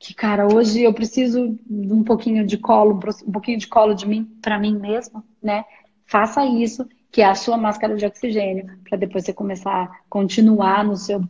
que, 0.01 0.15
cara, 0.15 0.47
hoje 0.47 0.82
eu 0.82 0.93
preciso 0.93 1.55
de 1.69 1.93
um 1.93 2.03
pouquinho 2.03 2.45
de 2.45 2.57
colo, 2.57 2.99
um 3.28 3.32
pouquinho 3.32 3.59
de 3.59 3.67
colo 3.67 3.93
de 3.93 4.07
mim 4.07 4.26
para 4.41 4.57
mim 4.57 4.76
mesmo, 4.76 5.24
né? 5.41 5.63
Faça 6.07 6.43
isso, 6.43 6.88
que 7.11 7.22
é 7.22 7.26
a 7.26 7.36
sua 7.36 7.55
máscara 7.55 7.95
de 7.95 8.05
oxigênio, 8.05 8.65
para 8.89 8.97
depois 8.97 9.26
você 9.26 9.32
começar 9.32 9.84
a 9.84 9.91
continuar 10.09 10.84
no 10.84 10.95
seu, 10.95 11.22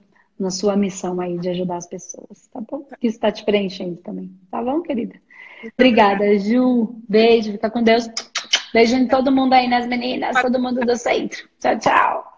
na 0.42 0.50
sua 0.50 0.76
missão 0.76 1.22
aí 1.22 1.38
de 1.38 1.50
ajudar 1.50 1.78
as 1.78 1.88
pessoas, 1.88 2.48
tá 2.52 2.62
bom? 2.70 2.86
Isso 3.02 3.18
está 3.18 3.32
te 3.32 3.46
preenchendo 3.46 3.98
também, 3.98 4.32
tá 4.50 4.62
bom, 4.62 4.82
querida? 4.82 5.16
Obrigada, 5.74 6.38
Ju. 6.40 6.96
Beijo, 7.08 7.52
fica 7.52 7.70
com 7.70 7.84
Deus. 7.84 8.10
Beijo 8.74 8.96
em 8.96 9.08
todo 9.08 9.32
mundo 9.32 9.54
aí 9.54 9.68
nas 9.68 9.86
meninas, 9.86 10.42
todo 10.42 10.60
mundo 10.60 10.82
do 10.82 10.98
centro. 10.98 11.48
Tchau, 11.60 11.78
tchau. 11.78 12.31